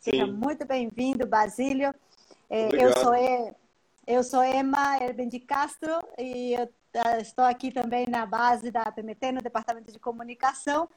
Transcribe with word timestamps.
Seja 0.00 0.24
Sim. 0.24 0.32
muito 0.32 0.66
bem-vindo, 0.66 1.26
Basílio. 1.26 1.94
É, 2.48 2.68
eu 2.72 2.96
sou 2.96 3.12
eu 4.06 4.24
sou 4.24 4.42
Emma 4.42 4.96
Erben 4.96 5.28
de 5.28 5.38
Castro 5.38 5.92
e 6.18 6.54
eu 6.54 6.68
ah, 6.94 7.18
estou 7.18 7.44
aqui 7.44 7.70
também 7.70 8.06
na 8.08 8.24
base 8.24 8.70
da 8.70 8.82
APMT, 8.82 9.30
no 9.30 9.42
Departamento 9.42 9.92
de 9.92 9.98
Comunicação. 9.98 10.88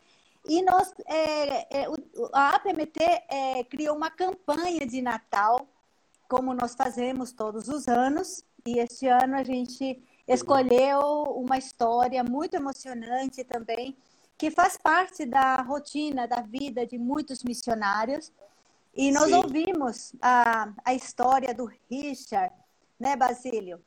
E 0.47 0.61
nós, 0.63 0.93
é, 1.05 1.81
é, 1.81 1.87
a 2.31 2.55
APMT 2.55 2.99
é, 3.29 3.63
criou 3.65 3.95
uma 3.95 4.09
campanha 4.09 4.85
de 4.87 5.01
Natal, 5.01 5.67
como 6.27 6.53
nós 6.53 6.73
fazemos 6.73 7.33
todos 7.33 7.67
os 7.67 7.89
anos. 7.89 8.43
E 8.65 8.79
este 8.79 9.07
ano 9.07 9.35
a 9.35 9.43
gente 9.43 10.01
escolheu 10.25 11.01
uma 11.35 11.57
história 11.57 12.23
muito 12.23 12.55
emocionante 12.55 13.43
também, 13.43 13.97
que 14.37 14.49
faz 14.49 14.77
parte 14.77 15.25
da 15.25 15.57
rotina, 15.57 16.25
da 16.25 16.41
vida 16.41 16.87
de 16.87 16.97
muitos 16.97 17.43
missionários. 17.43 18.31
E 18.95 19.11
nós 19.11 19.25
Sim. 19.25 19.35
ouvimos 19.35 20.13
a, 20.21 20.71
a 20.85 20.93
história 20.93 21.53
do 21.53 21.69
Richard, 21.89 22.53
né, 22.99 23.15
Basílio? 23.15 23.81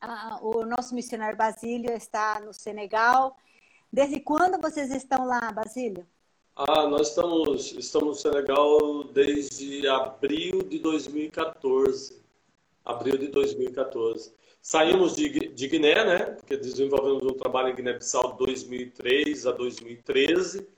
Ah, 0.00 0.38
o 0.40 0.64
nosso 0.64 0.94
missionário 0.94 1.36
Basílio 1.36 1.92
está 1.92 2.40
no 2.40 2.54
Senegal. 2.54 3.36
Desde 3.92 4.20
quando 4.20 4.60
vocês 4.60 4.92
estão 4.92 5.26
lá, 5.26 5.50
Basílio? 5.50 6.06
Ah, 6.54 6.86
nós 6.86 7.08
estamos, 7.08 7.72
estamos 7.72 8.08
no 8.08 8.14
Senegal 8.14 9.04
desde 9.12 9.88
abril 9.88 10.62
de 10.62 10.78
2014. 10.78 12.22
Abril 12.84 13.18
de 13.18 13.28
2014. 13.28 14.32
Saímos 14.62 15.16
de, 15.16 15.48
de 15.48 15.68
Guiné, 15.68 16.04
né? 16.04 16.18
Porque 16.26 16.56
desenvolvemos 16.56 17.24
um 17.24 17.36
trabalho 17.36 17.70
em 17.70 17.74
Guiné-Bissau 17.74 18.32
de 18.32 18.38
2003 18.38 19.46
a 19.46 19.52
2013 19.52 20.68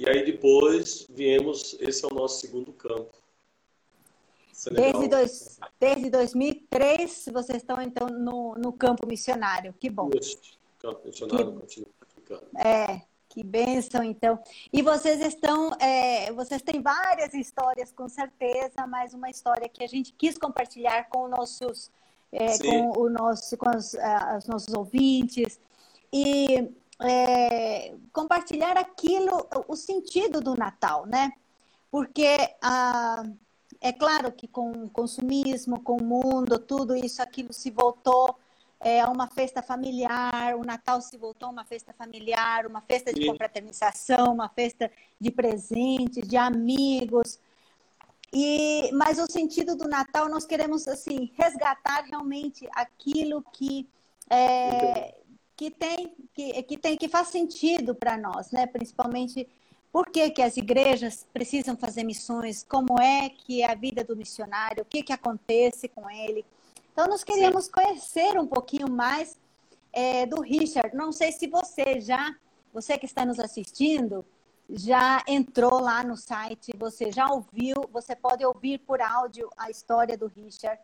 e 0.00 0.08
aí 0.08 0.24
depois 0.24 1.06
viemos, 1.10 1.76
esse 1.78 2.02
é 2.06 2.08
o 2.10 2.14
nosso 2.14 2.40
segundo 2.40 2.72
campo. 2.72 3.12
Desde, 4.72 5.08
dois, 5.08 5.60
desde 5.78 6.08
2003 6.08 7.26
vocês 7.30 7.58
estão 7.58 7.82
então 7.82 8.08
no, 8.08 8.54
no 8.54 8.72
campo 8.72 9.06
missionário. 9.06 9.74
Que 9.78 9.90
bom. 9.90 10.08
Campo 10.78 11.02
missionário, 11.04 11.60
que, 11.68 11.86
É, 12.56 13.02
que 13.28 13.44
bênção, 13.44 14.02
então. 14.02 14.38
E 14.72 14.80
vocês 14.80 15.20
estão, 15.20 15.70
é, 15.78 16.32
vocês 16.32 16.62
têm 16.62 16.80
várias 16.80 17.34
histórias, 17.34 17.92
com 17.92 18.08
certeza, 18.08 18.86
mas 18.88 19.12
uma 19.12 19.28
história 19.28 19.68
que 19.68 19.84
a 19.84 19.86
gente 19.86 20.14
quis 20.14 20.38
compartilhar 20.38 21.10
com 21.10 21.28
nossos, 21.28 21.90
é, 22.32 22.56
com 22.56 22.98
o 22.98 23.10
nosso, 23.10 23.54
com 23.58 23.68
os, 23.68 23.94
os 24.38 24.46
nossos 24.46 24.72
ouvintes. 24.72 25.60
E 26.10 26.70
é, 27.02 27.94
compartilhar 28.12 28.76
aquilo, 28.76 29.46
o 29.68 29.76
sentido 29.76 30.40
do 30.40 30.54
Natal, 30.54 31.06
né? 31.06 31.32
Porque 31.90 32.36
ah, 32.62 33.22
é 33.80 33.92
claro 33.92 34.30
que 34.32 34.46
com 34.46 34.70
o 34.70 34.90
consumismo, 34.90 35.80
com 35.80 35.96
o 35.96 36.04
mundo, 36.04 36.58
tudo 36.58 36.94
isso, 36.94 37.22
aquilo 37.22 37.52
se 37.52 37.70
voltou 37.70 38.36
é, 38.78 39.00
a 39.00 39.08
uma 39.08 39.26
festa 39.26 39.62
familiar, 39.62 40.56
o 40.56 40.64
Natal 40.64 41.00
se 41.00 41.16
voltou 41.16 41.48
a 41.48 41.52
uma 41.52 41.64
festa 41.64 41.92
familiar, 41.92 42.66
uma 42.66 42.80
festa 42.80 43.12
de 43.12 43.26
confraternização, 43.26 44.32
uma 44.32 44.48
festa 44.48 44.90
de 45.20 45.30
presentes, 45.30 46.26
de 46.26 46.36
amigos. 46.36 47.38
E, 48.32 48.90
mas 48.92 49.18
o 49.18 49.30
sentido 49.30 49.76
do 49.76 49.88
Natal, 49.88 50.28
nós 50.28 50.46
queremos 50.46 50.86
assim 50.86 51.30
resgatar 51.36 52.04
realmente 52.04 52.68
aquilo 52.72 53.44
que 53.52 53.88
é, 54.30 55.19
que 55.60 55.70
tem 55.70 56.16
que, 56.32 56.62
que 56.62 56.78
tem 56.78 56.96
que 56.96 57.06
faz 57.06 57.28
sentido 57.28 57.94
para 57.94 58.16
nós, 58.16 58.50
né? 58.50 58.66
Principalmente 58.66 59.46
por 59.92 60.08
que, 60.08 60.30
que 60.30 60.40
as 60.40 60.56
igrejas 60.56 61.26
precisam 61.34 61.76
fazer 61.76 62.02
missões, 62.02 62.64
como 62.66 62.98
é 62.98 63.28
que 63.28 63.60
é 63.60 63.70
a 63.70 63.74
vida 63.74 64.02
do 64.02 64.16
missionário, 64.16 64.82
o 64.82 64.86
que, 64.86 65.02
que 65.02 65.12
acontece 65.12 65.86
com 65.86 66.08
ele. 66.10 66.46
Então, 66.90 67.06
nós 67.08 67.22
queríamos 67.22 67.66
Sim. 67.66 67.72
conhecer 67.72 68.40
um 68.40 68.46
pouquinho 68.46 68.90
mais 68.90 69.38
é, 69.92 70.24
do 70.24 70.40
Richard. 70.40 70.96
Não 70.96 71.12
sei 71.12 71.30
se 71.30 71.46
você 71.46 72.00
já, 72.00 72.34
você 72.72 72.96
que 72.96 73.04
está 73.04 73.26
nos 73.26 73.38
assistindo, 73.38 74.24
já 74.66 75.22
entrou 75.28 75.78
lá 75.78 76.02
no 76.02 76.16
site, 76.16 76.72
você 76.78 77.12
já 77.12 77.26
ouviu, 77.26 77.86
você 77.92 78.16
pode 78.16 78.42
ouvir 78.46 78.78
por 78.78 79.02
áudio 79.02 79.50
a 79.58 79.68
história 79.68 80.16
do 80.16 80.26
Richard 80.26 80.80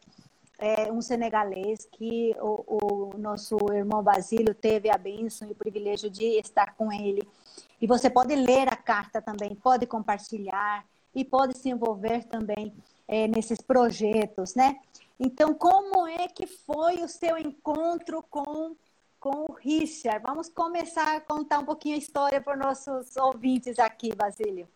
é, 0.59 0.91
um 0.91 1.03
senegalês 1.03 1.87
que 1.93 2.35
o, 2.41 3.11
o, 3.15 3.19
nosso 3.19 3.57
irmão 3.73 4.03
Basílio 4.03 4.55
teve 4.55 4.91
a 4.91 4.97
bênção 4.97 5.47
e 5.49 5.53
o 5.53 5.55
privilégio 5.55 6.09
de 6.09 6.39
estar 6.39 6.75
com 6.75 6.93
ele. 6.93 7.27
E 7.81 7.87
você 7.87 8.09
pode 8.09 8.35
ler 8.35 8.69
a 8.69 8.77
carta 8.77 9.21
também, 9.21 9.55
pode 9.55 9.87
compartilhar 9.87 10.85
e 11.15 11.25
pode 11.25 11.59
se 11.59 11.69
envolver 11.69 12.25
também 12.25 12.73
é, 13.07 13.29
nesses 13.29 13.61
projetos, 13.61 14.55
né? 14.55 14.79
Então, 15.19 15.55
como 15.55 16.07
é 16.07 16.29
que 16.29 16.47
foi 16.47 17.03
o 17.03 17.09
seu 17.09 17.39
encontro 17.39 18.23
com, 18.31 18.77
com 19.19 19.47
o 19.49 19.53
Richard? 19.55 20.23
Vamos 20.23 20.49
começar 20.49 21.17
a 21.17 21.21
contar 21.21 21.61
um 21.61 21.65
pouquinho 21.65 21.97
a 21.97 21.99
história 21.99 22.41
para 22.41 22.55
os 22.55 22.65
nossos 22.65 23.17
ouvintes 23.17 23.79
aqui, 23.79 24.15
Basílio. 24.15 24.69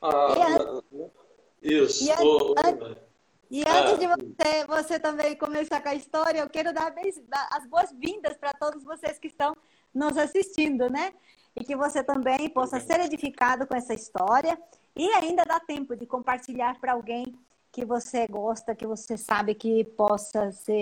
Ah, 0.00 0.82
e, 1.60 1.74
isso. 1.74 2.04
E, 2.04 3.07
e 3.50 3.60
antes 3.60 3.94
ah. 3.94 3.96
de 3.96 4.06
você, 4.06 4.66
você 4.66 5.00
também 5.00 5.36
começar 5.36 5.80
com 5.80 5.88
a 5.88 5.94
história, 5.94 6.40
eu 6.40 6.50
quero 6.50 6.72
dar 6.72 6.92
as 7.50 7.66
boas-vindas 7.66 8.36
para 8.36 8.52
todos 8.52 8.84
vocês 8.84 9.18
que 9.18 9.28
estão 9.28 9.56
nos 9.94 10.16
assistindo, 10.16 10.90
né? 10.90 11.12
E 11.56 11.64
que 11.64 11.74
você 11.74 12.04
também 12.04 12.48
possa 12.50 12.78
ser 12.78 13.00
edificado 13.00 13.66
com 13.66 13.74
essa 13.74 13.94
história 13.94 14.58
e 14.94 15.08
ainda 15.14 15.44
dá 15.44 15.58
tempo 15.58 15.96
de 15.96 16.06
compartilhar 16.06 16.78
para 16.78 16.92
alguém 16.92 17.34
que 17.72 17.84
você 17.84 18.26
gosta, 18.26 18.74
que 18.74 18.86
você 18.86 19.16
sabe 19.16 19.54
que 19.54 19.84
possa 19.84 20.50
se 20.52 20.72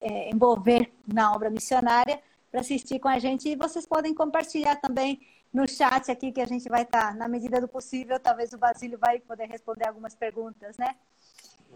é, 0.00 0.30
envolver 0.30 0.92
na 1.06 1.32
obra 1.32 1.50
missionária 1.50 2.20
para 2.50 2.60
assistir 2.60 2.98
com 2.98 3.08
a 3.08 3.18
gente. 3.18 3.48
E 3.48 3.56
vocês 3.56 3.86
podem 3.86 4.14
compartilhar 4.14 4.76
também 4.76 5.20
no 5.52 5.68
chat 5.68 6.10
aqui 6.10 6.32
que 6.32 6.40
a 6.40 6.46
gente 6.46 6.68
vai 6.68 6.82
estar, 6.82 7.12
tá, 7.12 7.14
na 7.14 7.28
medida 7.28 7.60
do 7.60 7.68
possível, 7.68 8.18
talvez 8.18 8.52
o 8.52 8.58
Basílio 8.58 8.98
vai 8.98 9.20
poder 9.20 9.46
responder 9.46 9.86
algumas 9.88 10.14
perguntas, 10.14 10.76
né? 10.76 10.94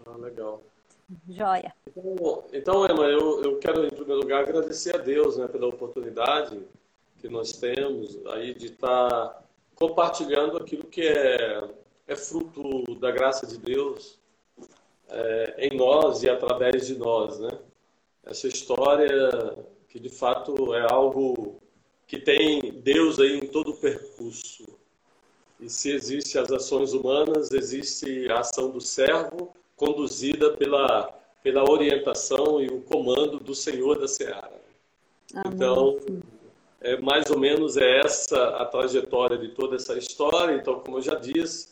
Ah, 0.05 0.17
legal. 0.17 0.61
Joia. 1.27 1.73
Então, 1.87 2.43
então 2.53 2.85
Emma, 2.85 3.05
eu, 3.05 3.41
eu 3.43 3.57
quero, 3.57 3.85
em 3.85 3.89
primeiro 3.89 4.21
lugar, 4.21 4.43
agradecer 4.43 4.95
a 4.95 4.99
Deus 4.99 5.37
né, 5.37 5.47
pela 5.47 5.67
oportunidade 5.67 6.59
que 7.17 7.27
nós 7.27 7.53
temos 7.53 8.17
aí 8.27 8.53
de 8.53 8.67
estar 8.67 9.09
tá 9.09 9.43
compartilhando 9.75 10.57
aquilo 10.57 10.85
que 10.85 11.01
é, 11.01 11.67
é 12.07 12.15
fruto 12.15 12.95
da 12.95 13.11
graça 13.11 13.47
de 13.47 13.57
Deus 13.57 14.19
é, 15.09 15.67
em 15.67 15.77
nós 15.77 16.23
e 16.23 16.29
através 16.29 16.87
de 16.87 16.97
nós, 16.97 17.39
né? 17.39 17.57
Essa 18.23 18.47
história 18.47 19.57
que 19.87 19.99
de 19.99 20.09
fato 20.09 20.73
é 20.75 20.91
algo 20.91 21.59
que 22.05 22.19
tem 22.19 22.79
Deus 22.81 23.19
aí 23.19 23.39
em 23.39 23.47
todo 23.47 23.71
o 23.71 23.77
percurso. 23.77 24.65
E 25.59 25.69
se 25.69 25.91
existe 25.91 26.37
as 26.37 26.51
ações 26.51 26.93
humanas, 26.93 27.51
existe 27.51 28.29
a 28.31 28.39
ação 28.39 28.69
do 28.69 28.79
servo 28.79 29.53
conduzida 29.79 30.51
pela, 30.51 31.09
pela 31.41 31.63
orientação 31.63 32.61
e 32.61 32.67
o 32.67 32.81
comando 32.81 33.39
do 33.39 33.55
Senhor 33.55 33.97
da 33.97 34.07
Seara. 34.07 34.61
Amém. 35.33 35.53
Então, 35.55 35.97
é, 36.81 36.97
mais 36.97 37.31
ou 37.31 37.39
menos 37.39 37.77
é 37.77 37.99
essa 37.99 38.57
a 38.57 38.65
trajetória 38.65 39.37
de 39.37 39.47
toda 39.49 39.77
essa 39.77 39.97
história. 39.97 40.53
Então, 40.55 40.81
como 40.81 40.97
eu 40.97 41.01
já 41.01 41.15
disse, 41.15 41.69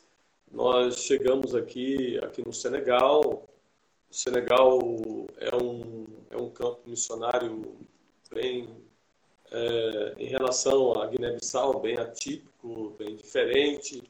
nós 0.49 0.99
chegamos 0.99 1.53
aqui, 1.53 2.17
aqui 2.23 2.41
no 2.45 2.53
Senegal. 2.53 3.45
O 4.09 4.13
Senegal 4.13 4.79
é 5.37 5.53
um, 5.53 6.05
é 6.31 6.37
um 6.37 6.49
campo 6.49 6.79
missionário 6.85 7.75
bem, 8.33 8.69
é, 9.51 10.13
em 10.17 10.27
relação 10.27 10.93
à 10.93 11.07
Guiné-Bissau, 11.07 11.81
bem 11.81 11.97
atípico, 11.97 12.95
bem 12.97 13.17
diferente. 13.17 14.01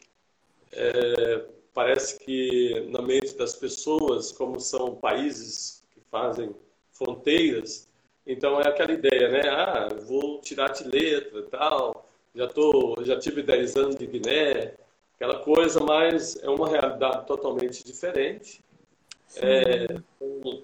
É, 0.72 1.57
parece 1.78 2.18
que 2.18 2.88
na 2.90 3.04
mente 3.04 3.38
das 3.38 3.56
pessoas, 3.56 4.32
como 4.32 4.60
são 4.60 4.96
países 4.96 5.84
que 5.92 6.02
fazem 6.10 6.50
fronteiras, 6.92 7.88
então 8.26 8.60
é 8.60 8.68
aquela 8.68 8.94
ideia, 8.94 9.30
né? 9.30 9.42
Ah, 9.48 9.88
vou 10.08 10.42
tirar 10.42 10.70
de 10.70 10.86
letra, 10.86 11.44
tal. 11.44 12.10
Já 12.34 12.48
tô, 12.48 12.96
já 13.04 13.20
tive 13.20 13.44
10 13.44 13.76
anos 13.76 13.96
de 13.96 14.08
Guiné, 14.08 14.74
aquela 15.14 15.38
coisa, 15.44 15.80
mas 15.80 16.36
é 16.42 16.50
uma 16.50 16.68
realidade 16.68 17.28
totalmente 17.28 17.84
diferente. 17.84 18.60
É, 19.36 19.86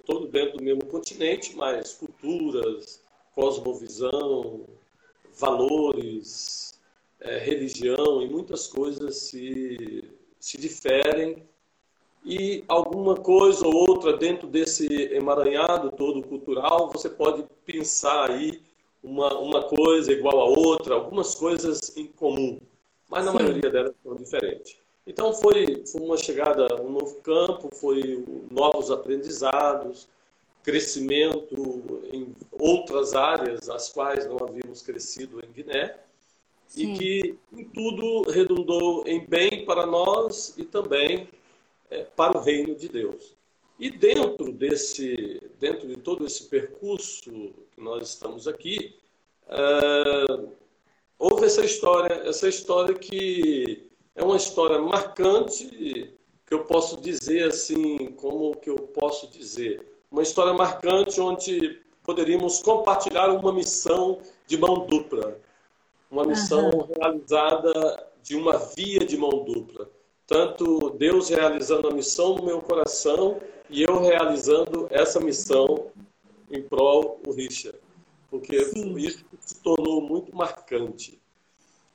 todo 0.08 0.28
dentro 0.30 0.58
do 0.58 0.64
mesmo 0.64 0.84
continente, 0.88 1.56
mas 1.56 1.94
culturas, 1.94 3.04
cosmovisão, 3.36 4.66
valores, 5.40 6.74
é, 7.20 7.38
religião 7.38 8.20
e 8.20 8.28
muitas 8.28 8.66
coisas 8.66 9.16
se 9.18 10.12
se 10.44 10.58
diferem 10.58 11.42
e 12.26 12.66
alguma 12.68 13.16
coisa 13.16 13.66
ou 13.66 13.74
outra 13.74 14.18
dentro 14.18 14.46
desse 14.46 14.86
emaranhado 15.14 15.90
todo 15.90 16.22
cultural, 16.22 16.92
você 16.92 17.10
pode 17.10 17.46
pensar 17.66 18.30
aí 18.30 18.62
uma, 19.02 19.40
uma 19.40 19.64
coisa 19.64 20.12
igual 20.12 20.42
a 20.42 20.44
outra, 20.44 20.96
algumas 20.96 21.34
coisas 21.34 21.96
em 21.96 22.08
comum, 22.08 22.60
mas 23.10 23.24
na 23.24 23.32
Sim. 23.32 23.38
maioria 23.38 23.70
delas 23.70 23.94
são 24.04 24.18
diferentes. 24.18 24.76
Então 25.08 25.32
foi, 25.32 25.86
foi 25.86 26.02
uma 26.02 26.18
chegada 26.18 26.76
a 26.76 26.82
um 26.82 26.92
novo 26.92 27.22
campo, 27.22 27.74
foi 27.74 28.26
novos 28.52 28.92
aprendizados, 28.92 30.10
crescimento 30.62 32.04
em 32.12 32.36
outras 32.52 33.14
áreas 33.14 33.70
as 33.70 33.88
quais 33.88 34.26
não 34.26 34.38
havíamos 34.46 34.82
crescido 34.82 35.40
em 35.40 35.50
Guiné 35.54 36.03
Sim. 36.74 36.94
e 36.94 36.98
que 36.98 37.40
em 37.56 37.66
tudo 37.66 38.24
redundou 38.32 39.04
em 39.06 39.24
bem 39.26 39.64
para 39.64 39.86
nós 39.86 40.56
e 40.58 40.66
também 40.66 41.30
é, 41.92 42.04
para 42.04 42.36
o 42.36 42.42
reino 42.42 42.74
de 42.74 42.90
Deus. 42.90 43.36
E 43.80 43.92
dentro 43.92 44.52
desse, 44.52 45.40
dentro 45.60 45.88
de 45.88 45.98
todo 45.98 46.26
esse 46.26 46.46
percurso 46.46 47.54
que 47.72 47.80
nós 47.82 48.10
estamos 48.10 48.48
aqui, 48.48 48.96
é, 49.48 50.26
houve 51.20 51.46
essa 51.46 51.64
história, 51.64 52.14
essa 52.26 52.48
história 52.48 52.96
que 52.96 53.88
é 54.16 54.24
uma 54.24 54.38
história 54.38 54.80
marcante 54.80 56.12
que 56.46 56.54
eu 56.54 56.66
posso 56.66 57.00
dizer 57.00 57.50
assim, 57.50 58.08
como 58.14 58.58
que 58.58 58.70
eu 58.70 58.78
posso 58.78 59.28
dizer, 59.28 59.86
uma 60.10 60.24
história 60.24 60.54
marcante 60.54 61.22
onde 61.22 61.82
poderíamos 62.04 62.62
compartilhar 62.62 63.30
uma 63.30 63.54
missão 63.54 64.20
de 64.48 64.58
mão 64.58 64.88
dupla, 64.88 65.40
uma 66.14 66.26
missão 66.26 66.70
uhum. 66.70 66.88
realizada 66.98 68.08
de 68.22 68.36
uma 68.36 68.58
via 68.58 69.00
de 69.00 69.18
mão 69.18 69.44
dupla, 69.44 69.90
tanto 70.26 70.92
Deus 70.92 71.30
realizando 71.30 71.90
a 71.90 71.94
missão 71.94 72.36
no 72.36 72.44
meu 72.44 72.62
coração 72.62 73.42
e 73.70 73.84
eu 73.84 74.00
realizando 74.00 74.88
essa 74.90 75.20
missão 75.20 75.88
em 76.50 76.62
prol 76.62 77.20
do 77.24 77.32
Richard, 77.32 77.78
porque 78.30 78.64
Sim. 78.66 78.96
isso 78.98 79.26
se 79.42 79.60
tornou 79.62 80.02
muito 80.02 80.36
marcante 80.36 81.22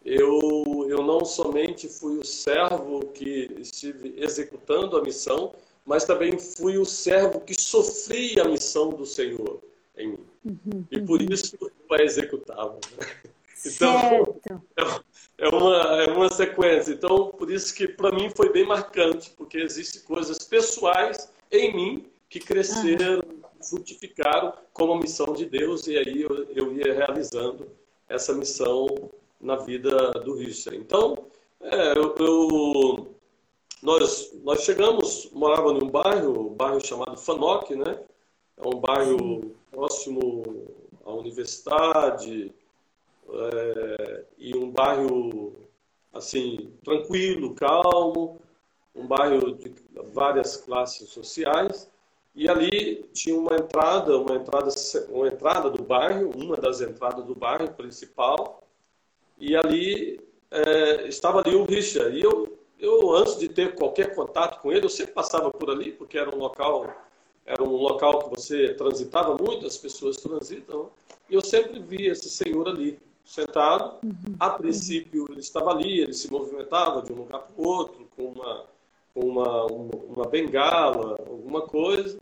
eu, 0.04 0.86
eu 0.88 1.02
não 1.02 1.24
somente 1.24 1.86
fui 1.88 2.18
o 2.18 2.24
servo 2.24 3.06
que 3.08 3.50
estive 3.58 4.14
executando 4.16 4.96
a 4.96 5.02
missão, 5.02 5.54
mas 5.84 6.04
também 6.04 6.38
fui 6.38 6.78
o 6.78 6.84
servo 6.84 7.40
que 7.40 7.58
sofria 7.60 8.42
a 8.42 8.48
missão 8.48 8.90
do 8.90 9.04
Senhor 9.04 9.60
em 9.96 10.12
mim. 10.12 10.26
Uhum, 10.44 10.84
e 10.90 11.00
por 11.00 11.20
uhum. 11.20 11.28
isso 11.30 11.56
eu 11.60 11.94
a 11.94 12.02
executava. 12.02 12.78
Né? 12.96 13.32
Então, 13.64 14.40
é, 14.76 15.46
é 15.46 15.48
uma, 15.48 15.76
é 16.02 16.10
uma 16.10 16.28
sequência. 16.30 16.92
Então, 16.92 17.28
por 17.28 17.50
isso 17.50 17.74
que 17.74 17.88
para 17.88 18.12
mim 18.12 18.30
foi 18.30 18.52
bem 18.52 18.66
marcante, 18.66 19.30
porque 19.30 19.58
existem 19.58 20.02
coisas 20.02 20.38
pessoais 20.38 21.32
em 21.50 21.74
mim 21.74 22.06
que 22.28 22.40
cresceram, 22.40 23.16
uhum. 23.18 23.40
frutificaram 23.62 24.52
como 24.72 24.92
a 24.92 25.00
missão 25.00 25.32
de 25.32 25.46
Deus, 25.46 25.86
e 25.86 25.96
aí 25.96 26.22
eu, 26.22 26.44
eu 26.54 26.72
ia 26.72 26.92
realizando 26.92 27.68
essa 28.08 28.32
missão 28.34 28.86
na 29.40 29.56
vida 29.56 30.10
do 30.24 30.34
Richard. 30.34 30.76
Então, 30.78 31.26
é, 31.60 31.98
eu, 31.98 32.14
eu, 32.18 33.14
nós, 33.82 34.32
nós 34.42 34.62
chegamos, 34.62 35.30
morava 35.32 35.70
em 35.70 35.82
um 35.82 35.90
bairro, 35.90 36.50
um 36.50 36.54
bairro 36.54 36.80
chamado 36.80 37.16
Fanoc, 37.16 37.70
né? 37.70 37.98
É 38.56 38.68
um 38.68 38.80
bairro 38.80 39.54
próximo 39.70 40.74
à 41.04 41.12
universidade 41.12 42.52
é, 43.30 44.24
e 44.38 44.56
um 44.56 44.70
bairro 44.70 45.68
assim 46.12 46.72
tranquilo, 46.84 47.54
calmo, 47.54 48.40
um 48.94 49.06
bairro 49.06 49.54
de 49.54 49.74
várias 50.12 50.56
classes 50.56 51.08
sociais. 51.10 51.90
E 52.34 52.48
ali 52.48 53.04
tinha 53.12 53.36
uma 53.36 53.56
entrada, 53.56 54.16
uma 54.16 54.36
entrada, 54.36 54.70
uma 55.08 55.28
entrada 55.28 55.70
do 55.70 55.82
bairro, 55.82 56.30
uma 56.36 56.56
das 56.56 56.80
entradas 56.80 57.24
do 57.24 57.34
bairro 57.34 57.72
principal, 57.72 58.62
e 59.38 59.56
ali 59.56 60.20
é, 60.50 61.08
estava 61.08 61.40
ali 61.40 61.54
o 61.54 61.64
Richard. 61.64 62.16
E 62.16 62.22
eu, 62.22 62.58
eu, 62.78 63.10
antes 63.14 63.38
de 63.38 63.48
ter 63.48 63.74
qualquer 63.74 64.14
contato 64.14 64.60
com 64.60 64.70
ele, 64.72 64.84
eu 64.84 64.90
sempre 64.90 65.14
passava 65.14 65.50
por 65.50 65.70
ali, 65.70 65.92
porque 65.92 66.18
era 66.18 66.34
um 66.34 66.38
local, 66.38 66.86
era 67.44 67.62
um 67.62 67.76
local 67.76 68.20
que 68.20 68.30
você 68.30 68.74
transitava 68.74 69.36
muito, 69.36 69.66
as 69.66 69.76
pessoas 69.76 70.16
transitam. 70.16 70.90
E 71.28 71.34
eu 71.34 71.40
sempre 71.40 71.80
via 71.80 72.12
esse 72.12 72.30
senhor 72.30 72.68
ali, 72.68 72.98
sentado. 73.28 73.98
Uhum. 74.02 74.36
A 74.40 74.50
princípio, 74.50 75.26
ele 75.30 75.40
estava 75.40 75.70
ali, 75.70 76.00
ele 76.00 76.14
se 76.14 76.30
movimentava 76.32 77.02
de 77.02 77.12
um 77.12 77.16
lugar 77.16 77.42
para 77.42 77.62
o 77.62 77.68
outro, 77.68 78.08
com 78.16 78.32
uma, 78.32 78.64
com 79.14 79.20
uma, 79.20 79.66
uma, 79.66 80.26
bengala, 80.26 81.16
alguma 81.28 81.62
coisa. 81.62 82.18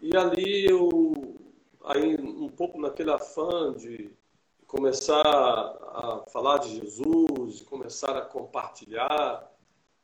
E 0.00 0.16
ali 0.16 0.66
eu, 0.66 1.36
aí 1.84 2.16
um 2.16 2.48
pouco 2.48 2.80
naquele 2.80 3.12
afã 3.12 3.72
de 3.72 4.10
começar 4.66 5.22
a 5.22 6.24
falar 6.32 6.58
de 6.58 6.80
Jesus, 6.80 7.60
começar 7.60 8.16
a 8.16 8.22
compartilhar 8.22 9.48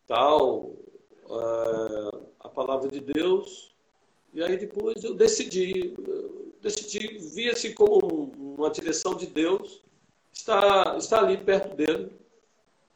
tal 0.06 0.73
é, 1.29 2.19
a 2.38 2.49
palavra 2.49 2.88
de 2.88 3.00
Deus. 3.00 3.75
E 4.32 4.40
aí 4.40 4.56
depois 4.56 5.02
eu 5.02 5.14
decidi, 5.14 5.94
eu 5.99 6.55
decidi 6.62 7.19
via 7.35 7.52
assim 7.52 7.75
como 7.75 8.31
uma 8.56 8.70
direção 8.70 9.14
de 9.17 9.26
Deus, 9.26 9.82
estar, 10.33 10.97
estar 10.97 11.19
ali 11.19 11.37
perto 11.37 11.77
dele 11.77 12.13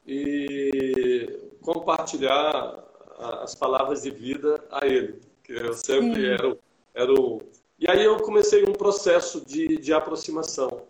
e 0.06 1.50
compartilhar 1.61 2.84
as 3.43 3.55
palavras 3.55 4.02
de 4.02 4.11
vida 4.11 4.62
a 4.70 4.87
ele, 4.87 5.20
que 5.43 5.52
eu 5.52 5.73
sempre 5.75 6.26
era, 6.26 6.56
era 6.94 7.12
o... 7.12 7.40
E 7.79 7.90
aí 7.90 8.05
eu 8.05 8.17
comecei 8.19 8.62
um 8.64 8.73
processo 8.73 9.44
de, 9.44 9.76
de 9.76 9.93
aproximação. 9.93 10.82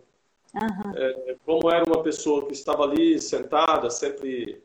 Uhum. 0.53 0.93
É, 0.95 1.35
como 1.45 1.69
era 1.69 1.83
uma 1.85 2.03
pessoa 2.03 2.45
que 2.45 2.53
estava 2.53 2.83
ali 2.83 3.19
sentada, 3.19 3.89
sempre 3.89 4.61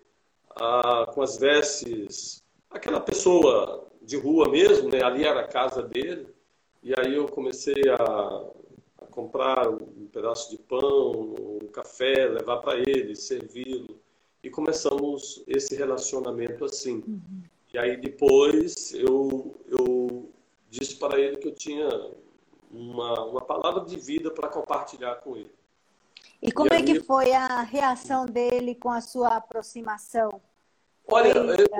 ah, 0.54 1.06
com 1.14 1.22
as 1.22 1.38
vestes, 1.38 2.42
aquela 2.70 3.00
pessoa 3.00 3.86
de 4.02 4.16
rua 4.16 4.50
mesmo, 4.50 4.90
né? 4.90 5.02
ali 5.02 5.24
era 5.24 5.40
a 5.40 5.48
casa 5.48 5.82
dele, 5.82 6.26
e 6.82 6.92
aí 6.98 7.14
eu 7.14 7.26
comecei 7.26 7.82
a 7.88 8.44
comprar 9.18 9.68
um 9.68 10.06
pedaço 10.12 10.48
de 10.48 10.58
pão, 10.58 11.34
um 11.60 11.66
café, 11.72 12.28
levar 12.28 12.58
para 12.58 12.78
ele, 12.78 13.16
servi-lo, 13.16 13.98
e 14.44 14.48
começamos 14.48 15.42
esse 15.48 15.74
relacionamento 15.74 16.64
assim. 16.64 17.02
Uhum. 17.04 17.42
E 17.74 17.78
aí 17.78 17.96
depois 17.96 18.94
eu, 18.94 19.56
eu 19.66 20.30
disse 20.70 20.94
para 20.94 21.18
ele 21.18 21.36
que 21.38 21.48
eu 21.48 21.54
tinha 21.54 21.88
uma, 22.70 23.24
uma 23.24 23.40
palavra 23.40 23.84
de 23.84 23.96
vida 23.96 24.30
para 24.30 24.46
compartilhar 24.46 25.16
com 25.16 25.36
ele. 25.36 25.50
E 26.40 26.52
como 26.52 26.72
e 26.72 26.76
é 26.76 26.82
que 26.84 27.00
foi 27.00 27.32
a 27.32 27.62
reação 27.62 28.24
dele 28.24 28.76
com 28.76 28.90
a 28.90 29.00
sua 29.00 29.36
aproximação? 29.36 30.40
Olha, 31.10 31.32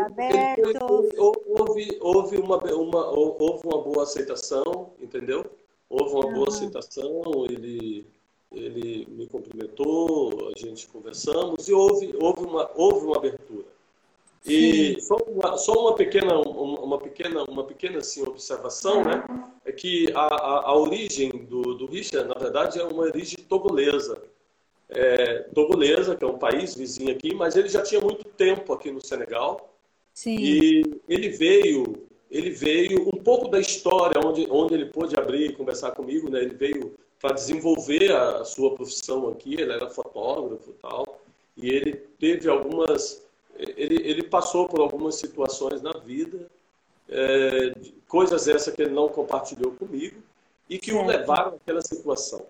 aberto? 0.04 0.82
houve, 0.82 1.98
houve, 2.00 2.36
uma, 2.38 2.56
uma, 2.56 3.06
houve 3.10 3.64
uma 3.64 3.80
boa 3.80 4.02
aceitação, 4.02 4.92
entendeu? 4.98 5.48
Houve 5.88 6.14
uma 6.14 6.26
uhum. 6.26 6.34
boa 6.34 6.48
aceitação, 6.48 7.22
ele, 7.48 8.06
ele 8.52 9.06
me 9.10 9.26
cumprimentou, 9.26 10.52
a 10.54 10.58
gente 10.58 10.86
conversamos 10.88 11.68
e 11.68 11.72
houve, 11.72 12.14
houve, 12.20 12.44
uma, 12.44 12.70
houve 12.74 13.06
uma 13.06 13.16
abertura. 13.16 13.66
E 14.46 15.00
só 15.00 15.16
uma, 15.26 15.56
só 15.56 15.72
uma 15.72 15.94
pequena, 15.94 16.38
uma 16.38 16.98
pequena, 16.98 17.44
uma 17.44 17.64
pequena 17.64 17.98
assim, 17.98 18.22
observação, 18.22 19.04
né? 19.04 19.24
É 19.64 19.72
que 19.72 20.10
a, 20.14 20.26
a, 20.26 20.70
a 20.70 20.76
origem 20.76 21.30
do, 21.30 21.74
do 21.74 21.86
Richard, 21.86 22.28
na 22.28 22.34
verdade, 22.34 22.78
é 22.78 22.84
uma 22.84 23.02
origem 23.02 23.38
togolesa 23.48 24.22
é, 24.88 25.40
togolesa, 25.54 26.16
que 26.16 26.24
é 26.24 26.26
um 26.26 26.38
país 26.38 26.74
vizinho 26.74 27.12
aqui, 27.12 27.34
mas 27.34 27.56
ele 27.56 27.68
já 27.68 27.82
tinha 27.82 28.00
muito 28.00 28.24
tempo 28.24 28.72
aqui 28.72 28.90
no 28.90 29.04
Senegal. 29.04 29.74
Sim. 30.14 30.36
E 30.38 30.82
ele 31.08 31.28
veio, 31.28 32.07
ele 32.30 32.50
veio 32.50 33.08
um 33.08 33.22
pouco 33.22 33.48
da 33.48 33.58
história 33.58 34.20
onde, 34.24 34.46
onde 34.50 34.74
ele 34.74 34.86
pôde 34.86 35.18
abrir 35.18 35.50
e 35.50 35.52
conversar 35.52 35.92
comigo, 35.92 36.30
né? 36.30 36.40
Ele 36.40 36.54
veio 36.54 36.94
para 37.20 37.34
desenvolver 37.34 38.12
a 38.12 38.44
sua 38.44 38.74
profissão 38.74 39.28
aqui, 39.28 39.54
ele 39.54 39.72
era 39.72 39.90
fotógrafo 39.90 40.70
e 40.70 40.74
tal, 40.74 41.20
e 41.56 41.68
ele 41.68 41.92
teve 42.18 42.48
algumas, 42.48 43.22
ele, 43.56 44.08
ele 44.08 44.22
passou 44.22 44.68
por 44.68 44.80
algumas 44.80 45.16
situações 45.16 45.82
na 45.82 45.92
vida, 45.92 46.46
é, 47.08 47.74
coisas 48.06 48.46
essas 48.46 48.72
que 48.74 48.82
ele 48.82 48.94
não 48.94 49.08
compartilhou 49.08 49.72
comigo 49.72 50.22
e 50.68 50.78
que 50.78 50.92
o 50.92 51.04
levaram 51.04 51.56
àquela 51.56 51.80
situação 51.80 52.46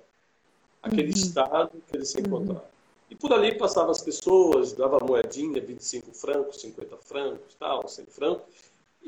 aquele 0.83 1.09
uhum. 1.09 1.19
estado 1.19 1.83
que 1.87 1.97
ele 1.97 2.05
se 2.05 2.21
encontrava. 2.21 2.61
Uhum. 2.61 2.79
E 3.11 3.15
por 3.15 3.33
ali 3.33 3.57
passavam 3.57 3.91
as 3.91 4.03
pessoas, 4.03 4.73
dava 4.73 4.99
moedinha, 5.03 5.61
25 5.61 6.13
francos, 6.13 6.61
50 6.61 6.97
francos, 6.99 7.55
tal, 7.59 7.89
100 7.89 8.07
francos. 8.07 8.45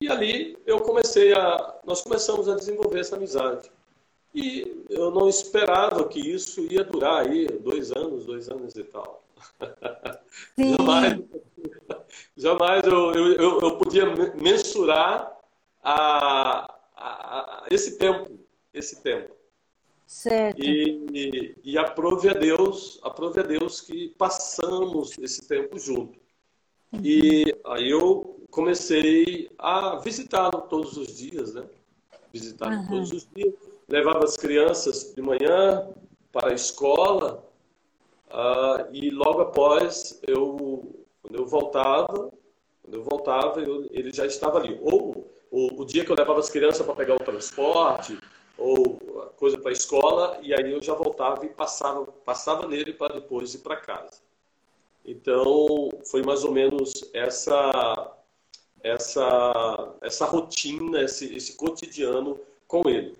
E 0.00 0.08
ali 0.08 0.58
eu 0.64 0.80
comecei 0.80 1.32
a, 1.34 1.78
nós 1.84 2.02
começamos 2.02 2.48
a 2.48 2.54
desenvolver 2.54 3.00
essa 3.00 3.16
amizade. 3.16 3.70
E 4.34 4.84
eu 4.88 5.10
não 5.10 5.28
esperava 5.28 6.06
que 6.08 6.20
isso 6.20 6.60
ia 6.72 6.84
durar 6.84 7.26
aí 7.26 7.46
dois 7.46 7.90
anos, 7.92 8.24
dois 8.24 8.48
anos 8.48 8.74
e 8.76 8.84
tal. 8.84 9.22
jamais, 10.56 11.20
jamais 12.36 12.84
eu, 12.84 13.12
eu, 13.12 13.60
eu 13.60 13.76
podia 13.76 14.06
mensurar 14.36 15.36
a, 15.82 16.74
a, 16.96 17.64
a 17.64 17.66
esse 17.70 17.98
tempo, 17.98 18.38
esse 18.72 19.02
tempo. 19.02 19.34
Certo. 20.06 20.60
E, 20.60 21.54
e 21.62 21.78
aprove 21.78 22.28
a 22.28 22.32
Deus, 22.32 22.98
aprove 23.02 23.40
a 23.40 23.44
Deus 23.44 23.80
que 23.80 24.08
passamos 24.18 25.16
esse 25.18 25.46
tempo 25.46 25.78
junto. 25.78 26.18
Uhum. 26.92 27.00
E 27.04 27.56
aí 27.64 27.90
eu 27.90 28.39
comecei 28.50 29.50
a 29.58 29.96
visitá-lo 29.96 30.62
todos 30.62 30.96
os 30.96 31.16
dias, 31.16 31.54
né? 31.54 31.64
Visitá-lo 32.32 32.76
uhum. 32.76 32.88
todos 32.88 33.12
os 33.12 33.28
dias. 33.34 33.54
Levava 33.88 34.24
as 34.24 34.36
crianças 34.36 35.12
de 35.14 35.22
manhã 35.22 35.88
para 36.32 36.50
a 36.50 36.54
escola 36.54 37.44
uh, 38.28 38.94
e 38.94 39.10
logo 39.10 39.40
após 39.40 40.20
eu, 40.26 40.94
quando 41.22 41.34
eu 41.36 41.46
voltava, 41.46 42.30
quando 42.82 42.94
eu 42.94 43.02
voltava, 43.02 43.60
eu, 43.60 43.88
ele 43.90 44.12
já 44.12 44.26
estava 44.26 44.58
ali. 44.58 44.78
Ou 44.82 45.32
o, 45.50 45.82
o 45.82 45.84
dia 45.84 46.04
que 46.04 46.12
eu 46.12 46.16
levava 46.16 46.38
as 46.38 46.50
crianças 46.50 46.84
para 46.84 46.94
pegar 46.94 47.14
o 47.14 47.18
transporte, 47.18 48.18
ou 48.56 48.98
coisa 49.36 49.58
para 49.58 49.70
a 49.70 49.72
escola, 49.72 50.38
e 50.42 50.54
aí 50.54 50.70
eu 50.70 50.82
já 50.82 50.94
voltava 50.94 51.44
e 51.46 51.48
passava, 51.48 52.04
passava 52.06 52.68
nele 52.68 52.92
para 52.92 53.14
depois 53.14 53.54
ir 53.54 53.58
para 53.58 53.76
casa. 53.76 54.20
Então, 55.04 55.88
foi 56.04 56.22
mais 56.22 56.44
ou 56.44 56.52
menos 56.52 56.92
essa 57.14 58.19
essa 58.82 59.94
essa 60.00 60.24
rotina, 60.24 61.02
esse, 61.02 61.34
esse 61.34 61.54
cotidiano 61.54 62.40
com 62.66 62.88
ele. 62.88 63.16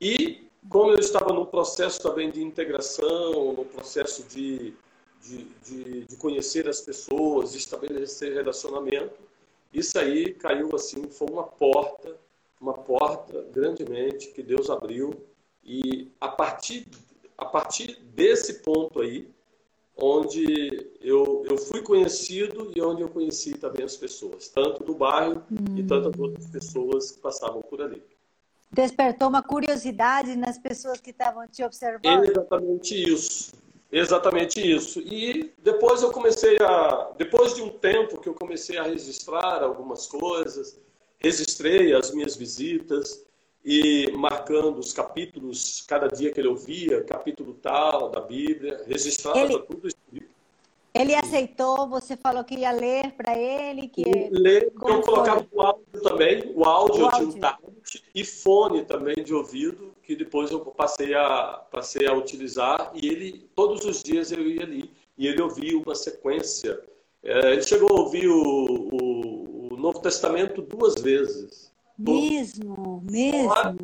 E 0.00 0.48
como 0.68 0.92
eu 0.92 0.98
estava 0.98 1.32
no 1.32 1.46
processo 1.46 2.00
também 2.00 2.30
de 2.30 2.42
integração, 2.42 3.52
no 3.52 3.64
processo 3.64 4.22
de, 4.28 4.74
de, 5.20 5.44
de, 5.64 6.04
de 6.04 6.16
conhecer 6.16 6.68
as 6.68 6.80
pessoas, 6.80 7.54
estabelecer 7.54 8.32
relacionamento, 8.32 9.14
isso 9.72 9.98
aí 9.98 10.34
caiu 10.34 10.74
assim, 10.74 11.08
foi 11.08 11.28
uma 11.28 11.44
porta, 11.44 12.16
uma 12.60 12.74
porta 12.74 13.42
grandemente 13.52 14.28
que 14.28 14.42
Deus 14.42 14.70
abriu 14.70 15.24
e 15.64 16.10
a 16.20 16.28
partir 16.28 16.86
a 17.36 17.44
partir 17.44 17.98
desse 18.14 18.62
ponto 18.62 19.00
aí, 19.00 19.28
onde 19.96 20.90
eu, 21.00 21.44
eu 21.48 21.56
fui 21.58 21.82
conhecido 21.82 22.72
e 22.74 22.80
onde 22.80 23.02
eu 23.02 23.08
conheci 23.08 23.56
também 23.58 23.84
as 23.84 23.96
pessoas, 23.96 24.48
tanto 24.48 24.82
do 24.84 24.94
bairro 24.94 25.42
hum. 25.50 25.76
e 25.76 25.82
tantas 25.82 26.18
outras 26.18 26.46
pessoas 26.46 27.10
que 27.10 27.20
passavam 27.20 27.60
por 27.62 27.80
ali. 27.82 28.02
Despertou 28.70 29.28
uma 29.28 29.42
curiosidade 29.42 30.34
nas 30.34 30.58
pessoas 30.58 30.98
que 31.00 31.10
estavam 31.10 31.46
te 31.46 31.62
observando? 31.62 32.24
Exatamente 32.24 33.12
isso. 33.12 33.52
Exatamente 33.92 34.58
isso. 34.58 35.00
E 35.00 35.52
depois 35.58 36.02
eu 36.02 36.10
comecei 36.10 36.56
a. 36.62 37.12
Depois 37.18 37.54
de 37.54 37.60
um 37.60 37.68
tempo 37.68 38.18
que 38.18 38.26
eu 38.26 38.32
comecei 38.32 38.78
a 38.78 38.84
registrar 38.84 39.62
algumas 39.62 40.06
coisas, 40.06 40.80
registrei 41.18 41.94
as 41.94 42.10
minhas 42.10 42.34
visitas 42.34 43.22
e 43.64 44.10
marcando 44.12 44.78
os 44.78 44.92
capítulos, 44.92 45.84
cada 45.86 46.08
dia 46.08 46.32
que 46.32 46.40
ele 46.40 46.48
ouvia, 46.48 47.02
capítulo 47.04 47.54
tal 47.54 48.10
da 48.10 48.20
Bíblia, 48.20 48.82
registrava 48.86 49.38
ele, 49.38 49.58
tudo 49.60 49.88
escrito. 49.88 50.32
Ele 50.94 51.14
aceitou, 51.14 51.88
você 51.88 52.16
falou 52.16 52.44
que 52.44 52.54
ia 52.54 52.70
ler 52.70 53.12
para 53.12 53.38
ele? 53.38 53.88
que 53.88 54.02
Ler, 54.30 54.64
eu 54.64 55.00
colocava 55.00 55.46
o 55.50 55.62
áudio 55.62 56.02
também, 56.02 56.52
o 56.54 56.64
áudio, 56.64 57.02
o 57.02 57.04
áudio. 57.06 57.18
tinha 57.18 57.28
um 57.28 57.40
tablet 57.40 58.04
e 58.14 58.24
fone 58.24 58.84
também 58.84 59.16
de 59.24 59.32
ouvido, 59.32 59.94
que 60.02 60.14
depois 60.14 60.50
eu 60.50 60.60
passei 60.60 61.14
a, 61.14 61.64
passei 61.70 62.06
a 62.06 62.12
utilizar, 62.12 62.92
e 62.94 63.08
ele, 63.08 63.48
todos 63.54 63.84
os 63.84 64.02
dias 64.02 64.30
eu 64.32 64.46
ia 64.46 64.62
ali, 64.62 64.90
e 65.16 65.26
ele 65.26 65.40
ouvia 65.40 65.78
uma 65.78 65.94
sequência. 65.94 66.78
É, 67.22 67.52
ele 67.52 67.62
chegou 67.62 67.88
a 67.88 68.00
ouvir 68.00 68.28
o, 68.28 68.42
o, 68.42 69.74
o, 69.74 69.76
Novo 69.76 70.00
Testamento 70.00 70.60
duas 70.60 71.00
vezes. 71.00 71.71
Mesmo, 71.98 73.02
mesmo. 73.08 73.48
Fora, 73.48 73.76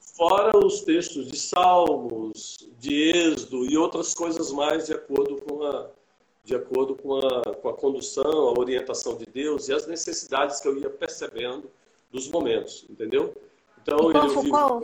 fora 0.00 0.58
os 0.58 0.82
textos 0.82 1.30
de 1.30 1.38
Salmos, 1.38 2.68
de 2.78 3.10
Êxodo 3.10 3.64
e 3.70 3.76
outras 3.76 4.14
coisas 4.14 4.52
mais 4.52 4.86
de 4.86 4.92
acordo 4.92 5.40
com 5.42 5.64
a 5.64 5.88
de 6.44 6.54
acordo 6.54 6.94
com 6.94 7.16
a, 7.16 7.54
com 7.54 7.68
a 7.70 7.72
condução, 7.72 8.48
a 8.48 8.60
orientação 8.60 9.16
de 9.16 9.24
Deus 9.24 9.68
e 9.68 9.72
as 9.72 9.86
necessidades 9.86 10.60
que 10.60 10.68
eu 10.68 10.76
ia 10.76 10.90
percebendo 10.90 11.70
dos 12.12 12.28
momentos, 12.28 12.84
entendeu? 12.88 13.34
Então, 13.82 13.96
qual, 13.96 14.40
ele 14.42 14.50
qual, 14.50 14.82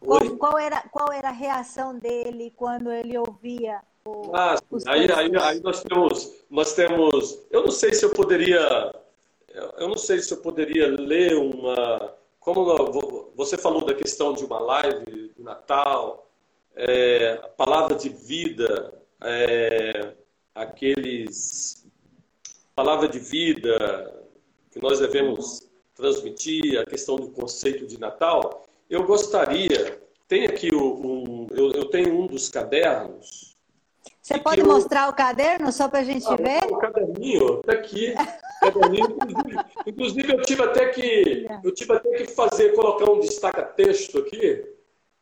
qual, 0.00 0.36
qual, 0.36 0.58
era, 0.58 0.80
qual 0.82 1.12
era 1.12 1.28
a 1.30 1.32
reação 1.32 1.98
dele 1.98 2.52
quando 2.56 2.92
ele 2.92 3.18
ouvia 3.18 3.80
o, 4.04 4.30
ah, 4.32 4.56
aí, 4.86 5.10
aí, 5.10 5.36
aí 5.36 5.60
nós 5.60 5.82
temos, 5.82 6.32
nós 6.48 6.74
temos, 6.74 7.40
eu 7.50 7.64
não 7.64 7.72
sei 7.72 7.92
se 7.92 8.04
eu 8.04 8.10
poderia, 8.10 8.94
eu 9.78 9.88
não 9.88 9.96
sei 9.96 10.18
se 10.20 10.32
eu 10.32 10.38
poderia 10.38 10.88
ler 10.88 11.36
uma, 11.36 12.14
como 12.38 13.32
você 13.34 13.56
falou 13.56 13.84
da 13.84 13.94
questão 13.94 14.32
de 14.32 14.44
uma 14.44 14.58
live 14.58 15.32
de 15.34 15.42
Natal, 15.42 16.30
é, 16.74 17.40
a 17.42 17.48
palavra 17.48 17.96
de 17.96 18.08
vida, 18.08 18.92
é, 19.22 20.12
aqueles 20.54 21.86
palavra 22.74 23.08
de 23.08 23.18
vida 23.18 24.14
que 24.70 24.78
nós 24.78 25.00
devemos 25.00 25.66
transmitir, 25.94 26.78
a 26.78 26.84
questão 26.84 27.16
do 27.16 27.30
conceito 27.30 27.86
de 27.86 27.98
Natal, 27.98 28.66
eu 28.90 29.04
gostaria, 29.04 29.98
tem 30.28 30.44
aqui 30.44 30.74
um, 30.74 31.46
eu, 31.52 31.72
eu 31.72 31.86
tenho 31.86 32.20
um 32.20 32.26
dos 32.26 32.50
cadernos. 32.50 33.56
Você 34.20 34.38
pode 34.38 34.60
eu, 34.60 34.66
mostrar 34.66 35.08
o 35.08 35.14
caderno 35.14 35.72
só 35.72 35.88
para 35.88 36.00
a 36.00 36.04
gente 36.04 36.26
ah, 36.26 36.36
ver? 36.36 36.75
Caderninho, 37.16 37.60
está 37.60 37.72
aqui. 37.72 38.14
Caderninho, 38.60 39.06
inclusive, 39.06 39.64
inclusive, 39.86 40.32
eu 40.32 40.42
tive 40.42 40.62
até 40.62 40.88
que 40.88 41.46
eu 41.64 41.74
tive 41.74 41.92
até 41.94 42.10
que 42.10 42.26
fazer, 42.32 42.74
colocar 42.74 43.10
um 43.10 43.20
destaca-texto 43.20 44.18
aqui 44.18 44.64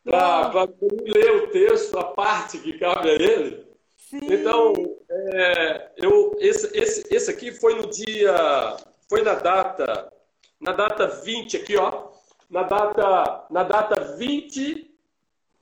para 0.04 0.68
ler 1.06 1.44
o 1.44 1.48
texto, 1.48 1.98
a 1.98 2.04
parte 2.04 2.58
que 2.58 2.78
cabe 2.78 3.10
a 3.10 3.14
ele. 3.14 3.64
Sim. 3.96 4.20
Então, 4.22 4.72
é, 5.08 5.90
eu, 5.96 6.36
esse, 6.38 6.76
esse, 6.76 7.14
esse 7.14 7.30
aqui 7.30 7.52
foi 7.52 7.74
no 7.74 7.88
dia, 7.88 8.76
foi 9.08 9.22
na 9.22 9.34
data, 9.34 10.12
na 10.60 10.72
data 10.72 11.06
20 11.06 11.56
aqui, 11.56 11.76
ó, 11.76 12.08
na 12.50 12.64
data, 12.64 13.46
na 13.50 13.62
data 13.62 14.16
20, 14.16 14.90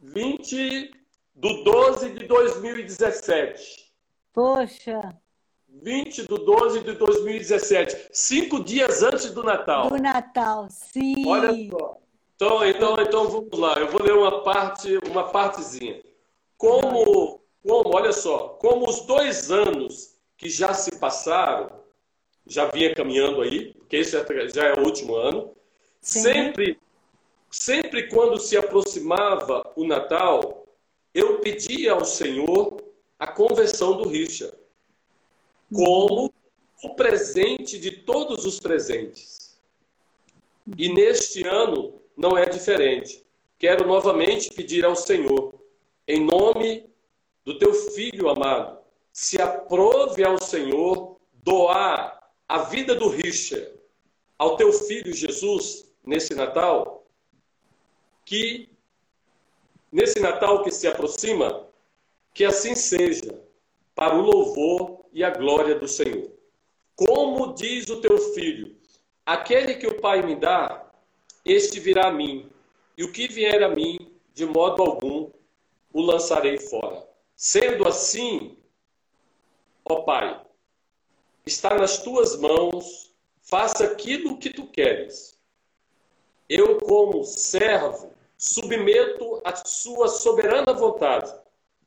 20 0.00 0.90
do 1.34 1.62
12 1.62 2.10
de 2.10 2.26
2017. 2.26 3.92
Poxa! 4.32 5.21
20 5.80 6.26
do 6.26 6.38
12 6.38 6.80
de 6.80 6.92
2017, 6.92 8.08
cinco 8.12 8.62
dias 8.62 9.02
antes 9.02 9.30
do 9.30 9.42
Natal. 9.42 9.88
Do 9.88 10.00
Natal, 10.00 10.68
sim. 10.70 11.26
Olha 11.26 11.52
só. 11.70 11.98
Então, 12.34 12.66
então, 12.66 12.96
então 13.00 13.28
vamos 13.28 13.58
lá. 13.58 13.74
Eu 13.74 13.88
vou 13.88 14.02
ler 14.02 14.14
uma 14.14 14.42
parte, 14.42 14.98
uma 15.08 15.24
partezinha. 15.24 16.02
Como 16.56 17.42
como, 17.62 17.94
olha 17.94 18.12
só, 18.12 18.48
como 18.60 18.88
os 18.88 19.02
dois 19.02 19.50
anos 19.50 20.16
que 20.36 20.50
já 20.50 20.74
se 20.74 20.98
passaram, 20.98 21.70
já 22.46 22.66
vinha 22.66 22.94
caminhando 22.94 23.40
aí, 23.40 23.72
porque 23.74 23.96
esse 23.96 24.16
já 24.52 24.64
é 24.64 24.74
o 24.74 24.84
último 24.84 25.14
ano, 25.14 25.54
sempre, 26.00 26.76
sempre 27.48 28.08
quando 28.08 28.40
se 28.40 28.56
aproximava 28.56 29.62
o 29.76 29.86
Natal, 29.86 30.66
eu 31.14 31.38
pedia 31.38 31.92
ao 31.92 32.04
Senhor 32.04 32.82
a 33.16 33.28
conversão 33.28 33.96
do 33.96 34.08
Richard, 34.08 34.56
como 35.72 36.32
o 36.82 36.94
presente 36.94 37.78
de 37.78 37.90
todos 37.90 38.44
os 38.44 38.60
presentes. 38.60 39.58
E 40.76 40.92
neste 40.92 41.46
ano 41.46 42.00
não 42.16 42.36
é 42.36 42.44
diferente. 42.46 43.24
Quero 43.58 43.86
novamente 43.86 44.50
pedir 44.50 44.84
ao 44.84 44.96
Senhor, 44.96 45.54
em 46.06 46.24
nome 46.24 46.90
do 47.44 47.58
teu 47.58 47.72
filho 47.72 48.28
amado, 48.28 48.78
se 49.12 49.40
aprove 49.40 50.24
ao 50.24 50.38
Senhor 50.38 51.16
doar 51.42 52.30
a 52.48 52.62
vida 52.64 52.94
do 52.94 53.08
Richard 53.08 53.72
ao 54.38 54.56
teu 54.56 54.72
filho 54.72 55.14
Jesus 55.14 55.92
nesse 56.04 56.34
Natal, 56.34 57.06
que 58.24 58.68
nesse 59.90 60.18
Natal 60.18 60.62
que 60.64 60.70
se 60.70 60.88
aproxima, 60.88 61.68
que 62.34 62.44
assim 62.44 62.74
seja, 62.74 63.40
para 63.94 64.16
o 64.16 64.22
louvor 64.22 65.01
e 65.12 65.22
a 65.22 65.30
glória 65.30 65.74
do 65.74 65.86
Senhor. 65.86 66.30
Como 66.96 67.54
diz 67.54 67.88
o 67.90 68.00
teu 68.00 68.18
filho, 68.34 68.76
aquele 69.24 69.74
que 69.74 69.86
o 69.86 70.00
Pai 70.00 70.22
me 70.22 70.36
dá, 70.36 70.86
este 71.44 71.80
virá 71.80 72.08
a 72.08 72.12
mim, 72.12 72.50
e 72.96 73.04
o 73.04 73.12
que 73.12 73.28
vier 73.28 73.62
a 73.62 73.68
mim, 73.68 73.98
de 74.32 74.46
modo 74.46 74.82
algum, 74.82 75.30
o 75.92 76.00
lançarei 76.00 76.58
fora. 76.58 77.06
Sendo 77.34 77.86
assim, 77.88 78.56
ó 79.84 80.02
Pai, 80.02 80.40
está 81.44 81.74
nas 81.74 82.02
tuas 82.02 82.38
mãos, 82.38 83.12
faça 83.42 83.84
aquilo 83.84 84.38
que 84.38 84.50
tu 84.50 84.66
queres. 84.68 85.38
Eu, 86.48 86.78
como 86.78 87.24
servo, 87.24 88.12
submeto 88.36 89.40
a 89.44 89.56
sua 89.56 90.08
soberana 90.08 90.72
vontade 90.72 91.32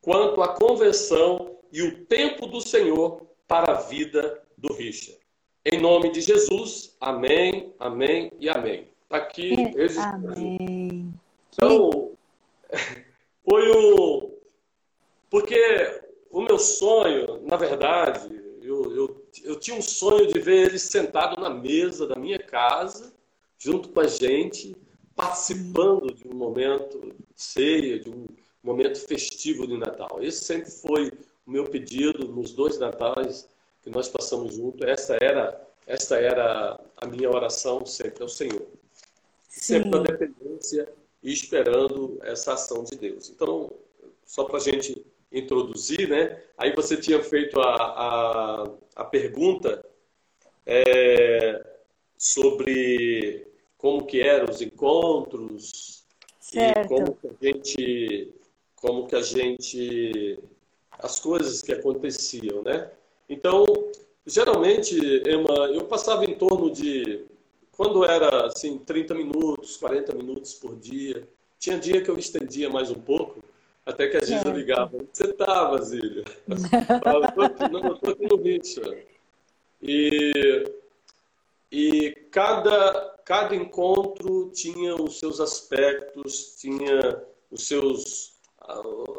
quanto 0.02 0.42
à 0.42 0.50
conversão 0.50 1.55
e 1.72 1.82
o 1.82 2.06
tempo 2.06 2.48
do 2.48 2.62
Senhor 2.62 3.26
para 3.48 3.74
a 3.74 3.82
vida 3.82 4.42
do 4.58 4.74
Richard. 4.74 5.20
Em 5.66 5.80
nome 5.80 6.12
de 6.12 6.22
Jesus, 6.22 6.96
amém, 7.00 7.74
amém 7.80 8.32
e 8.40 8.50
amém. 8.50 8.88
Está 9.04 9.18
aqui 9.18 9.56
registrado. 9.56 10.28
Amém. 10.28 11.14
Então, 11.54 12.12
foi 13.48 13.72
um, 13.72 14.32
porque 15.30 16.02
o 16.32 16.42
meu 16.42 16.60
sonho, 16.60 17.42
na 17.44 17.56
verdade, 17.56 18.30
eu, 18.62 18.96
eu 18.96 19.26
eu 19.44 19.60
tinha 19.60 19.78
um 19.78 19.82
sonho 19.82 20.28
de 20.28 20.40
ver 20.40 20.68
ele 20.68 20.80
sentado 20.80 21.40
na 21.40 21.50
mesa 21.50 22.08
da 22.08 22.16
minha 22.16 22.40
casa, 22.40 23.14
junto 23.58 23.90
com 23.90 24.00
a 24.00 24.08
gente, 24.08 24.76
participando 25.16 26.14
de 26.14 26.28
um 26.28 26.34
momento 26.34 27.00
de 27.00 27.16
ceia, 27.36 28.00
de 28.00 28.10
um 28.10 28.26
momento 28.64 29.00
festivo 29.00 29.68
de 29.68 29.78
Natal. 29.78 30.22
Esse 30.22 30.44
sempre 30.44 30.72
foi 30.72 31.12
o 31.46 31.52
meu 31.52 31.66
pedido 31.66 32.28
nos 32.28 32.52
dois 32.54 32.80
natais 32.80 33.50
que 33.84 33.90
nós 33.90 34.10
passamos 34.10 34.56
juntos. 34.56 34.88
Essa 34.88 35.18
era, 35.22 35.68
essa 35.86 36.18
era 36.18 36.80
a 36.98 37.06
minha 37.06 37.30
oração 37.30 37.86
sempre 37.86 38.24
ao 38.24 38.30
Senhor. 38.30 38.68
Sempre 39.48 39.90
na 39.90 40.00
dependência 40.00 40.90
e 41.22 41.32
esperando 41.32 42.20
essa 42.24 42.54
ação 42.54 42.84
de 42.84 42.98
Deus. 42.98 43.30
Então, 43.30 43.72
só 44.26 44.44
para 44.44 44.58
a 44.58 44.62
gente 44.62 45.06
introduzir, 45.32 46.10
né? 46.10 46.42
Aí 46.58 46.74
você 46.74 46.98
tinha 46.98 47.22
feito 47.22 47.60
a, 47.60 47.76
a, 47.76 48.72
a 48.96 49.04
pergunta 49.04 49.86
é, 50.66 51.64
sobre 52.18 53.48
como 53.78 54.06
que 54.06 54.22
eram 54.22 54.52
os 54.52 54.62
encontros 54.62 56.04
certo. 56.40 56.80
e 56.80 56.88
como 56.88 57.16
que 57.16 57.28
a 57.28 57.36
gente 57.42 58.34
como 58.76 59.08
que 59.08 59.16
a 59.16 59.22
gente 59.22 60.40
as 61.00 61.20
coisas 61.20 61.62
que 61.62 61.74
aconteciam, 61.74 62.62
né? 62.64 62.90
Então, 63.30 63.66
geralmente, 64.26 64.96
Emma, 65.28 65.68
eu 65.74 65.86
passava 65.86 66.26
em 66.26 66.36
torno 66.36 66.72
de 66.72 67.26
quando 67.72 68.06
era 68.06 68.48
assim 68.48 68.78
30 68.78 69.14
minutos, 69.14 69.78
40 69.78 70.16
minutos 70.16 70.54
por 70.54 70.76
dia. 70.76 71.28
Tinha 71.60 71.78
dia 71.78 72.02
que 72.02 72.10
eu 72.10 72.18
estendia 72.18 72.70
mais 72.70 72.90
um 72.90 73.00
pouco, 73.00 73.44
até 73.86 74.08
que 74.08 74.18
às 74.18 74.30
vezes 74.30 74.46
eu 74.46 74.52
ligava, 74.52 74.98
você 75.12 75.34
tá, 75.34 75.66
Basília? 75.66 76.24
não, 77.72 77.86
eu 77.90 77.98
tô 77.98 78.12
aqui 78.12 78.28
no 78.28 78.38
Ritcha. 78.38 78.82
E, 79.82 80.64
e 81.72 82.12
cada, 82.32 83.16
cada 83.26 83.56
encontro 83.56 84.50
tinha 84.54 84.96
os 84.96 85.20
seus 85.20 85.40
aspectos, 85.40 86.56
tinha 86.60 87.24
os 87.52 87.68
seus 87.68 88.35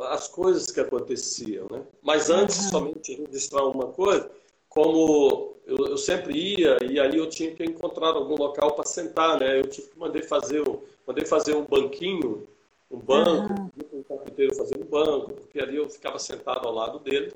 as 0.08 0.28
coisas 0.28 0.70
que 0.70 0.80
aconteciam, 0.80 1.66
né? 1.70 1.82
Mas 2.02 2.30
antes, 2.30 2.64
uhum. 2.64 2.70
somente 2.70 3.14
registrar 3.14 3.64
uma 3.64 3.86
coisa, 3.88 4.30
como 4.68 5.56
eu, 5.66 5.76
eu, 5.88 5.96
sempre 5.96 6.32
ia 6.34 6.78
e 6.84 7.00
aí 7.00 7.16
eu 7.16 7.28
tinha 7.28 7.50
que 7.54 7.64
encontrar 7.64 8.08
algum 8.08 8.36
local 8.36 8.72
para 8.72 8.84
sentar, 8.84 9.40
né? 9.40 9.58
Eu 9.58 9.66
tive 9.66 9.88
que 9.88 9.98
mandei 9.98 10.22
fazer, 10.22 10.62
mandei 11.06 11.24
fazer 11.24 11.54
um 11.54 11.64
banquinho, 11.64 12.46
um 12.90 12.98
banco, 12.98 13.52
uhum. 13.52 14.00
um 14.00 14.02
carpinteiro 14.02 14.54
fazer 14.54 14.76
um 14.76 14.84
banco, 14.86 15.32
porque 15.32 15.58
ali 15.58 15.76
eu 15.76 15.88
ficava 15.88 16.18
sentado 16.18 16.66
ao 16.66 16.74
lado 16.74 16.98
dele. 16.98 17.32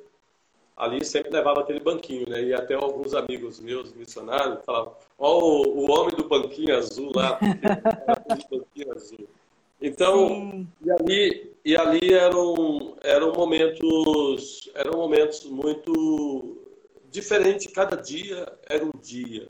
Ali 0.76 1.04
sempre 1.04 1.30
levava 1.30 1.60
aquele 1.60 1.80
banquinho, 1.80 2.28
né? 2.28 2.42
E 2.42 2.54
até 2.54 2.74
alguns 2.74 3.14
amigos 3.14 3.60
meus, 3.60 3.92
missionários, 3.92 4.64
falavam: 4.64 4.94
Ó, 5.18 5.38
oh, 5.38 5.68
o, 5.68 5.90
homem 5.90 6.14
do 6.16 6.26
banquinho 6.26 6.74
azul 6.74 7.12
lá, 7.14 7.38
porque 7.38 8.46
banquinho 8.56 8.92
azul. 8.94 9.28
Então, 9.80 10.66
e 10.84 10.90
ali, 10.90 11.52
e 11.64 11.76
ali 11.76 12.12
eram, 12.12 12.96
eram 13.02 13.32
momentos, 13.32 14.70
eram 14.74 14.98
momentos 14.98 15.44
muito 15.44 16.58
diferentes. 17.10 17.72
Cada 17.72 17.96
dia 17.96 18.46
era 18.68 18.84
um 18.84 18.92
dia. 19.00 19.48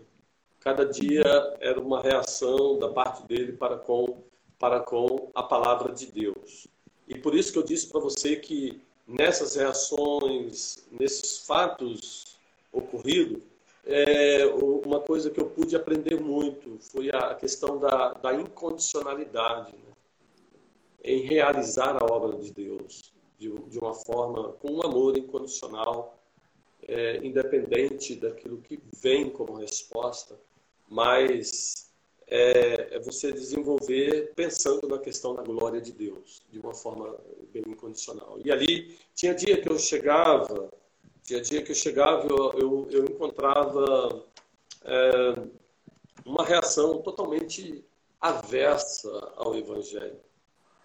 Cada 0.61 0.85
dia 0.85 1.25
era 1.61 1.81
uma 1.81 2.01
reação 2.01 2.79
da 2.79 2.89
parte 2.89 3.27
dele 3.27 3.53
para 3.53 3.77
com, 3.77 4.23
para 4.59 4.81
com 4.81 5.31
a 5.35 5.43
palavra 5.43 5.93
de 5.93 6.07
Deus. 6.07 6.69
E 7.09 7.19
por 7.19 7.35
isso 7.35 7.53
que 7.53 7.59
eu 7.59 7.65
disse 7.65 7.89
para 7.89 8.01
você 8.01 8.37
que 8.37 8.81
nessas 9.07 9.57
reações, 9.57 10.87
nesses 10.93 11.39
fatos 11.39 12.39
ocorridos, 12.73 13.43
é, 13.85 14.47
uma 14.47 15.01
coisa 15.01 15.31
que 15.31 15.41
eu 15.41 15.47
pude 15.47 15.75
aprender 15.75 16.21
muito 16.21 16.79
foi 16.79 17.11
a 17.11 17.35
questão 17.35 17.79
da, 17.79 18.13
da 18.13 18.35
incondicionalidade. 18.35 19.73
Né? 19.73 19.90
Em 21.03 21.23
realizar 21.23 21.97
a 22.01 22.05
obra 22.05 22.39
de 22.39 22.53
Deus 22.53 23.13
de, 23.39 23.49
de 23.49 23.79
uma 23.79 23.95
forma 23.95 24.53
com 24.55 24.73
um 24.73 24.83
amor 24.83 25.17
incondicional, 25.17 26.23
é, 26.87 27.19
independente 27.25 28.15
daquilo 28.15 28.61
que 28.61 28.79
vem 29.01 29.31
como 29.31 29.55
resposta, 29.55 30.39
mas 30.89 31.91
é, 32.27 32.97
é, 32.97 32.99
você 33.01 33.33
desenvolver 33.33 34.33
pensando 34.35 34.87
na 34.89 34.99
questão 34.99 35.35
da 35.35 35.43
glória 35.43 35.81
de 35.81 35.93
Deus 35.93 36.43
de 36.51 36.59
uma 36.59 36.75
forma 36.75 37.17
bem 37.53 37.63
incondicional. 37.67 38.39
E 38.45 38.53
ali 38.53 38.99
tinha 39.15 39.35
dia 39.35 39.61
que 39.61 39.71
eu 39.71 39.79
chegava, 39.79 40.71
tinha 41.25 41.41
dia 41.41 41.63
que 41.63 41.71
eu 41.71 41.77
chegava, 41.77 42.27
eu, 42.29 42.53
eu, 42.59 42.89
eu 42.91 43.05
encontrava 43.05 44.27
é, 44.85 45.43
uma 46.27 46.45
reação 46.45 47.01
totalmente 47.01 47.85
aversa 48.21 49.33
ao 49.37 49.57
Evangelho 49.57 50.21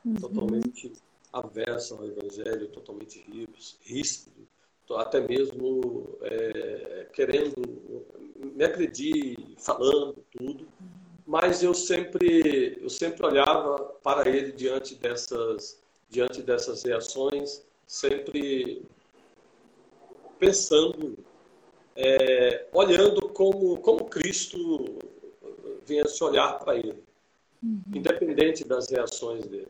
uhum. 0.05 0.15
totalmente 0.15 0.93
averso 1.33 1.95
ao 1.95 2.05
Evangelho, 2.05 2.67
totalmente 2.69 3.25
ríspido, 3.81 4.47
até 4.91 5.19
mesmo 5.19 6.17
é, 6.21 7.07
querendo 7.11 8.05
me 8.37 8.63
agredir, 8.63 9.37
falando 9.57 10.23
tudo. 10.31 10.67
Mas 11.25 11.63
eu 11.63 11.73
sempre, 11.73 12.77
eu 12.79 12.89
sempre 12.89 13.25
olhava 13.25 13.79
para 14.03 14.29
ele 14.29 14.51
diante 14.51 14.95
dessas, 14.95 15.81
diante 16.07 16.41
dessas 16.43 16.83
reações, 16.83 17.65
sempre 17.87 18.83
pensando, 20.37 21.17
é, 21.95 22.67
olhando 22.71 23.27
como, 23.29 23.77
como 23.79 24.05
Cristo 24.05 24.99
vinha 25.85 26.05
se 26.07 26.23
olhar 26.23 26.59
para 26.59 26.75
ele, 26.75 27.03
uhum. 27.63 27.81
independente 27.93 28.63
das 28.63 28.89
reações 28.89 29.45
dele. 29.47 29.67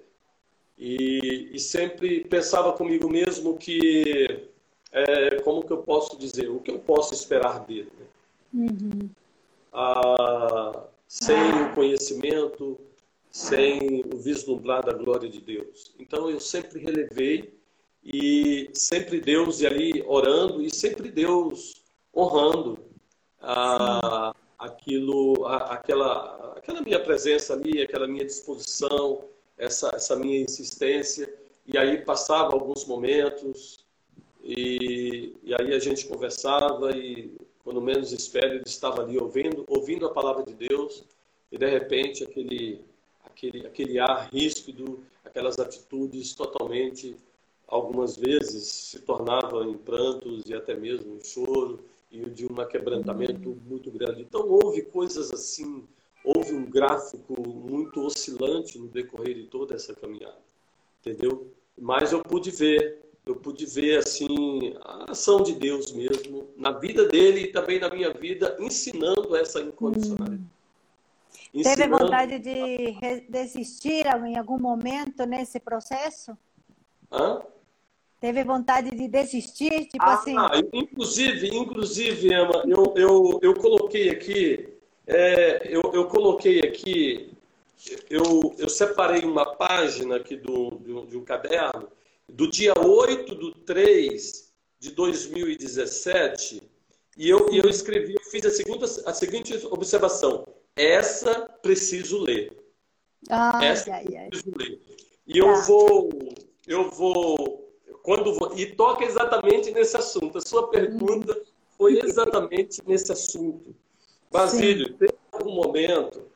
E, 0.77 1.51
e 1.53 1.59
sempre 1.59 2.25
pensava 2.25 2.73
comigo 2.73 3.09
mesmo 3.09 3.57
que, 3.57 4.47
é, 4.91 5.39
como 5.41 5.65
que 5.65 5.71
eu 5.71 5.77
posso 5.77 6.17
dizer, 6.17 6.49
o 6.49 6.59
que 6.59 6.71
eu 6.71 6.79
posso 6.79 7.13
esperar 7.13 7.65
dele? 7.65 7.91
Né? 7.97 8.05
Uhum. 8.53 9.09
Ah, 9.71 10.83
sem 11.07 11.63
o 11.63 11.73
conhecimento, 11.73 12.79
sem 13.29 14.03
o 14.13 14.17
vislumbrar 14.17 14.85
da 14.85 14.93
glória 14.93 15.29
de 15.29 15.41
Deus. 15.41 15.93
Então 15.99 16.29
eu 16.29 16.39
sempre 16.39 16.79
relevei 16.79 17.53
e 18.03 18.69
sempre 18.73 19.19
Deus 19.19 19.61
e 19.61 19.67
ali 19.67 20.03
orando 20.07 20.61
e 20.61 20.73
sempre 20.73 21.09
Deus 21.09 21.83
honrando 22.15 22.79
ah, 23.41 24.33
aquilo, 24.57 25.45
aquela, 25.45 26.53
aquela 26.57 26.81
minha 26.81 26.99
presença 26.99 27.53
ali, 27.53 27.81
aquela 27.81 28.07
minha 28.07 28.25
disposição, 28.25 29.25
essa, 29.57 29.91
essa 29.93 30.15
minha 30.15 30.41
insistência. 30.41 31.31
E 31.65 31.77
aí 31.77 32.01
passava 32.03 32.53
alguns 32.53 32.85
momentos 32.85 33.85
e, 34.43 35.35
e 35.43 35.53
aí 35.59 35.73
a 35.73 35.79
gente 35.79 36.07
conversava 36.07 36.95
e 36.95 37.35
quando 37.63 37.81
menos 37.81 38.11
espera 38.11 38.53
ele 38.53 38.63
estava 38.65 39.01
ali 39.01 39.17
ouvindo, 39.17 39.65
ouvindo 39.67 40.05
a 40.05 40.13
palavra 40.13 40.43
de 40.43 40.53
Deus 40.53 41.03
e 41.51 41.57
de 41.57 41.67
repente 41.67 42.23
aquele 42.23 42.81
aquele 43.23 43.65
aquele 43.65 43.99
ar 43.99 44.29
ríspido, 44.31 45.03
aquelas 45.23 45.57
atitudes 45.57 46.35
totalmente 46.35 47.15
algumas 47.67 48.15
vezes 48.15 48.67
se 48.67 48.99
tornavam 48.99 49.71
em 49.71 49.77
prantos 49.77 50.43
e 50.45 50.53
até 50.53 50.75
mesmo 50.75 51.15
em 51.15 51.23
choro 51.23 51.79
e 52.11 52.29
de 52.29 52.45
um 52.45 52.55
quebrantamento 52.67 53.57
muito 53.65 53.89
grande. 53.89 54.21
Então 54.21 54.47
houve 54.47 54.83
coisas 54.83 55.31
assim 55.31 55.83
houve 56.25 56.53
um 56.53 56.65
gráfico 56.65 57.47
muito 57.47 58.01
oscilante 58.01 58.79
no 58.79 58.87
decorrer 58.87 59.35
de 59.35 59.43
toda 59.43 59.75
essa 59.75 59.93
caminhada, 59.93 60.39
entendeu? 60.99 61.51
Mas 61.77 62.11
eu 62.11 62.23
pude 62.23 62.51
ver, 62.51 63.01
eu 63.25 63.35
pude 63.35 63.65
ver 63.65 63.99
assim 63.99 64.75
a 64.81 65.11
ação 65.11 65.43
de 65.43 65.53
Deus 65.53 65.91
mesmo 65.91 66.47
na 66.57 66.71
vida 66.71 67.07
dele 67.07 67.41
e 67.41 67.51
também 67.51 67.79
na 67.79 67.89
minha 67.89 68.11
vida, 68.11 68.57
ensinando 68.59 69.35
essa 69.35 69.61
incondicionalidade. 69.61 70.41
Hum. 70.41 70.55
Ensinando... 71.53 71.77
Teve 71.77 71.87
vontade 71.89 72.39
de 72.39 73.21
desistir 73.29 74.05
em 74.07 74.37
algum 74.37 74.59
momento 74.59 75.25
nesse 75.25 75.59
processo? 75.59 76.37
Hã? 77.11 77.41
Teve 78.19 78.43
vontade 78.43 78.89
de 78.91 79.07
desistir, 79.07 79.85
tipo 79.85 80.03
ah, 80.03 80.15
assim? 80.15 80.35
Inclusive, 80.73 81.55
inclusive, 81.55 82.33
Emma, 82.33 82.63
eu, 82.65 82.93
eu, 82.95 83.39
eu 83.41 83.53
coloquei 83.53 84.09
aqui 84.09 84.74
é, 85.07 85.67
eu, 85.67 85.81
eu, 85.93 86.07
coloquei 86.07 86.59
aqui, 86.59 87.31
eu, 88.09 88.55
eu, 88.57 88.67
separei 88.67 89.23
uma 89.23 89.55
página 89.55 90.17
aqui 90.17 90.35
do, 90.35 90.71
do, 90.71 91.05
de 91.05 91.17
um 91.17 91.23
caderno, 91.23 91.87
do 92.27 92.49
dia 92.49 92.73
8 92.77 93.35
de 93.35 93.51
3 93.65 94.53
de 94.79 94.91
2017, 94.91 96.61
e 97.17 97.29
eu, 97.29 97.49
e 97.51 97.57
eu 97.57 97.69
escrevi, 97.69 98.13
eu 98.13 98.31
fiz 98.31 98.45
a, 98.45 98.51
segunda, 98.51 98.85
a 98.85 99.13
seguinte 99.13 99.53
observação: 99.67 100.45
essa 100.75 101.47
preciso 101.61 102.19
ler. 102.19 102.51
Ai, 103.29 103.67
essa 103.67 103.93
ai, 103.93 104.27
preciso 104.29 104.53
ai. 104.59 104.67
ler. 104.67 104.81
E 105.27 105.37
eu 105.37 105.45
tá. 105.45 105.61
vou, 105.61 106.09
eu 106.67 106.91
vou, 106.91 107.71
quando 108.03 108.33
vou, 108.33 108.57
e 108.57 108.75
toca 108.75 109.05
exatamente 109.05 109.71
nesse 109.71 109.95
assunto. 109.95 110.37
A 110.39 110.41
sua 110.41 110.67
pergunta 110.69 111.39
foi 111.77 111.99
exatamente 111.99 112.81
nesse 112.85 113.11
assunto. 113.11 113.75
Basílio, 114.31 114.87
Sim. 114.87 114.93
teve 114.93 115.15
algum 115.31 115.51
momento 115.51 116.27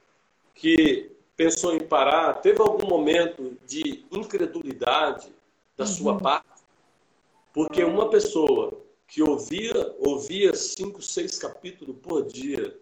que 0.54 1.12
pensou 1.36 1.74
em 1.76 1.80
parar? 1.80 2.36
Teve 2.42 2.62
algum 2.62 2.88
momento 2.88 3.58
de 3.66 4.06
incredulidade 4.12 5.28
da 5.78 5.86
uhum. 5.86 5.90
sua 5.90 6.18
parte? 6.18 6.48
Porque 7.54 7.84
uma 7.84 8.10
pessoa 8.10 8.80
que 9.08 9.24
ouvia, 9.24 9.96
ouvia 10.00 10.56
cinco, 10.56 11.02
seis 11.02 11.40
capítulos 11.40 11.96
por 12.02 12.26
dia, 12.26 12.78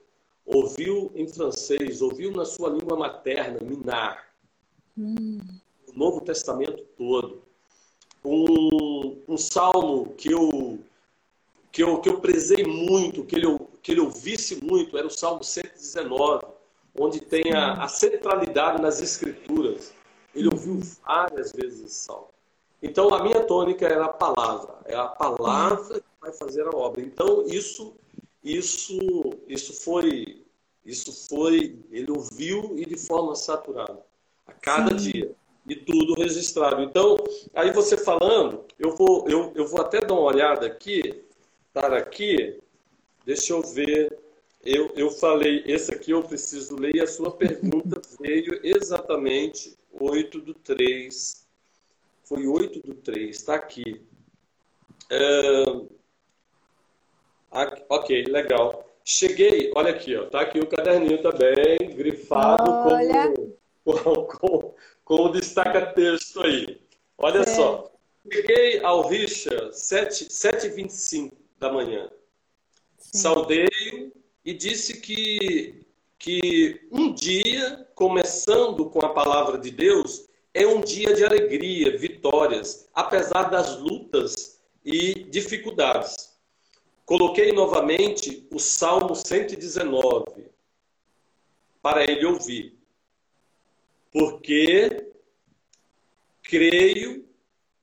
ouviu 0.45 1.11
em 1.15 1.27
francês, 1.27 2.01
ouviu 2.01 2.31
na 2.31 2.45
sua 2.45 2.69
língua 2.69 2.97
materna, 2.97 3.59
minar, 3.61 4.25
hum. 4.97 5.39
o 5.87 5.97
Novo 5.97 6.21
Testamento 6.21 6.83
todo, 6.97 7.43
um, 8.23 9.21
um 9.27 9.37
salmo 9.37 10.13
que 10.15 10.31
eu, 10.31 10.79
que, 11.77 11.83
eu, 11.83 11.99
que 11.99 12.09
eu 12.09 12.19
prezei 12.19 12.63
muito, 12.63 13.23
que 13.23 13.35
ele, 13.35 13.45
que 13.83 13.91
ele 13.91 14.01
ouvisse 14.01 14.65
muito, 14.65 14.97
era 14.97 15.05
o 15.05 15.11
Salmo 15.11 15.43
119, 15.43 16.43
onde 16.99 17.19
tem 17.19 17.53
a, 17.53 17.83
a 17.83 17.87
centralidade 17.87 18.81
nas 18.81 18.99
Escrituras. 18.99 19.93
Ele 20.33 20.47
ouviu 20.47 20.79
várias 21.05 21.51
vezes 21.51 21.85
esse 21.85 22.05
salmo. 22.05 22.29
Então, 22.81 23.13
a 23.13 23.21
minha 23.21 23.43
tônica 23.43 23.85
era 23.85 24.05
a 24.05 24.09
palavra. 24.09 24.79
É 24.85 24.95
a 24.95 25.05
palavra 25.05 25.99
que 25.99 26.05
vai 26.19 26.33
fazer 26.33 26.65
a 26.65 26.75
obra. 26.75 26.99
Então, 26.99 27.45
isso, 27.45 27.93
isso, 28.43 28.97
isso 29.47 29.71
foi, 29.83 30.43
isso 30.83 31.29
foi, 31.29 31.77
ele 31.91 32.09
ouviu 32.09 32.75
e 32.75 32.87
de 32.87 32.97
forma 32.97 33.35
saturada, 33.35 34.03
a 34.47 34.53
cada 34.53 34.97
Sim. 34.97 35.11
dia. 35.11 35.31
E 35.69 35.75
tudo 35.75 36.15
registrado. 36.15 36.81
Então, 36.81 37.17
aí 37.53 37.71
você 37.71 37.95
falando, 37.95 38.65
eu 38.79 38.95
vou, 38.95 39.29
eu, 39.29 39.51
eu 39.53 39.67
vou 39.67 39.79
até 39.79 40.01
dar 40.01 40.15
uma 40.15 40.23
olhada 40.23 40.65
aqui, 40.65 41.26
estar 41.77 41.93
aqui, 41.93 42.59
deixa 43.25 43.53
eu 43.53 43.61
ver. 43.61 44.17
Eu, 44.65 44.91
eu 44.95 45.11
falei, 45.11 45.63
esse 45.65 45.93
aqui 45.93 46.11
eu 46.11 46.23
preciso 46.23 46.75
ler, 46.75 46.95
e 46.95 47.01
a 47.01 47.07
sua 47.07 47.31
pergunta 47.31 48.01
veio 48.19 48.59
exatamente 48.63 49.77
8 49.93 50.41
do 50.41 50.53
3 50.53 51.47
foi 52.23 52.45
8 52.45 52.81
do 52.81 52.95
3, 52.95 53.29
está 53.29 53.55
aqui. 53.55 54.01
Aqui. 57.49 57.83
Ok, 57.87 58.25
legal. 58.25 58.85
Cheguei, 59.05 59.71
olha 59.73 59.91
aqui, 59.91 60.13
ó, 60.17 60.25
tá 60.25 60.41
aqui 60.41 60.59
o 60.59 60.67
caderninho 60.67 61.21
também, 61.21 61.77
grifado 61.95 62.69
com, 63.85 63.93
com, 64.03 64.25
com, 64.25 64.75
com 65.05 65.15
o 65.15 65.29
destaca-texto 65.29 66.41
aí. 66.41 66.81
Olha 67.17 67.39
é. 67.39 67.45
só. 67.45 67.89
Cheguei 68.29 68.83
ao 68.83 69.07
Richa 69.07 69.69
7h25 69.69 71.31
da 71.59 71.71
manhã. 71.71 72.09
Sim. 72.97 73.17
Saudei 73.17 74.11
e 74.43 74.53
disse 74.53 75.01
que, 75.01 75.85
que 76.17 76.87
um 76.91 77.13
dia, 77.13 77.87
começando 77.95 78.89
com 78.89 79.05
a 79.05 79.13
palavra 79.13 79.57
de 79.57 79.71
Deus, 79.71 80.27
é 80.53 80.65
um 80.65 80.81
dia 80.81 81.13
de 81.13 81.23
alegria, 81.23 81.97
vitórias, 81.97 82.89
apesar 82.93 83.43
das 83.43 83.77
lutas 83.79 84.59
e 84.83 85.25
dificuldades. 85.25 86.35
Coloquei 87.05 87.51
novamente 87.51 88.47
o 88.51 88.59
Salmo 88.59 89.15
119 89.15 90.49
para 91.81 92.03
ele 92.03 92.25
ouvir, 92.25 92.77
porque 94.11 95.11
creio 96.43 97.25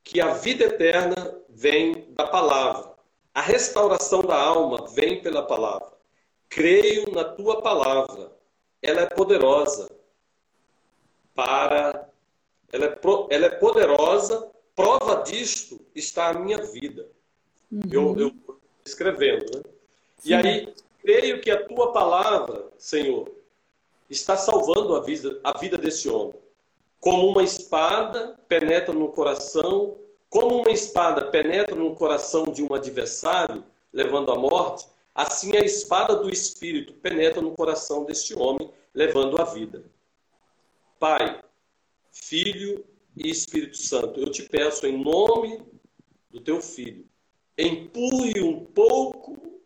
que 0.03 0.21
a 0.21 0.35
vida 0.35 0.65
eterna 0.65 1.41
vem 1.49 2.13
da 2.15 2.27
palavra, 2.27 2.94
a 3.35 3.43
restauração 3.43 4.23
da 4.23 4.41
alma 4.41 4.87
vem 4.87 5.21
pela 5.21 5.43
palavra. 5.43 5.93
Creio 6.49 7.13
na 7.13 7.25
tua 7.25 7.61
palavra, 7.61 8.31
ela 8.81 9.03
é 9.03 9.07
poderosa 9.07 9.91
para 11.35 12.09
ela 12.73 12.87
é, 12.87 12.89
pro, 12.89 13.29
ela 13.31 13.47
é 13.47 13.51
poderosa, 13.51 14.51
prova 14.75 15.23
disto 15.23 15.81
está 15.95 16.31
a 16.31 16.35
minha 16.35 16.59
vida. 16.59 17.09
Uhum. 17.71 17.83
Eu, 17.91 18.19
eu 18.19 18.61
escrevendo, 18.85 19.45
né? 19.57 19.63
E 20.25 20.35
aí, 20.35 20.75
creio 21.01 21.41
que 21.41 21.51
a 21.51 21.65
tua 21.67 21.93
palavra, 21.93 22.67
Senhor, 22.77 23.31
está 24.11 24.37
salvando 24.37 24.97
a 24.97 25.01
vida, 25.01 25.39
a 25.45 25.57
vida 25.57 25.79
desse 25.79 26.09
homem. 26.09 26.35
Como 26.99 27.29
uma 27.29 27.43
espada 27.45 28.39
penetra 28.49 28.93
no 28.93 29.09
coração, 29.13 29.97
como 30.35 30.63
uma 30.63 30.71
espada 30.73 31.31
penetra 31.31 31.77
no 31.77 31.95
coração 31.95 32.47
de 32.47 32.61
um 32.61 32.75
adversário, 32.75 33.63
levando 33.93 34.33
à 34.33 34.37
morte, 34.37 34.85
assim 35.15 35.57
a 35.57 35.61
espada 35.61 36.17
do 36.17 36.29
Espírito 36.29 36.93
penetra 36.95 37.41
no 37.41 37.53
coração 37.53 38.05
deste 38.05 38.37
homem, 38.37 38.69
levando 38.93 39.41
à 39.41 39.45
vida. 39.45 39.85
Pai, 40.99 41.41
Filho 42.11 42.85
e 43.17 43.31
Espírito 43.31 43.77
Santo. 43.77 44.19
Eu 44.19 44.29
te 44.29 44.43
peço 44.43 44.85
em 44.89 45.05
nome 45.05 45.63
do 46.29 46.41
teu 46.41 46.61
filho, 46.61 47.07
empurre 47.57 48.43
um 48.43 48.65
pouco 48.65 49.61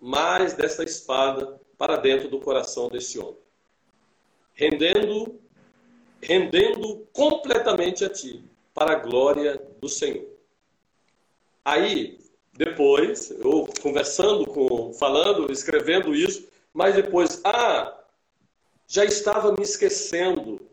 mais 0.00 0.52
dessa 0.52 0.82
espada 0.82 1.60
para 1.78 1.94
dentro 1.94 2.28
do 2.28 2.40
coração 2.40 2.88
desse 2.88 3.20
homem, 3.20 3.38
rendendo 4.52 5.40
rendendo 6.20 7.06
completamente 7.12 8.04
a 8.04 8.08
ti, 8.08 8.44
para 8.74 8.92
a 8.92 8.98
glória 8.98 9.60
do 9.82 9.88
Senhor. 9.90 10.26
Aí, 11.62 12.18
depois, 12.54 13.30
eu 13.32 13.68
conversando 13.82 14.46
com, 14.46 14.94
falando, 14.94 15.52
escrevendo 15.52 16.14
isso, 16.14 16.48
mas 16.72 16.94
depois, 16.94 17.42
ah, 17.44 18.02
já 18.86 19.04
estava 19.04 19.52
me 19.52 19.62
esquecendo 19.62 20.72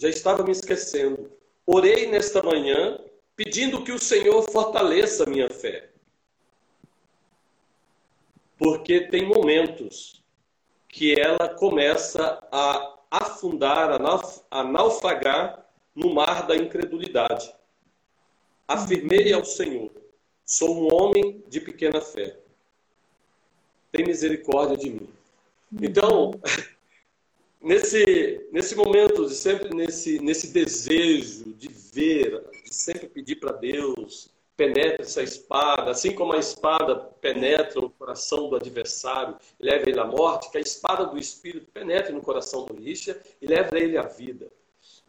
já 0.00 0.08
estava 0.08 0.42
me 0.42 0.50
esquecendo. 0.50 1.30
Orei 1.66 2.06
nesta 2.06 2.42
manhã 2.42 2.98
pedindo 3.36 3.84
que 3.84 3.92
o 3.92 3.98
Senhor 3.98 4.42
fortaleça 4.50 5.24
a 5.24 5.26
minha 5.26 5.50
fé. 5.50 5.90
Porque 8.56 9.08
tem 9.08 9.26
momentos 9.26 10.24
que 10.88 11.20
ela 11.20 11.50
começa 11.50 12.42
a 12.50 12.98
afundar, 13.10 14.00
a 14.50 14.64
naufragar 14.64 15.66
no 15.94 16.14
mar 16.14 16.46
da 16.46 16.56
incredulidade. 16.56 17.54
Afirmei 18.70 19.32
ao 19.32 19.44
Senhor: 19.44 19.90
sou 20.44 20.76
um 20.76 20.94
homem 20.94 21.42
de 21.48 21.60
pequena 21.60 22.00
fé. 22.00 22.38
Tem 23.90 24.06
misericórdia 24.06 24.76
de 24.76 24.90
mim. 24.90 25.08
Então, 25.82 26.30
nesse, 27.60 28.46
nesse 28.52 28.76
momento, 28.76 29.26
de 29.26 29.34
sempre 29.34 29.74
nesse, 29.74 30.20
nesse 30.20 30.52
desejo 30.52 31.52
de 31.54 31.66
ver, 31.66 32.44
de 32.64 32.72
sempre 32.72 33.08
pedir 33.08 33.40
para 33.40 33.50
Deus, 33.50 34.30
penetre 34.56 35.02
essa 35.02 35.20
espada, 35.24 35.90
assim 35.90 36.14
como 36.14 36.32
a 36.32 36.38
espada 36.38 36.94
penetra 37.20 37.80
o 37.80 37.90
coração 37.90 38.48
do 38.48 38.54
adversário 38.54 39.36
e 39.58 39.64
leva 39.64 39.90
ele 39.90 39.98
à 39.98 40.04
morte, 40.04 40.48
que 40.48 40.58
a 40.58 40.60
espada 40.60 41.06
do 41.06 41.18
Espírito 41.18 41.66
penetre 41.72 42.12
no 42.12 42.22
coração 42.22 42.66
do 42.66 42.74
Richa 42.80 43.20
e 43.42 43.48
leve 43.48 43.76
ele 43.80 43.98
à 43.98 44.02
vida. 44.02 44.48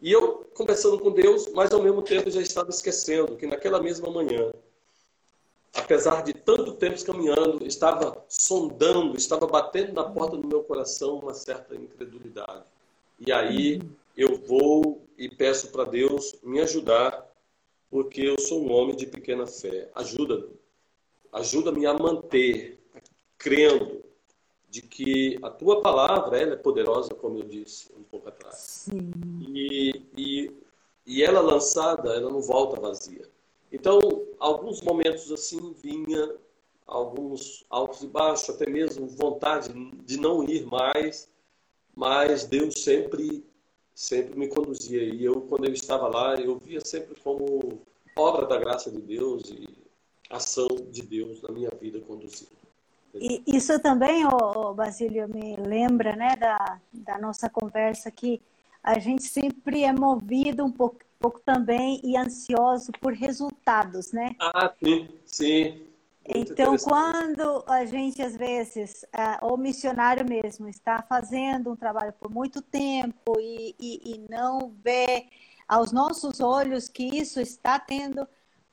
E 0.02 0.10
eu, 0.10 0.44
conversando 0.52 0.98
com 0.98 1.12
Deus, 1.12 1.46
mas 1.52 1.70
ao 1.70 1.80
mesmo 1.80 2.02
tempo 2.02 2.28
já 2.28 2.42
estava 2.42 2.70
esquecendo 2.70 3.36
que 3.36 3.46
naquela 3.46 3.80
mesma 3.80 4.10
manhã, 4.10 4.52
apesar 5.72 6.24
de 6.24 6.34
tanto 6.34 6.74
tempo 6.74 7.04
caminhando, 7.04 7.64
estava 7.64 8.24
sondando, 8.28 9.16
estava 9.16 9.46
batendo 9.46 9.92
na 9.92 10.02
porta 10.02 10.36
do 10.36 10.48
meu 10.48 10.64
coração 10.64 11.20
uma 11.20 11.32
certa 11.32 11.76
incredulidade. 11.76 12.64
E 13.20 13.30
aí 13.30 13.80
eu 14.16 14.38
vou 14.38 15.06
e 15.16 15.28
peço 15.28 15.70
para 15.70 15.84
Deus 15.84 16.34
me 16.42 16.60
ajudar, 16.60 17.24
porque 17.88 18.22
eu 18.22 18.40
sou 18.40 18.60
um 18.60 18.72
homem 18.72 18.96
de 18.96 19.06
pequena 19.06 19.46
fé. 19.46 19.88
Ajuda-me. 19.94 20.50
Ajuda-me 21.32 21.86
a 21.86 21.94
manter, 21.94 22.76
crendo 23.38 24.02
de 24.68 24.82
que 24.82 25.38
a 25.42 25.48
tua 25.48 25.80
palavra 25.80 26.38
ela 26.38 26.54
é 26.54 26.56
poderosa, 26.56 27.14
como 27.14 27.38
eu 27.38 27.44
disse 27.44 27.91
pouco 28.12 28.28
atrás. 28.28 28.86
E, 29.40 30.04
e, 30.14 30.52
e 31.06 31.22
ela 31.22 31.40
lançada, 31.40 32.10
ela 32.14 32.30
não 32.30 32.42
volta 32.42 32.78
vazia. 32.78 33.26
Então, 33.72 33.98
alguns 34.38 34.82
momentos 34.82 35.32
assim 35.32 35.72
vinha 35.82 36.36
alguns 36.86 37.64
altos 37.70 38.02
e 38.02 38.06
baixos, 38.06 38.50
até 38.50 38.68
mesmo 38.68 39.06
vontade 39.06 39.72
de 40.04 40.18
não 40.18 40.44
ir 40.44 40.66
mais, 40.66 41.30
mas 41.96 42.44
Deus 42.44 42.82
sempre 42.82 43.42
sempre 43.94 44.38
me 44.38 44.48
conduzia 44.48 45.02
e 45.02 45.22
eu 45.22 45.42
quando 45.42 45.66
eu 45.66 45.72
estava 45.72 46.08
lá 46.08 46.34
eu 46.40 46.56
via 46.58 46.80
sempre 46.80 47.14
como 47.20 47.82
obra 48.16 48.46
da 48.46 48.56
graça 48.56 48.90
de 48.90 49.02
Deus 49.02 49.50
e 49.50 49.68
ação 50.30 50.66
de 50.90 51.02
Deus 51.02 51.42
na 51.42 51.50
minha 51.50 51.70
vida 51.78 52.00
conduzindo. 52.00 52.61
E 53.14 53.42
isso 53.46 53.78
também, 53.80 54.24
oh, 54.26 54.72
Basílio, 54.74 55.28
me 55.28 55.56
lembra 55.56 56.16
né, 56.16 56.34
da, 56.36 56.80
da 56.92 57.18
nossa 57.18 57.48
conversa 57.48 58.10
que 58.10 58.40
a 58.82 58.98
gente 58.98 59.24
sempre 59.24 59.84
é 59.84 59.92
movido 59.92 60.64
um 60.64 60.72
pouco 60.72 60.98
pouco 61.22 61.40
também 61.40 62.00
e 62.02 62.16
ansioso 62.16 62.90
por 63.00 63.12
resultados, 63.12 64.10
né? 64.12 64.34
Ah, 64.40 64.72
sim, 64.82 65.08
sim. 65.24 65.86
então, 66.26 66.76
quando 66.76 67.64
a 67.68 67.84
gente, 67.84 68.20
às 68.20 68.36
vezes, 68.36 69.04
uh, 69.14 69.46
o 69.46 69.56
missionário 69.56 70.28
mesmo 70.28 70.68
está 70.68 71.00
fazendo 71.02 71.70
um 71.70 71.76
trabalho 71.76 72.12
por 72.14 72.28
muito 72.28 72.60
tempo 72.60 73.38
e, 73.38 73.76
e, 73.78 74.14
e, 74.14 74.26
não 74.28 74.74
vê 74.82 75.26
aos 75.68 75.92
nossos 75.92 76.40
olhos 76.40 76.88
que 76.88 77.04
isso 77.04 77.40
está 77.40 77.78
tendo 77.78 78.26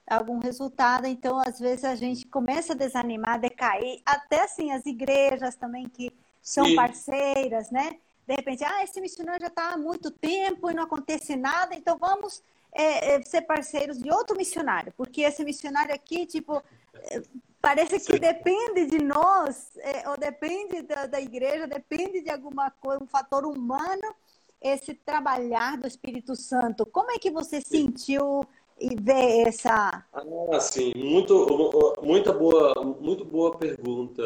algum 0.10 0.39
resultado, 0.39 1.06
então, 1.06 1.39
às 1.39 1.60
vezes, 1.60 1.86
a 1.86 1.95
gente 1.95 2.26
começa 2.28 2.74
a 2.74 2.76
desanimar, 2.76 3.36
a 3.36 3.38
decair. 3.38 4.02
Até, 4.06 4.43
assim, 4.43 4.72
as 4.72 4.86
igrejas 4.86 5.56
também 5.56 5.88
que 5.88 6.12
são 6.41 6.65
Sim. 6.65 6.76
parceiras, 6.76 7.69
né? 7.69 7.98
De 8.28 8.36
repente, 8.36 8.63
ah, 8.63 8.84
esse 8.84 9.02
missionário 9.02 9.41
já 9.41 9.48
está 9.48 9.74
há 9.74 9.78
muito 9.78 10.12
tempo 10.12 10.69
e 10.69 10.74
não 10.74 10.84
acontece 10.84 11.36
nada, 11.36 11.76
então 11.76 11.98
vamos 11.98 12.43
é, 12.72 13.15
é, 13.15 13.22
ser 13.24 13.41
parceiros 13.41 13.98
de 13.98 14.12
outro 14.12 14.38
missionário, 14.38 14.93
porque 14.95 15.22
esse 15.22 15.43
missionário 15.43 15.93
aqui, 15.93 16.26
tipo, 16.26 16.62
é, 16.93 17.22
parece 17.60 18.00
que 18.00 18.13
Sim. 18.13 18.19
depende 18.19 18.86
de 18.86 19.04
nós, 19.04 19.72
ou 20.08 20.17
depende 20.17 20.84
da, 20.84 21.08
da, 21.08 21.19
igreja, 21.19 21.65
depende 21.65 22.22
de 22.22 22.30
alguma 22.30 22.69
coisa, 22.69 23.04
um 23.04 23.08
fator 23.08 23.45
humano, 23.45 24.15
esse 24.62 24.93
trabalhar 24.93 25.78
do 25.78 25.88
Espírito 25.88 26.36
Santo. 26.36 26.86
Como 26.86 27.12
é 27.12 27.17
que 27.17 27.32
você 27.32 27.62
Sim. 27.62 27.88
sentiu 27.88 28.45
e 28.79 28.95
vê 28.95 29.41
essa? 29.47 30.05
Ah, 30.13 30.59
sim, 30.59 30.93
muito, 30.95 31.95
muita 32.01 32.31
boa, 32.31 32.73
muito 32.99 33.25
boa 33.25 33.57
pergunta, 33.57 34.23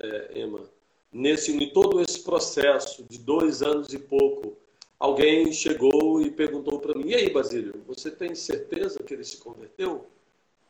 é, 0.00 0.40
Emma. 0.40 0.60
Nesse, 1.12 1.54
em 1.54 1.70
todo 1.70 2.00
esse 2.00 2.22
processo 2.22 3.04
de 3.08 3.18
dois 3.18 3.62
anos 3.62 3.92
e 3.92 3.98
pouco 3.98 4.56
alguém 4.98 5.52
chegou 5.52 6.22
e 6.22 6.30
perguntou 6.30 6.78
para 6.78 6.94
mim: 6.94 7.08
E 7.08 7.14
aí, 7.14 7.30
Basílio, 7.30 7.82
você 7.86 8.10
tem 8.10 8.34
certeza 8.34 9.02
que 9.02 9.12
ele 9.12 9.24
se 9.24 9.38
converteu? 9.38 10.06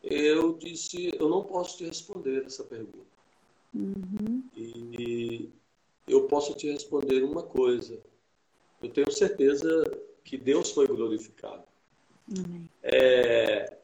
Eu 0.03 0.55
disse: 0.55 1.13
Eu 1.19 1.29
não 1.29 1.45
posso 1.45 1.79
te 1.79 1.85
responder 1.85 2.45
essa 2.45 2.65
pergunta. 2.65 3.13
Uhum. 3.75 4.43
E 4.57 5.51
eu 6.09 6.27
posso 6.27 6.55
te 6.55 6.71
responder 6.71 7.23
uma 7.23 7.43
coisa: 7.43 8.01
eu 8.83 8.89
tenho 8.91 9.11
certeza 9.13 9.85
que 10.25 10.37
Deus 10.37 10.71
foi 10.71 10.87
glorificado. 10.87 11.65
É, 12.83 13.77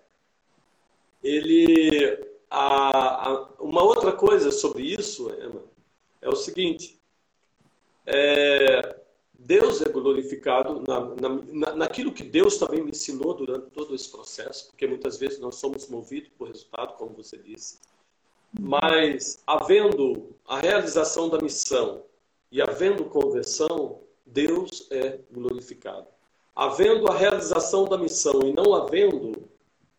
ele, 1.23 2.19
a, 2.51 3.31
a, 3.31 3.49
uma 3.61 3.83
outra 3.83 4.13
coisa 4.13 4.51
sobre 4.51 4.83
isso, 4.83 5.31
Emma, 5.31 5.63
é 6.21 6.29
o 6.29 6.37
seguinte: 6.37 7.01
é, 8.07 8.99
Deus 9.39 9.81
é 9.83 9.89
glorificado 9.89 10.83
na, 10.87 11.01
na, 11.53 11.75
naquilo 11.75 12.13
que 12.13 12.25
Deus 12.25 12.57
também 12.57 12.83
me 12.83 12.91
ensinou 12.91 13.35
durante 13.35 13.71
todo 13.71 13.95
esse 13.95 14.11
processo, 14.11 14.69
porque 14.69 14.87
muitas 14.87 15.17
vezes 15.17 15.39
nós 15.39 15.57
somos 15.57 15.89
movidos 15.89 16.31
por 16.37 16.49
resultado, 16.49 16.97
como 16.97 17.15
você 17.15 17.39
disse. 17.39 17.79
Mas, 18.59 19.43
havendo 19.47 20.35
a 20.47 20.59
realização 20.59 21.29
da 21.29 21.39
missão 21.39 22.05
e 22.51 22.63
havendo 22.63 23.05
conversão, 23.05 24.01
Deus 24.25 24.89
é 24.91 25.21
glorificado. 25.31 26.07
Havendo 26.59 27.07
a 27.07 27.17
realização 27.17 27.85
da 27.85 27.97
missão 27.97 28.41
e 28.43 28.53
não 28.53 28.75
havendo 28.75 29.49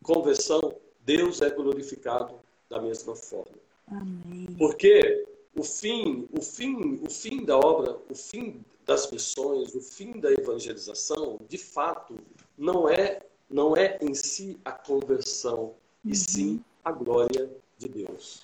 conversão, 0.03 0.75
Deus 1.05 1.41
é 1.41 1.49
glorificado 1.49 2.35
da 2.69 2.81
mesma 2.81 3.15
forma. 3.15 3.55
Amém. 3.87 4.45
Porque 4.57 5.25
o 5.55 5.63
fim, 5.63 6.27
o 6.37 6.41
fim, 6.41 6.99
o 7.01 7.09
fim 7.09 7.45
da 7.45 7.57
obra, 7.57 7.97
o 8.09 8.13
fim 8.13 8.59
das 8.85 9.09
missões, 9.09 9.73
o 9.73 9.79
fim 9.79 10.19
da 10.19 10.33
evangelização, 10.33 11.39
de 11.47 11.57
fato, 11.57 12.15
não 12.57 12.89
é 12.89 13.21
não 13.49 13.77
é 13.77 13.97
em 14.01 14.13
si 14.13 14.59
a 14.65 14.73
conversão, 14.73 15.73
e 16.03 16.09
uhum. 16.09 16.13
sim 16.13 16.63
a 16.83 16.91
glória 16.91 17.49
de 17.77 17.87
Deus. 17.87 18.43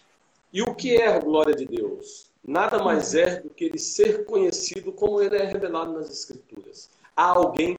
E 0.54 0.62
o 0.62 0.73
que 0.73 0.95
é 0.95 1.08
a 1.08 1.19
glória 1.19 1.54
de 1.54 1.65
Deus? 1.65 2.32
Nada 2.41 2.82
mais 2.82 3.13
uhum. 3.13 3.19
é 3.19 3.41
do 3.41 3.49
que 3.49 3.65
ele 3.65 3.78
ser 3.78 4.23
conhecido 4.23 4.93
como 4.93 5.21
ele 5.21 5.36
é 5.36 5.43
revelado 5.43 5.91
nas 5.91 6.10
Escrituras. 6.10 6.89
Há 7.13 7.32
alguém, 7.32 7.75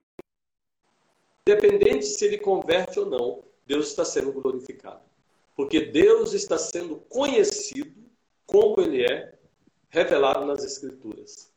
independente 1.47 2.05
se 2.05 2.25
ele 2.25 2.37
converte 2.37 2.99
ou 2.99 3.05
não, 3.05 3.43
Deus 3.65 3.87
está 3.87 4.03
sendo 4.03 4.33
glorificado. 4.33 5.01
Porque 5.55 5.79
Deus 5.79 6.33
está 6.33 6.57
sendo 6.57 6.97
conhecido 7.09 7.95
como 8.45 8.81
ele 8.81 9.03
é 9.03 9.33
revelado 9.89 10.45
nas 10.45 10.63
Escrituras. 10.63 11.49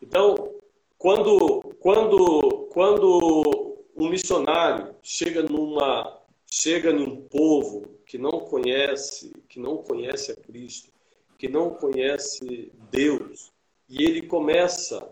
Então, 0.00 0.54
quando, 0.98 1.60
quando, 1.80 2.68
quando 2.72 3.78
um 3.96 4.08
missionário 4.08 4.94
chega 5.02 5.42
numa 5.42 6.20
chega 6.46 6.92
num 6.92 7.22
povo 7.22 7.98
que 8.06 8.16
não 8.16 8.38
conhece, 8.40 9.32
que 9.48 9.58
não 9.58 9.78
conhece 9.78 10.30
a 10.30 10.36
Cristo, 10.36 10.92
que 11.36 11.48
não 11.48 11.70
conhece 11.70 12.70
Deus, 12.92 13.50
e 13.88 14.04
ele 14.04 14.22
começa 14.22 15.10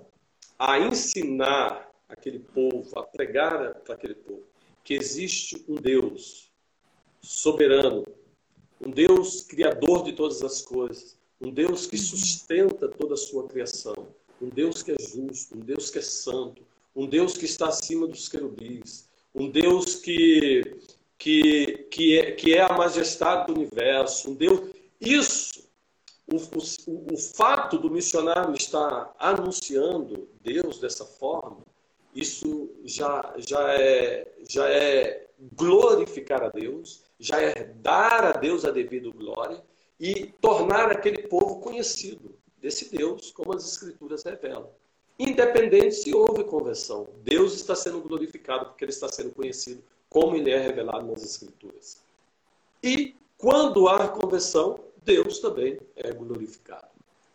a 0.56 0.78
ensinar 0.78 1.91
aquele 2.12 2.38
povo, 2.38 2.86
a 2.98 3.02
pregar 3.02 3.74
para 3.80 3.94
aquele 3.94 4.14
povo 4.14 4.42
que 4.84 4.94
existe 4.94 5.64
um 5.68 5.76
Deus 5.76 6.50
soberano, 7.20 8.04
um 8.80 8.90
Deus 8.90 9.42
criador 9.42 10.04
de 10.04 10.12
todas 10.12 10.42
as 10.42 10.62
coisas, 10.62 11.16
um 11.40 11.50
Deus 11.50 11.86
que 11.86 11.96
sustenta 11.96 12.88
toda 12.88 13.14
a 13.14 13.16
sua 13.16 13.46
criação, 13.48 14.08
um 14.40 14.48
Deus 14.48 14.82
que 14.82 14.92
é 14.92 14.96
justo, 14.98 15.56
um 15.56 15.60
Deus 15.60 15.90
que 15.90 15.98
é 15.98 16.02
santo, 16.02 16.62
um 16.94 17.06
Deus 17.06 17.36
que 17.38 17.44
está 17.44 17.68
acima 17.68 18.06
dos 18.06 18.28
querubins, 18.28 19.08
um 19.34 19.48
Deus 19.48 19.94
que, 19.94 20.62
que, 21.16 21.86
que, 21.90 22.18
é, 22.18 22.32
que 22.32 22.54
é 22.54 22.62
a 22.62 22.76
majestade 22.76 23.46
do 23.46 23.58
universo, 23.58 24.30
um 24.30 24.34
Deus. 24.34 24.70
Isso, 25.00 25.68
o, 26.26 26.36
o, 26.36 27.14
o 27.14 27.16
fato 27.16 27.78
do 27.78 27.90
missionário 27.90 28.54
estar 28.54 29.14
anunciando 29.18 30.28
Deus 30.42 30.78
dessa 30.80 31.04
forma, 31.04 31.62
isso 32.14 32.70
já, 32.84 33.34
já, 33.38 33.74
é, 33.74 34.26
já 34.48 34.68
é 34.68 35.26
glorificar 35.54 36.42
a 36.42 36.48
Deus, 36.48 37.02
já 37.18 37.40
é 37.40 37.64
dar 37.76 38.24
a 38.24 38.32
Deus 38.32 38.64
a 38.64 38.70
devida 38.70 39.10
glória 39.10 39.62
e 39.98 40.26
tornar 40.40 40.90
aquele 40.90 41.28
povo 41.28 41.60
conhecido 41.60 42.34
desse 42.58 42.94
Deus, 42.94 43.30
como 43.30 43.54
as 43.54 43.64
Escrituras 43.64 44.22
revelam. 44.22 44.68
Independente 45.18 45.96
se 45.96 46.14
houve 46.14 46.44
conversão, 46.44 47.08
Deus 47.22 47.54
está 47.54 47.74
sendo 47.74 48.00
glorificado 48.00 48.66
porque 48.66 48.84
ele 48.84 48.92
está 48.92 49.08
sendo 49.08 49.30
conhecido 49.30 49.82
como 50.08 50.36
ele 50.36 50.50
é 50.50 50.58
revelado 50.58 51.06
nas 51.06 51.22
Escrituras. 51.24 52.02
E 52.82 53.14
quando 53.38 53.88
há 53.88 54.08
conversão, 54.08 54.80
Deus 55.04 55.38
também 55.38 55.78
é 55.96 56.12
glorificado. 56.12 56.88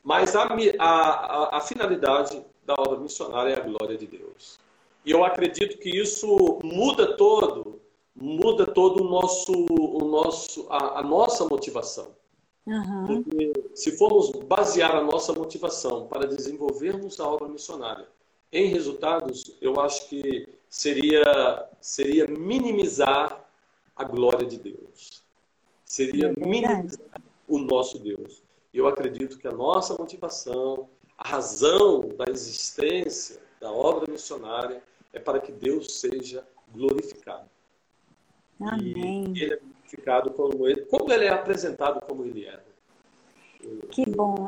Mas 0.03 0.35
a, 0.35 0.47
a, 0.79 1.57
a, 1.57 1.61
finalidade 1.61 2.41
da 2.65 2.75
obra 2.77 2.99
missionária 2.99 3.53
é 3.53 3.57
a 3.57 3.63
glória 3.63 3.97
de 3.97 4.07
Deus. 4.07 4.59
E 5.07 5.11
eu 5.11 5.23
acredito 5.23 5.77
que 5.77 5.89
isso 5.89 6.59
muda 6.61 7.15
todo, 7.15 7.81
muda 8.13 8.65
todo 8.65 9.05
o 9.05 9.09
nosso, 9.09 9.53
o 9.69 10.03
nosso, 10.03 10.67
a, 10.69 10.99
a 10.99 11.01
nossa 11.01 11.45
motivação. 11.45 12.13
Uhum. 12.65 13.07
Porque 13.07 13.53
se 13.73 13.93
formos 13.93 14.31
basear 14.31 14.93
a 14.97 15.01
nossa 15.01 15.31
motivação 15.31 16.07
para 16.07 16.27
desenvolvermos 16.27 17.21
a 17.21 17.25
obra 17.25 17.47
missionária 17.47 18.05
em 18.51 18.67
resultados, 18.67 19.55
eu 19.61 19.79
acho 19.79 20.09
que 20.09 20.45
seria, 20.69 21.69
seria 21.79 22.27
minimizar 22.27 23.49
a 23.95 24.03
glória 24.03 24.45
de 24.45 24.57
Deus. 24.57 25.23
Seria 25.85 26.27
é 26.27 26.33
minimizar 26.37 27.21
o 27.47 27.57
nosso 27.59 27.97
Deus. 27.97 28.43
Eu 28.73 28.87
acredito 28.87 29.37
que 29.37 29.47
a 29.47 29.53
nossa 29.53 29.95
motivação, 29.97 30.89
a 31.17 31.25
razão 31.25 32.09
da 32.09 32.25
existência 32.29 33.39
da 33.61 33.71
obra 33.71 34.11
missionária 34.11 34.83
é 35.17 35.19
para 35.19 35.39
que 35.39 35.51
Deus 35.51 35.99
seja 35.99 36.47
glorificado. 36.73 37.49
Amém. 38.61 39.33
E 39.35 39.43
ele 39.43 39.53
é 39.53 39.57
identificado 39.57 40.31
como 40.31 40.67
ele, 40.67 40.81
como 40.81 41.11
ele 41.11 41.25
é 41.25 41.29
apresentado 41.29 42.01
como 42.07 42.23
ele 42.23 42.45
é. 42.45 42.59
Que 43.91 44.05
bom. 44.09 44.47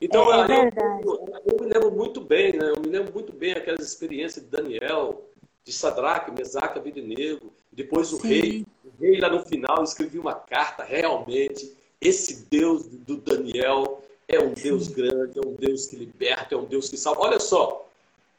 Então, 0.00 0.32
é, 0.32 0.40
é 0.40 0.46
verdade. 0.46 1.06
Eu, 1.06 1.42
eu, 1.46 1.60
me 1.60 1.72
lembro 1.72 1.92
muito 1.92 2.20
bem, 2.20 2.52
né? 2.52 2.70
Eu 2.70 2.80
me 2.80 2.88
lembro 2.88 3.12
muito 3.12 3.32
bem 3.32 3.52
aquelas 3.52 3.86
experiências 3.86 4.44
de 4.44 4.50
Daniel, 4.50 5.24
de 5.64 5.72
Sadraque, 5.72 6.32
Mesaque, 6.32 6.78
Abednego, 6.78 7.52
depois 7.70 8.12
o 8.12 8.20
Sim. 8.20 8.28
rei. 8.28 8.66
O 8.84 9.00
rei 9.00 9.20
lá 9.20 9.30
no 9.30 9.44
final 9.44 9.82
escrevia 9.84 10.20
uma 10.20 10.34
carta, 10.34 10.82
realmente, 10.82 11.76
esse 12.00 12.46
Deus 12.50 12.86
do 12.86 13.16
Daniel 13.16 14.02
é 14.26 14.40
um. 14.40 14.52
Deus 14.52 14.88
grande, 14.88 15.38
é 15.38 15.46
um 15.46 15.54
Deus 15.54 15.86
que 15.86 15.96
liberta, 15.96 16.54
é 16.56 16.58
um 16.58 16.64
Deus 16.64 16.88
que 16.88 16.96
salva. 16.96 17.20
Olha 17.20 17.38
só, 17.38 17.88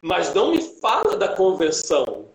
mas 0.04 0.34
não 0.34 0.52
me 0.52 0.62
fala 0.62 1.16
da 1.16 1.30
conversão 1.30 2.28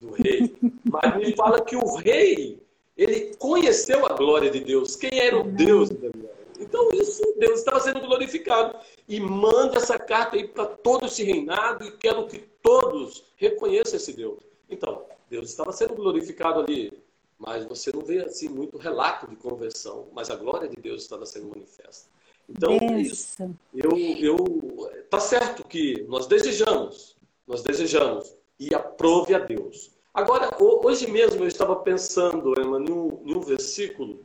do 0.00 0.12
rei, 0.12 0.54
mas 0.84 1.16
me 1.16 1.34
fala 1.34 1.60
que 1.60 1.74
o 1.74 1.96
rei 1.96 2.62
ele 2.96 3.34
conheceu 3.36 4.06
a 4.06 4.14
glória 4.14 4.50
de 4.50 4.60
Deus. 4.60 4.94
Quem 4.94 5.18
era 5.18 5.38
o 5.38 5.44
Deus 5.44 5.88
de 5.88 5.96
Daniel? 5.96 6.34
Então, 6.60 6.90
isso, 6.92 7.22
Deus 7.38 7.58
estava 7.60 7.80
sendo 7.80 8.00
glorificado. 8.00 8.76
E 9.08 9.20
manda 9.20 9.76
essa 9.76 9.98
carta 9.98 10.36
aí 10.36 10.46
para 10.46 10.66
todo 10.66 11.06
esse 11.06 11.22
reinado 11.22 11.84
e 11.84 11.92
quero 11.92 12.26
que 12.26 12.38
todos 12.62 13.24
reconheçam 13.36 13.96
esse 13.96 14.12
Deus. 14.12 14.38
Então, 14.70 15.04
Deus 15.28 15.50
estava 15.50 15.72
sendo 15.72 15.94
glorificado 15.94 16.60
ali 16.60 16.92
mas 17.38 17.64
você 17.64 17.92
não 17.92 18.02
vê 18.02 18.20
assim 18.20 18.48
muito 18.48 18.76
relato 18.76 19.28
de 19.28 19.36
conversão, 19.36 20.08
mas 20.12 20.28
a 20.28 20.34
glória 20.34 20.68
de 20.68 20.76
Deus 20.76 21.02
estava 21.02 21.24
sendo 21.24 21.48
manifesta. 21.48 22.10
Então, 22.48 22.72
é 22.72 23.00
isso. 23.00 23.54
Eu, 23.74 23.96
eu, 23.96 24.77
tá 25.10 25.20
certo 25.20 25.66
que 25.66 26.04
nós 26.08 26.26
desejamos, 26.26 27.16
nós 27.46 27.62
desejamos 27.62 28.34
e 28.58 28.74
aprove 28.74 29.34
a 29.34 29.38
Deus. 29.38 29.90
Agora, 30.12 30.50
hoje 30.58 31.10
mesmo 31.10 31.44
eu 31.44 31.48
estava 31.48 31.76
pensando, 31.76 32.54
Emma, 32.60 32.78
em 32.78 32.90
um, 32.90 33.22
em 33.24 33.36
um 33.36 33.40
versículo 33.40 34.20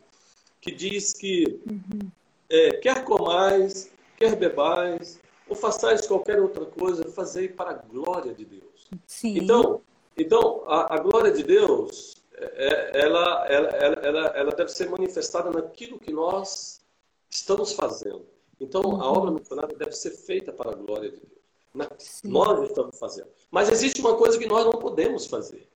que 0.59 0.71
diz 0.71 1.13
que 1.13 1.59
uhum. 1.67 2.09
é, 2.49 2.71
quer 2.77 3.03
comais, 3.03 3.91
quer 4.17 4.35
bebais, 4.35 5.19
ou 5.47 5.55
façais 5.55 6.07
qualquer 6.07 6.39
outra 6.41 6.65
coisa, 6.65 7.03
fazei 7.11 7.47
para 7.47 7.71
a 7.71 7.73
glória 7.73 8.33
de 8.33 8.45
Deus. 8.45 8.87
Sim. 9.05 9.37
Então, 9.37 9.81
então 10.17 10.63
a, 10.65 10.95
a 10.95 10.99
glória 10.99 11.31
de 11.31 11.43
Deus, 11.43 12.15
é, 12.35 13.01
ela, 13.01 13.45
ela, 13.47 13.69
ela, 13.69 14.27
ela, 14.35 14.51
deve 14.51 14.69
ser 14.69 14.89
manifestada 14.89 15.51
naquilo 15.51 15.99
que 15.99 16.11
nós 16.11 16.81
estamos 17.29 17.73
fazendo. 17.73 18.25
Então, 18.63 18.81
uhum. 18.81 19.01
a 19.01 19.11
obra 19.11 19.31
missionária 19.31 19.75
deve 19.77 19.91
ser 19.91 20.11
feita 20.11 20.51
para 20.51 20.71
a 20.71 20.75
glória 20.75 21.09
de 21.09 21.17
Deus. 21.17 21.89
Nós 22.23 22.69
estamos 22.69 22.97
fazendo. 22.97 23.27
Mas 23.51 23.69
existe 23.69 23.99
uma 23.99 24.15
coisa 24.15 24.37
que 24.37 24.47
nós 24.47 24.65
não 24.65 24.73
podemos 24.73 25.25
fazer. 25.25 25.67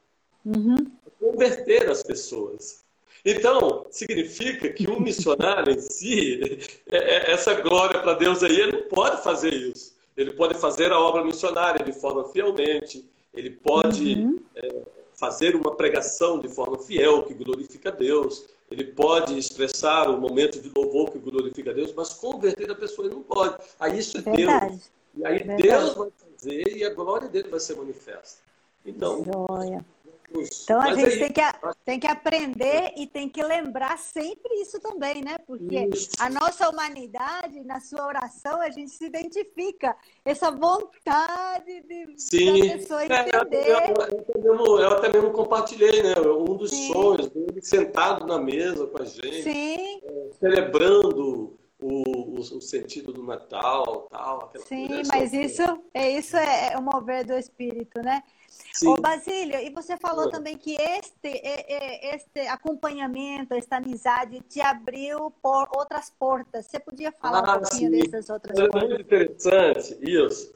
Uhum. 0.45 0.77
Converter 1.19 1.89
as 1.89 2.03
pessoas. 2.03 2.85
Então, 3.25 3.85
significa 3.89 4.69
que 4.69 4.87
o 4.87 4.99
missionário 4.99 5.73
em 5.73 5.79
si, 5.79 6.59
é, 6.89 6.97
é, 6.97 7.31
essa 7.31 7.53
glória 7.55 7.99
para 7.99 8.13
Deus 8.13 8.43
aí, 8.43 8.59
ele 8.59 8.71
não 8.71 8.83
pode 8.83 9.23
fazer 9.23 9.53
isso. 9.53 9.95
Ele 10.15 10.31
pode 10.31 10.55
fazer 10.55 10.91
a 10.91 10.99
obra 10.99 11.23
missionária 11.23 11.83
de 11.83 11.91
forma 11.91 12.23
fielmente, 12.29 13.07
ele 13.33 13.51
pode 13.51 14.15
uhum. 14.15 14.39
é, 14.55 14.81
fazer 15.13 15.55
uma 15.55 15.75
pregação 15.75 16.39
de 16.39 16.47
forma 16.47 16.79
fiel, 16.79 17.23
que 17.23 17.33
glorifica 17.33 17.89
a 17.89 17.91
Deus, 17.91 18.45
ele 18.69 18.83
pode 18.83 19.37
expressar 19.37 20.09
o 20.09 20.19
momento 20.19 20.61
de 20.61 20.71
louvor 20.75 21.11
que 21.11 21.19
glorifica 21.19 21.71
a 21.71 21.73
Deus, 21.73 21.93
mas 21.93 22.13
converter 22.13 22.69
a 22.69 22.75
pessoa 22.75 23.07
ele 23.07 23.15
não 23.15 23.23
pode. 23.23 23.57
Aí 23.79 23.99
isso 23.99 24.17
é 24.17 24.21
Verdade. 24.21 24.67
Deus. 24.67 24.91
E 25.15 25.25
aí 25.25 25.37
Verdade. 25.37 25.63
Deus 25.63 25.95
vai 25.95 26.09
fazer 26.11 26.77
e 26.77 26.83
a 26.83 26.93
glória 26.93 27.27
dele 27.29 27.49
vai 27.49 27.59
ser 27.59 27.77
manifesta. 27.77 28.41
Então, 28.85 29.23
Joia. 29.23 29.85
Então 30.29 30.81
a 30.81 30.93
gente 30.93 31.13
aí, 31.13 31.19
tem, 31.19 31.31
que, 31.31 31.41
tem 31.85 31.99
que 31.99 32.07
aprender 32.07 32.93
e 32.97 33.07
tem 33.07 33.29
que 33.29 33.41
lembrar 33.41 33.97
sempre 33.97 34.53
isso 34.55 34.79
também, 34.79 35.23
né? 35.23 35.37
Porque 35.45 35.87
isso. 35.93 36.09
a 36.19 36.29
nossa 36.29 36.69
humanidade, 36.69 37.63
na 37.63 37.79
sua 37.79 38.05
oração, 38.05 38.61
a 38.61 38.69
gente 38.69 38.91
se 38.91 39.05
identifica. 39.05 39.95
Essa 40.25 40.51
vontade 40.51 41.81
de 41.81 42.13
Sim. 42.17 42.67
da 42.67 42.77
pessoa 42.77 43.05
entender. 43.05 43.55
É, 43.55 43.91
eu, 43.91 44.43
eu, 44.43 44.55
eu, 44.55 44.79
eu, 44.79 44.87
até 44.89 45.09
mesmo 45.11 45.31
compartilhei, 45.31 46.03
né? 46.03 46.15
Um 46.19 46.57
dos 46.57 46.71
Sim. 46.71 46.91
sonhos 46.91 47.31
sentado 47.61 48.25
na 48.27 48.37
mesa 48.37 48.85
com 48.87 49.01
a 49.01 49.05
gente. 49.05 49.49
É, 49.49 50.29
celebrando 50.39 51.57
o, 51.79 52.03
o, 52.03 52.39
o, 52.39 52.61
sentido 52.61 53.13
do 53.13 53.23
Natal, 53.23 54.07
tal. 54.09 54.51
Sim, 54.65 55.03
mas 55.07 55.31
isso 55.31 55.61
é 55.93 56.09
isso 56.11 56.35
é, 56.35 56.73
é 56.73 56.77
o 56.77 56.81
mover 56.81 57.25
do 57.25 57.33
espírito, 57.33 58.01
né? 58.01 58.23
Sim. 58.77 58.89
Ô, 58.89 58.95
Basílio, 58.97 59.59
e 59.59 59.71
você 59.71 59.97
falou 59.97 60.29
também 60.29 60.55
que 60.55 60.75
este, 60.79 61.41
este 62.13 62.41
acompanhamento, 62.41 63.55
esta 63.55 63.77
amizade 63.77 64.39
te 64.41 64.61
abriu 64.61 65.31
por 65.41 65.67
outras 65.75 66.11
portas. 66.11 66.67
Você 66.67 66.79
podia 66.79 67.11
falar 67.11 67.39
ah, 67.39 67.57
um 67.57 67.61
pouquinho 67.61 67.91
sim. 67.91 67.99
dessas 68.01 68.29
outras 68.29 68.55
é 68.55 68.67
portas? 68.67 68.83
É 68.83 68.87
muito 68.87 69.01
interessante 69.01 69.97
isso. 70.01 70.53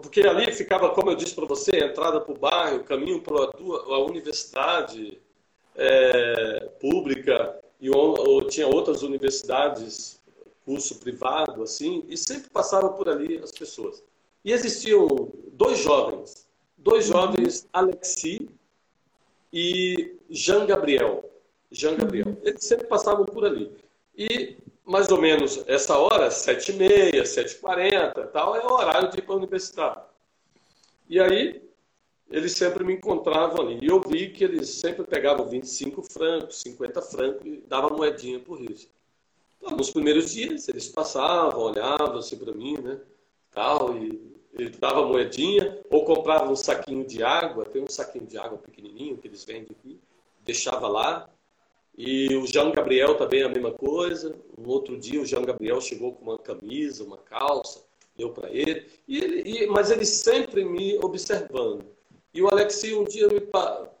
Porque 0.00 0.22
ali 0.22 0.50
ficava, 0.50 0.94
como 0.94 1.10
eu 1.10 1.14
disse 1.14 1.34
para 1.34 1.44
você, 1.44 1.72
a 1.76 1.86
entrada 1.88 2.22
para 2.22 2.32
o 2.32 2.38
bairro, 2.38 2.84
caminho 2.84 3.20
para 3.20 3.36
a 3.36 3.98
universidade 3.98 5.20
é, 5.76 6.70
pública, 6.80 7.60
e 7.78 7.90
ou, 7.90 8.18
ou, 8.18 8.46
tinha 8.46 8.66
outras 8.66 9.02
universidades, 9.02 10.22
curso 10.64 10.98
privado, 10.98 11.62
assim, 11.62 12.02
e 12.08 12.16
sempre 12.16 12.48
passavam 12.48 12.94
por 12.94 13.10
ali 13.10 13.36
as 13.44 13.52
pessoas. 13.52 14.02
E 14.42 14.52
existiam 14.52 15.30
dois 15.52 15.80
jovens 15.80 16.47
dois 16.78 17.06
jovens, 17.06 17.68
Alexi 17.72 18.48
e 19.52 20.16
Jean 20.30 20.66
Gabriel. 20.66 21.28
Jean 21.70 21.96
Gabriel. 21.96 22.36
Eles 22.42 22.64
sempre 22.64 22.86
passavam 22.86 23.26
por 23.26 23.44
ali. 23.44 23.70
E 24.16 24.56
mais 24.84 25.10
ou 25.10 25.20
menos 25.20 25.62
essa 25.66 25.98
hora, 25.98 26.30
sete 26.30 26.72
e 26.72 26.76
meia, 26.76 27.26
sete 27.26 27.52
e 27.52 27.58
quarenta, 27.58 28.26
tal, 28.28 28.56
é 28.56 28.64
o 28.64 28.72
horário 28.72 29.10
de 29.10 29.18
ir 29.18 29.22
para 29.22 29.34
a 29.34 29.38
universidade. 29.38 30.00
E 31.08 31.20
aí 31.20 31.62
eles 32.30 32.52
sempre 32.52 32.84
me 32.84 32.94
encontravam 32.94 33.66
ali. 33.66 33.78
E 33.82 33.88
eu 33.88 34.00
vi 34.00 34.30
que 34.30 34.44
eles 34.44 34.68
sempre 34.68 35.04
pegavam 35.04 35.46
25 35.46 36.02
francos, 36.02 36.60
50 36.60 37.02
francos 37.02 37.46
e 37.46 37.62
davam 37.66 37.96
moedinha 37.96 38.38
por 38.38 38.60
isso. 38.60 38.88
Então, 39.58 39.76
nos 39.76 39.90
primeiros 39.90 40.32
dias 40.32 40.68
eles 40.68 40.88
passavam, 40.88 41.60
olhavam 41.60 42.18
assim 42.18 42.36
para 42.36 42.52
mim, 42.52 42.78
né? 42.78 43.00
Tal, 43.50 43.96
e 43.96 44.37
ele 44.58 44.70
dava 44.70 45.06
moedinha, 45.06 45.78
ou 45.88 46.04
comprava 46.04 46.50
um 46.50 46.56
saquinho 46.56 47.06
de 47.06 47.22
água, 47.22 47.64
tem 47.64 47.82
um 47.82 47.88
saquinho 47.88 48.26
de 48.26 48.36
água 48.36 48.58
pequenininho 48.58 49.16
que 49.16 49.28
eles 49.28 49.44
vendem 49.44 49.68
aqui, 49.70 50.00
deixava 50.44 50.88
lá. 50.88 51.30
E 51.96 52.34
o 52.36 52.46
João 52.46 52.72
Gabriel 52.72 53.16
também 53.16 53.42
a 53.42 53.48
mesma 53.48 53.72
coisa. 53.72 54.36
Um 54.58 54.68
outro 54.68 54.98
dia 54.98 55.20
o 55.20 55.26
João 55.26 55.44
Gabriel 55.44 55.80
chegou 55.80 56.12
com 56.12 56.24
uma 56.24 56.38
camisa, 56.38 57.04
uma 57.04 57.18
calça, 57.18 57.84
deu 58.16 58.30
para 58.30 58.50
ele. 58.50 58.86
E 59.06 59.18
ele 59.18 59.42
e, 59.48 59.66
mas 59.68 59.92
ele 59.92 60.04
sempre 60.04 60.64
me 60.64 60.98
observando. 60.98 61.84
E 62.34 62.42
o 62.42 62.48
Alexi 62.48 62.94
um 62.94 63.04
dia 63.04 63.28
me 63.28 63.40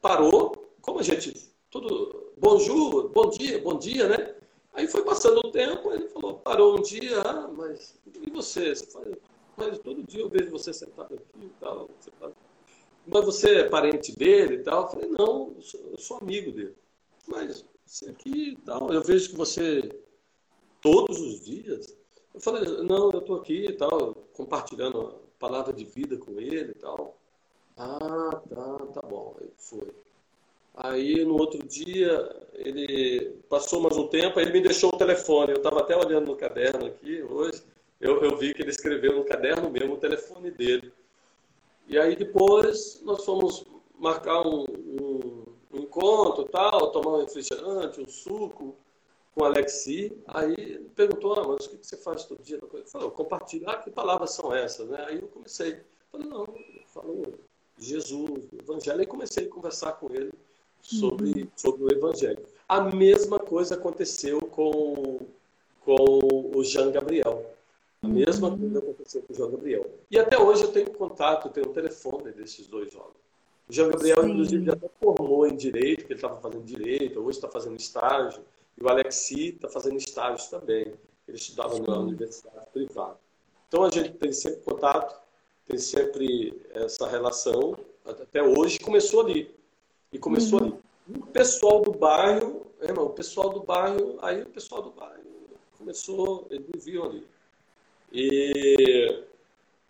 parou, 0.02 0.52
como 0.82 0.98
a 0.98 1.02
gente, 1.02 1.34
tudo, 1.70 2.32
bonjour, 2.36 3.08
bom 3.10 3.30
dia, 3.30 3.60
bom 3.60 3.78
dia, 3.78 4.08
né? 4.08 4.34
Aí 4.72 4.86
foi 4.86 5.02
passando 5.02 5.38
o 5.38 5.50
tempo, 5.50 5.92
ele 5.92 6.08
falou, 6.08 6.34
parou 6.34 6.78
um 6.78 6.82
dia, 6.82 7.20
ah, 7.22 7.48
mas 7.48 7.98
e 8.22 8.30
você? 8.30 8.74
Você 8.74 8.86
mas 9.58 9.78
todo 9.80 10.02
dia 10.04 10.20
eu 10.20 10.28
vejo 10.28 10.50
você 10.50 10.72
sentado 10.72 11.14
aqui 11.14 11.46
e 11.46 11.50
tal. 11.60 11.90
Sentado. 12.00 12.34
Mas 13.06 13.24
você 13.24 13.60
é 13.60 13.68
parente 13.68 14.16
dele 14.16 14.56
e 14.56 14.62
tal? 14.62 14.82
Eu 14.82 14.88
falei, 14.88 15.08
não, 15.08 15.54
eu 15.56 15.62
sou, 15.62 15.80
eu 15.90 15.98
sou 15.98 16.18
amigo 16.18 16.52
dele. 16.52 16.74
Mas 17.26 17.64
você 17.84 18.10
aqui 18.10 18.50
e 18.52 18.56
tal, 18.56 18.92
eu 18.92 19.02
vejo 19.02 19.30
que 19.30 19.36
você 19.36 19.90
todos 20.80 21.20
os 21.20 21.44
dias. 21.44 21.96
Eu 22.32 22.40
falei, 22.40 22.64
não, 22.82 23.10
eu 23.10 23.18
estou 23.18 23.36
aqui 23.36 23.66
e 23.66 23.72
tal, 23.72 24.14
compartilhando 24.32 25.00
a 25.00 25.40
palavra 25.40 25.72
de 25.72 25.84
vida 25.84 26.16
com 26.16 26.38
ele 26.38 26.72
e 26.72 26.74
tal. 26.74 27.18
Ah, 27.76 28.40
tá, 28.48 28.78
tá 28.94 29.08
bom. 29.08 29.36
Aí 29.40 29.50
foi. 29.56 29.88
Aí 30.74 31.24
no 31.24 31.36
outro 31.36 31.66
dia, 31.66 32.46
ele 32.54 33.32
passou 33.48 33.80
mais 33.80 33.96
um 33.96 34.06
tempo, 34.06 34.38
aí 34.38 34.44
ele 34.44 34.52
me 34.52 34.60
deixou 34.60 34.90
o 34.94 34.98
telefone. 34.98 35.52
Eu 35.52 35.56
estava 35.56 35.80
até 35.80 35.96
olhando 35.96 36.26
no 36.26 36.36
caderno 36.36 36.86
aqui 36.86 37.22
hoje 37.22 37.62
eu, 38.00 38.22
eu 38.22 38.36
vi 38.36 38.54
que 38.54 38.62
ele 38.62 38.70
escreveu 38.70 39.16
no 39.16 39.24
caderno 39.24 39.70
mesmo 39.70 39.94
o 39.94 39.98
telefone 39.98 40.50
dele. 40.50 40.92
E 41.86 41.98
aí 41.98 42.14
depois 42.14 43.00
nós 43.02 43.24
fomos 43.24 43.64
marcar 43.98 44.46
um, 44.46 44.64
um, 44.64 45.44
um 45.72 45.78
encontro, 45.80 46.44
tal, 46.44 46.92
tomar 46.92 47.16
um 47.16 47.20
refrigerante, 47.20 48.00
um 48.00 48.08
suco 48.08 48.76
com 49.34 49.42
o 49.42 49.44
Alexi. 49.44 50.16
Aí 50.28 50.52
ele 50.52 50.90
perguntou, 50.94 51.34
ah, 51.34 51.48
mas 51.48 51.66
o 51.66 51.70
que 51.70 51.86
você 51.86 51.96
faz 51.96 52.24
todo 52.24 52.42
dia? 52.42 52.58
Ele 52.72 52.86
falou, 52.86 53.10
compartilhar, 53.10 53.72
ah, 53.72 53.76
que 53.78 53.90
palavras 53.90 54.32
são 54.32 54.54
essas? 54.54 54.88
Né? 54.88 55.04
Aí 55.08 55.16
eu 55.16 55.28
comecei, 55.28 55.80
falei, 56.12 56.28
não, 56.28 56.46
falou 56.86 57.34
Jesus, 57.78 58.48
Evangelho, 58.52 59.02
e 59.02 59.06
comecei 59.06 59.46
a 59.46 59.50
conversar 59.50 59.92
com 59.92 60.12
ele 60.12 60.32
sobre, 60.80 61.42
uhum. 61.42 61.48
sobre 61.56 61.84
o 61.84 61.92
Evangelho. 61.92 62.44
A 62.68 62.82
mesma 62.82 63.38
coisa 63.38 63.74
aconteceu 63.74 64.40
com, 64.40 65.20
com 65.80 66.52
o 66.54 66.62
Jean 66.62 66.90
Gabriel. 66.90 67.57
A 68.02 68.08
mesma 68.08 68.56
coisa 68.56 68.78
aconteceu 68.78 69.22
com 69.22 69.32
o 69.32 69.36
João 69.36 69.50
Gabriel. 69.50 69.90
E 70.10 70.18
até 70.18 70.38
hoje 70.38 70.62
eu 70.62 70.72
tenho 70.72 70.90
contato, 70.92 71.48
eu 71.48 71.52
tenho 71.52 71.66
o 71.66 71.70
um 71.70 71.72
telefone 71.72 72.32
desses 72.32 72.66
dois 72.66 72.92
jovens. 72.92 73.16
O 73.68 73.72
João 73.72 73.90
Gabriel, 73.90 74.22
Sim. 74.22 74.30
inclusive, 74.30 74.64
já 74.64 74.76
formou 75.00 75.46
em 75.46 75.56
direito, 75.56 76.00
porque 76.00 76.12
ele 76.12 76.18
estava 76.18 76.40
fazendo 76.40 76.64
direito, 76.64 77.20
hoje 77.20 77.38
está 77.38 77.48
fazendo 77.48 77.76
estágio. 77.76 78.42
E 78.76 78.84
o 78.84 78.88
Alexi 78.88 79.48
está 79.48 79.68
fazendo 79.68 79.96
estágio 79.96 80.48
também. 80.48 80.94
Ele 81.26 81.36
estudava 81.36 81.74
Sim. 81.74 81.82
na 81.82 81.98
universidade 81.98 82.66
privada. 82.72 83.18
Então 83.66 83.84
a 83.84 83.90
gente 83.90 84.12
tem 84.12 84.32
sempre 84.32 84.60
contato, 84.60 85.20
tem 85.66 85.76
sempre 85.76 86.58
essa 86.70 87.06
relação. 87.08 87.76
Até 88.04 88.42
hoje 88.42 88.78
começou 88.78 89.22
ali. 89.22 89.54
E 90.12 90.18
começou 90.18 90.60
uhum. 90.60 90.66
ali. 90.66 91.20
O 91.20 91.26
pessoal 91.26 91.82
do 91.82 91.90
bairro, 91.92 92.66
é, 92.80 92.92
o 92.92 93.10
pessoal 93.10 93.50
do 93.50 93.60
bairro, 93.60 94.18
aí 94.22 94.42
o 94.42 94.46
pessoal 94.46 94.82
do 94.82 94.90
bairro 94.90 95.28
começou, 95.76 96.46
eles 96.50 96.66
viviam 96.74 97.04
ali. 97.04 97.26
E, 98.12 99.24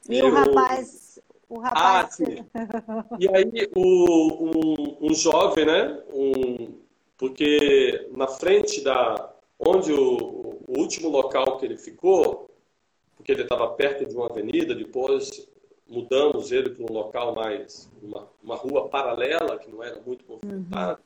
e 0.08 0.22
o 0.22 0.30
rapaz. 0.30 1.20
O 1.48 1.58
rapaz. 1.60 2.06
Ah, 2.06 2.10
sim. 2.10 2.44
E 3.18 3.28
aí, 3.28 3.70
o, 3.74 4.44
um, 4.44 5.10
um 5.10 5.14
jovem, 5.14 5.64
né? 5.64 6.02
Um, 6.12 6.78
porque 7.16 8.08
na 8.12 8.26
frente 8.26 8.82
da. 8.82 9.34
Onde 9.58 9.92
o, 9.92 10.60
o 10.68 10.78
último 10.78 11.08
local 11.08 11.56
que 11.58 11.66
ele 11.66 11.76
ficou, 11.76 12.48
porque 13.16 13.32
ele 13.32 13.42
estava 13.42 13.68
perto 13.70 14.06
de 14.06 14.14
uma 14.14 14.26
avenida, 14.26 14.74
depois 14.74 15.48
mudamos 15.88 16.52
ele 16.52 16.70
para 16.70 16.84
um 16.84 16.94
local 16.94 17.34
mais. 17.34 17.90
Uma, 18.02 18.28
uma 18.42 18.54
rua 18.54 18.88
paralela, 18.88 19.58
que 19.58 19.70
não 19.70 19.82
era 19.82 20.00
muito 20.06 20.24
movimentada. 20.28 20.92
Uhum. 20.92 20.98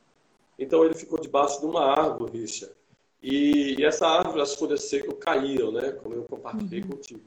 Então 0.58 0.84
ele 0.84 0.94
ficou 0.94 1.18
debaixo 1.18 1.60
de 1.60 1.66
uma 1.66 1.84
árvore, 1.84 2.40
Richard. 2.40 2.74
E, 3.22 3.80
e 3.80 3.84
essa 3.84 4.06
árvore, 4.06 4.42
as 4.42 4.54
folhas 4.54 4.84
secas 4.84 5.14
caíam, 5.20 5.70
né? 5.70 5.92
Como 5.92 6.14
eu 6.14 6.24
compartilhei 6.24 6.82
uhum. 6.82 6.88
contigo. 6.88 7.20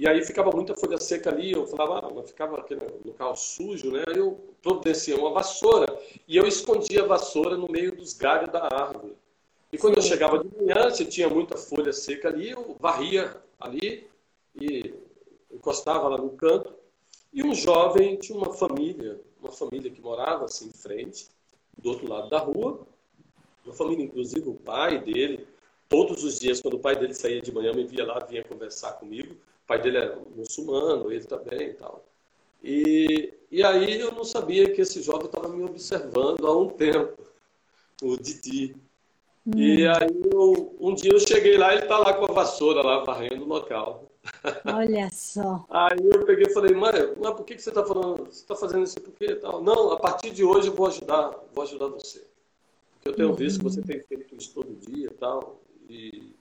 E 0.00 0.08
aí 0.08 0.24
ficava 0.24 0.50
muita 0.50 0.74
folha 0.74 0.98
seca 0.98 1.28
ali, 1.28 1.52
eu 1.52 1.66
falava, 1.66 2.08
ah, 2.08 2.22
ficava 2.22 2.58
aquele 2.58 2.80
local 3.04 3.36
sujo, 3.36 3.90
né? 3.90 4.02
Aí 4.08 4.16
eu 4.16 4.40
providenciei 4.62 5.14
uma 5.14 5.30
vassoura 5.30 5.86
e 6.26 6.38
eu 6.38 6.46
escondia 6.46 7.02
a 7.02 7.06
vassoura 7.06 7.54
no 7.54 7.68
meio 7.68 7.94
dos 7.94 8.14
galhos 8.14 8.50
da 8.50 8.62
árvore. 8.62 9.14
E 9.70 9.76
quando 9.76 9.96
Sim. 9.96 10.00
eu 10.00 10.08
chegava 10.08 10.38
de 10.38 10.48
manhã, 10.56 10.90
se 10.90 11.04
tinha 11.04 11.28
muita 11.28 11.58
folha 11.58 11.92
seca 11.92 12.28
ali, 12.28 12.48
eu 12.48 12.74
varria 12.80 13.36
ali 13.60 14.08
e 14.58 14.94
encostava 15.52 16.08
lá 16.08 16.16
no 16.16 16.30
canto. 16.30 16.72
E 17.30 17.42
um 17.44 17.54
jovem 17.54 18.16
tinha 18.16 18.38
uma 18.38 18.54
família, 18.54 19.20
uma 19.38 19.52
família 19.52 19.90
que 19.90 20.00
morava 20.00 20.46
assim 20.46 20.68
em 20.68 20.72
frente, 20.72 21.28
do 21.76 21.90
outro 21.90 22.08
lado 22.08 22.30
da 22.30 22.38
rua, 22.38 22.86
uma 23.64 23.74
família, 23.74 24.04
inclusive 24.04 24.48
o 24.48 24.54
pai 24.54 25.02
dele, 25.02 25.46
todos 25.88 26.22
os 26.24 26.38
dias, 26.38 26.60
quando 26.60 26.74
o 26.74 26.80
pai 26.80 26.96
dele 26.96 27.14
saía 27.14 27.40
de 27.40 27.52
manhã, 27.52 27.72
me 27.72 27.84
via 27.84 28.06
lá, 28.06 28.18
vinha 28.20 28.44
conversar 28.44 28.92
comigo. 28.92 29.34
O 29.34 29.66
pai 29.66 29.80
dele 29.80 29.98
era 29.98 30.18
muçulmano, 30.36 31.12
ele 31.12 31.24
também 31.24 31.68
e 31.68 31.74
tal. 31.74 32.04
E, 32.62 33.34
e 33.50 33.62
aí 33.62 33.98
eu 33.98 34.12
não 34.12 34.24
sabia 34.24 34.70
que 34.70 34.82
esse 34.82 35.02
jovem 35.02 35.26
estava 35.26 35.48
me 35.48 35.64
observando 35.64 36.46
há 36.46 36.56
um 36.56 36.68
tempo, 36.68 37.22
o 38.02 38.16
Didi. 38.16 38.76
Hum. 39.46 39.58
E 39.58 39.86
aí 39.86 40.22
eu, 40.32 40.76
um 40.78 40.94
dia 40.94 41.12
eu 41.12 41.18
cheguei 41.18 41.56
lá, 41.56 41.72
ele 41.72 41.82
está 41.82 41.98
lá 41.98 42.12
com 42.14 42.24
a 42.24 42.34
vassoura 42.34 42.82
lá 42.82 43.02
varrendo 43.04 43.44
o 43.44 43.48
local. 43.48 44.04
Olha 44.66 45.08
só. 45.12 45.64
Aí 45.70 45.98
eu 46.02 46.24
peguei 46.26 46.46
e 46.46 46.52
falei, 46.52 46.74
mãe, 46.74 47.14
mas 47.18 47.34
por 47.34 47.44
que, 47.44 47.54
que 47.54 47.62
você 47.62 47.70
está 47.70 47.84
falando? 47.84 48.26
Você 48.26 48.42
está 48.42 48.54
fazendo 48.54 48.84
isso 48.84 49.00
por 49.00 49.14
quê? 49.14 49.34
Tal. 49.34 49.62
Não, 49.62 49.92
a 49.92 49.98
partir 49.98 50.30
de 50.30 50.44
hoje 50.44 50.68
eu 50.68 50.74
vou 50.74 50.86
ajudar, 50.86 51.34
vou 51.52 51.64
ajudar 51.64 51.86
você. 51.86 52.29
Porque 53.00 53.08
eu 53.08 53.14
tenho 53.14 53.28
uhum. 53.30 53.34
visto 53.34 53.58
que 53.58 53.64
você 53.64 53.80
tem 53.80 54.00
feito 54.00 54.36
isso 54.36 54.52
todo 54.54 54.76
dia 54.76 55.06
e 55.06 55.14
tal. 55.14 55.62
E, 55.88 56.32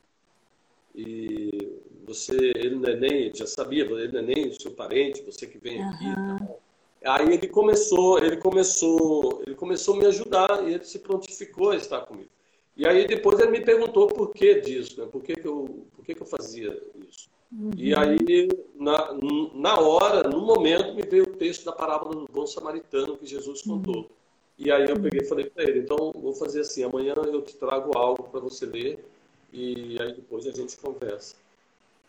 e 0.94 1.80
você, 2.06 2.36
ele 2.36 2.76
não 2.76 2.90
é 2.90 2.96
nem, 2.96 3.34
já 3.34 3.48
sabia, 3.48 3.86
ele 3.86 4.10
não 4.10 4.20
é 4.20 4.22
nem 4.22 4.52
seu 4.52 4.72
parente, 4.72 5.24
você 5.24 5.48
que 5.48 5.58
vem 5.58 5.82
aqui 5.82 6.04
uhum. 6.04 6.36
e 6.36 6.40
tal. 6.40 6.60
Aí 7.06 7.34
ele 7.34 7.48
começou, 7.48 8.20
ele 8.20 8.36
começou, 8.36 9.42
ele 9.46 9.56
começou 9.56 9.96
a 9.96 9.98
me 10.00 10.06
ajudar 10.08 10.68
e 10.68 10.74
ele 10.74 10.84
se 10.84 11.00
prontificou 11.00 11.72
a 11.72 11.78
estar 11.78 12.02
comigo. 12.02 12.30
E 12.76 12.86
aí 12.86 13.08
depois 13.08 13.40
ele 13.40 13.52
me 13.52 13.62
perguntou 13.62 14.08
por 14.08 14.34
que 14.34 14.60
disso, 14.60 15.00
né? 15.00 15.08
por, 15.10 15.24
que, 15.24 15.34
que, 15.34 15.48
eu, 15.48 15.86
por 15.96 16.04
que, 16.04 16.14
que 16.14 16.22
eu 16.22 16.28
fazia 16.28 16.78
isso. 17.10 17.30
Uhum. 17.52 17.72
E 17.78 17.96
aí, 17.96 18.48
na, 18.76 19.18
na 19.56 19.80
hora, 19.80 20.28
no 20.28 20.42
momento, 20.42 20.94
me 20.94 21.04
veio 21.04 21.24
o 21.24 21.38
texto 21.38 21.66
da 21.66 21.72
parábola 21.72 22.16
do 22.16 22.26
bom 22.32 22.46
samaritano 22.46 23.18
que 23.18 23.26
Jesus 23.26 23.62
contou. 23.62 23.96
Uhum. 23.96 24.19
E 24.62 24.70
aí 24.74 24.90
eu 24.90 25.00
peguei 25.00 25.22
e 25.22 25.26
falei 25.26 25.50
para 25.50 25.64
ele, 25.64 25.80
então 25.80 26.12
vou 26.12 26.34
fazer 26.34 26.60
assim, 26.60 26.84
amanhã 26.84 27.14
eu 27.16 27.42
te 27.42 27.56
trago 27.56 27.98
algo 27.98 28.24
para 28.24 28.42
você 28.42 28.66
ler 28.66 29.06
e 29.54 29.98
aí 30.02 30.14
depois 30.14 30.46
a 30.46 30.52
gente 30.52 30.76
conversa. 30.76 31.38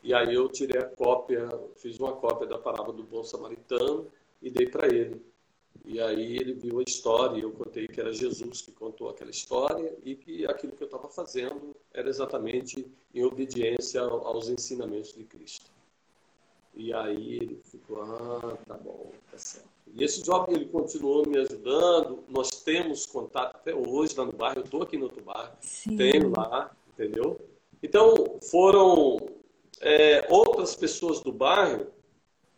E 0.02 0.12
aí 0.12 0.34
eu 0.34 0.48
tirei 0.48 0.82
a 0.82 0.84
cópia, 0.84 1.48
fiz 1.76 2.00
uma 2.00 2.10
cópia 2.16 2.48
da 2.48 2.58
parábola 2.58 2.92
do 2.92 3.04
bom 3.04 3.22
samaritano 3.22 4.08
e 4.42 4.50
dei 4.50 4.66
para 4.66 4.88
ele. 4.88 5.22
E 5.84 6.00
aí 6.00 6.38
ele 6.38 6.54
viu 6.54 6.80
a 6.80 6.82
história, 6.82 7.38
e 7.38 7.42
eu 7.42 7.52
contei 7.52 7.86
que 7.86 8.00
era 8.00 8.12
Jesus 8.12 8.62
que 8.62 8.72
contou 8.72 9.08
aquela 9.08 9.30
história 9.30 9.96
e 10.02 10.16
que 10.16 10.44
aquilo 10.44 10.72
que 10.72 10.82
eu 10.82 10.86
estava 10.86 11.08
fazendo 11.08 11.74
era 11.94 12.08
exatamente 12.08 12.84
em 13.14 13.22
obediência 13.22 14.00
aos 14.00 14.48
ensinamentos 14.48 15.12
de 15.12 15.22
Cristo. 15.22 15.70
E 16.74 16.92
aí 16.92 17.36
ele 17.36 17.60
ficou, 17.62 18.02
ah, 18.02 18.58
tá 18.66 18.74
bom, 18.76 19.12
tá 19.30 19.38
certo. 19.38 19.69
E 19.94 20.04
esse 20.04 20.24
jovem 20.24 20.54
ele 20.54 20.66
continuou 20.66 21.26
me 21.26 21.38
ajudando, 21.38 22.24
nós 22.28 22.50
temos 22.50 23.06
contato 23.06 23.56
até 23.56 23.74
hoje 23.74 24.14
lá 24.16 24.24
no 24.24 24.32
bairro, 24.32 24.60
eu 24.60 24.64
estou 24.64 24.82
aqui 24.82 24.96
no 24.96 25.04
outro 25.04 25.22
bairro, 25.22 25.52
Sim. 25.60 25.96
tenho 25.96 26.30
lá, 26.30 26.70
entendeu? 26.92 27.38
Então 27.82 28.38
foram 28.42 29.18
é, 29.80 30.26
outras 30.30 30.76
pessoas 30.76 31.20
do 31.20 31.32
bairro 31.32 31.86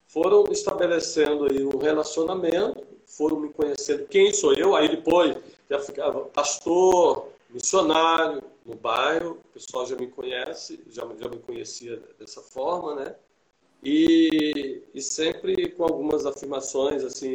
foram 0.07 0.45
estabelecendo 0.51 1.47
aí 1.47 1.65
um 1.65 1.79
relacionamento 1.79 2.93
foram 3.07 3.41
me 3.41 3.49
conhecendo 3.51 4.07
quem 4.07 4.33
sou 4.33 4.55
eu, 4.55 4.75
aí 4.75 4.89
depois 4.89 5.37
já 5.69 5.79
ficava 5.79 6.25
pastor, 6.27 7.29
missionário 7.51 8.43
no 8.65 8.75
bairro, 8.75 9.33
o 9.33 9.49
pessoal 9.53 9.87
já 9.87 9.97
me 9.97 10.07
conhece, 10.07 10.83
já, 10.89 11.07
já 11.19 11.29
me 11.29 11.39
conhecia 11.39 12.03
dessa 12.19 12.41
forma, 12.41 12.95
né? 12.95 13.15
E, 13.83 14.83
e 14.95 15.01
sempre 15.01 15.71
com 15.71 15.85
algumas 15.85 16.25
afirmações 16.25 17.03
assim, 17.05 17.35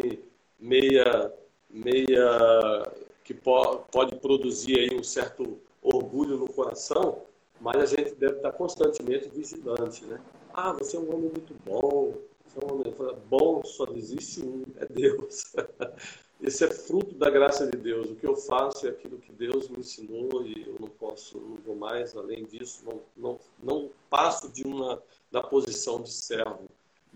meia, 0.60 1.34
meia 1.70 2.92
que 3.24 3.34
po, 3.34 3.80
pode 3.92 4.16
produzir 4.18 4.80
aí 4.80 4.98
um 4.98 5.04
certo 5.04 5.60
orgulho 5.82 6.38
no 6.38 6.48
coração, 6.48 7.24
mas 7.60 7.94
a 7.94 7.96
gente 7.98 8.16
deve 8.16 8.38
estar 8.38 8.52
constantemente 8.54 9.30
vigilante, 9.30 10.06
né? 10.06 10.22
Ah, 10.54 10.72
você 10.72 10.96
é 10.96 11.00
um 11.00 11.14
homem 11.14 11.30
muito 11.30 11.54
bom, 11.66 12.14
então, 12.46 12.82
bom 13.30 13.64
só 13.64 13.86
existe 13.96 14.42
um, 14.42 14.64
é 14.78 14.86
Deus. 14.86 15.54
Esse 16.40 16.66
é 16.66 16.72
fruto 16.72 17.16
da 17.16 17.30
graça 17.30 17.66
de 17.66 17.78
Deus. 17.78 18.12
O 18.12 18.16
que 18.16 18.28
eu 18.28 18.36
faço 18.36 18.86
é 18.86 18.92
aquilo 18.92 19.18
que 19.18 19.32
Deus 19.32 19.68
me 19.70 19.80
ensinou 19.80 20.46
e 20.46 20.68
eu 20.68 20.78
não 20.80 20.88
posso, 20.88 21.40
não 21.40 21.58
vou 21.58 21.76
mais 21.76 22.16
além 22.16 22.46
disso, 22.46 22.84
não, 22.86 23.02
não, 23.16 23.40
não 23.62 23.90
passo 24.10 24.50
de 24.50 24.64
uma 24.64 25.02
da 25.32 25.42
posição 25.42 26.02
de 26.02 26.12
servo. 26.12 26.70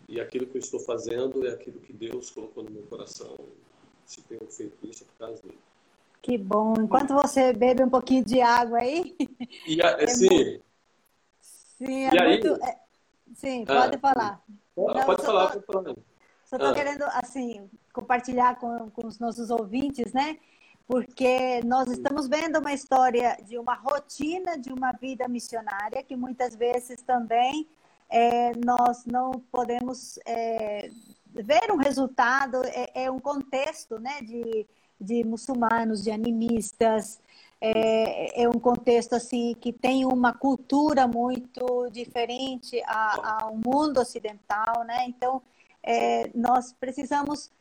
E 0.09 0.19
aquilo 0.19 0.47
que 0.47 0.57
eu 0.57 0.59
estou 0.59 0.80
fazendo 0.80 1.45
é 1.45 1.51
aquilo 1.51 1.80
que 1.80 1.93
Deus 1.93 2.32
colocou 2.32 2.63
no 2.63 2.72
meu 2.72 2.84
coração. 2.84 3.36
Se 4.05 4.22
tenho 4.24 4.45
feito 4.47 4.76
isso 4.84 5.03
é 5.03 5.07
por 5.07 5.28
causa 5.28 5.41
dele. 5.43 5.59
Que 6.22 6.38
bom. 6.38 6.74
Enquanto 6.80 7.13
você 7.13 7.53
bebe 7.53 7.84
um 7.84 7.89
pouquinho 7.89 8.26
de 8.26 8.41
água 8.41 8.80
aí. 8.80 9.15
E, 9.67 9.82
é 9.82 10.07
sim. 10.07 10.30
Muito... 10.30 10.63
Sim, 11.41 12.05
é 12.05 12.15
e 12.15 12.28
muito. 12.28 12.53
Aí... 12.55 12.69
É... 12.69 12.82
Sim, 13.36 13.65
pode 13.65 13.95
ah, 13.95 13.99
falar. 13.99 14.43
Não, 14.76 15.05
pode 15.05 15.24
falar, 15.24 15.51
tô, 15.51 15.61
pode 15.61 15.86
falar. 15.86 15.95
Só 16.45 16.55
estou 16.57 16.69
ah. 16.69 16.74
querendo, 16.74 17.03
assim, 17.03 17.69
compartilhar 17.94 18.56
com, 18.56 18.89
com 18.89 19.08
os 19.08 19.20
nossos 19.20 19.50
ouvintes, 19.50 20.14
né? 20.14 20.38
Porque 20.88 21.62
nós 21.66 21.89
estamos 21.89 22.28
vendo 22.28 22.60
uma 22.60 22.74
história 22.74 23.38
de 23.48 23.58
uma 23.58 23.76
rotina 23.76 24.58
de 24.58 24.74
uma 24.74 24.92
vida 24.92 25.28
missionária 25.28 26.04
que 26.04 26.16
muitas 26.16 26.56
vezes 26.56 27.02
também 27.02 27.68
é, 28.10 28.52
nós 28.58 29.06
não 29.06 29.32
podemos 29.52 30.20
é, 30.26 30.89
ver 31.34 31.72
um 31.72 31.78
resultado, 31.78 32.62
é, 32.66 33.06
é, 33.06 33.12
um 33.12 33.20
contexto 33.20 33.98
né, 34.00 34.22
de, 34.22 34.68
de 35.00 35.24
muçulmanos, 35.24 36.04
de 36.04 36.12
animistas, 36.12 37.22
é, 37.62 38.44
é, 38.44 38.50
um 38.50 38.60
contexto 38.60 39.14
assim 39.14 39.56
que 39.62 39.72
tem 39.72 40.04
uma 40.04 40.34
cultura 40.34 41.08
muito 41.08 41.89
diferente 41.92 42.82
ao 42.86 43.56
mundo 43.56 44.02
ocidental, 44.02 44.84
né? 44.84 45.06
Então 45.08 45.42
é, 45.84 46.30
nós 46.34 46.74
precisamos 46.74 47.52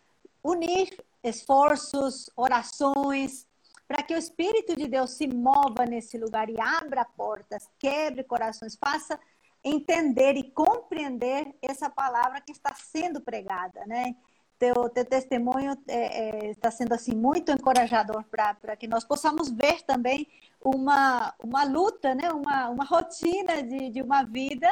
unir 0.43 0.97
esforços, 1.23 2.31
orações, 2.37 3.47
para 3.87 4.03
que 4.03 4.15
o 4.15 4.19
Espírito 4.19 4.77
de 4.77 4.87
Deus 4.87 5.11
se 5.13 5.27
mova 5.27 5.85
nesse 5.85 6.17
lugar 6.17 6.49
e 6.49 6.61
abra 6.61 7.05
portas, 7.05 7.69
quebre 7.79 8.23
corações, 8.25 8.77
faça 8.77 9.19
entender 9.63 10.37
e 10.37 10.51
compreender 10.51 11.55
essa 11.61 11.91
palavra 11.91 12.41
que 12.41 12.53
está 12.53 12.75
sendo 12.75 13.21
pregada, 13.21 13.85
né? 13.87 14.15
teu, 14.61 14.91
teu 14.91 15.05
testemunho 15.07 15.73
é, 15.89 16.47
é, 16.47 16.51
está 16.51 16.71
sendo 16.71 16.93
assim 16.93 17.15
muito 17.15 17.51
encorajador 17.51 18.23
para 18.25 18.77
que 18.77 18.87
nós 18.87 19.03
possamos 19.03 19.51
ver 19.51 19.83
também 19.83 20.29
uma, 20.63 21.35
uma 21.43 21.65
luta, 21.65 22.15
né? 22.15 22.31
uma, 22.31 22.69
uma 22.69 22.85
rotina 22.85 23.63
de, 23.63 23.89
de 23.89 24.03
uma 24.03 24.23
vida 24.23 24.69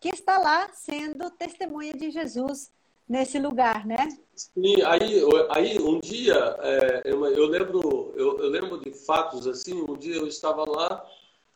que 0.00 0.08
está 0.08 0.38
lá 0.38 0.70
sendo 0.72 1.30
testemunha 1.30 1.92
de 1.92 2.10
Jesus 2.10 2.72
nesse 3.10 3.40
lugar, 3.40 3.84
né? 3.84 4.16
Sim, 4.36 4.80
aí, 4.82 5.20
aí 5.50 5.78
um 5.80 5.98
dia 5.98 6.56
é, 6.60 7.02
eu, 7.04 7.26
eu, 7.26 7.46
lembro 7.46 8.12
eu, 8.14 8.38
eu, 8.38 8.48
lembro 8.48 8.78
de 8.78 8.92
fatos 8.92 9.48
assim. 9.48 9.84
Um 9.88 9.96
dia 9.96 10.14
eu 10.14 10.28
estava 10.28 10.64
lá, 10.64 11.04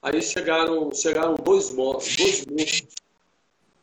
aí 0.03 0.21
chegaram 0.21 0.93
chegaram 0.93 1.37
dois 1.37 1.69
dois 1.69 1.77
monstros 1.77 2.45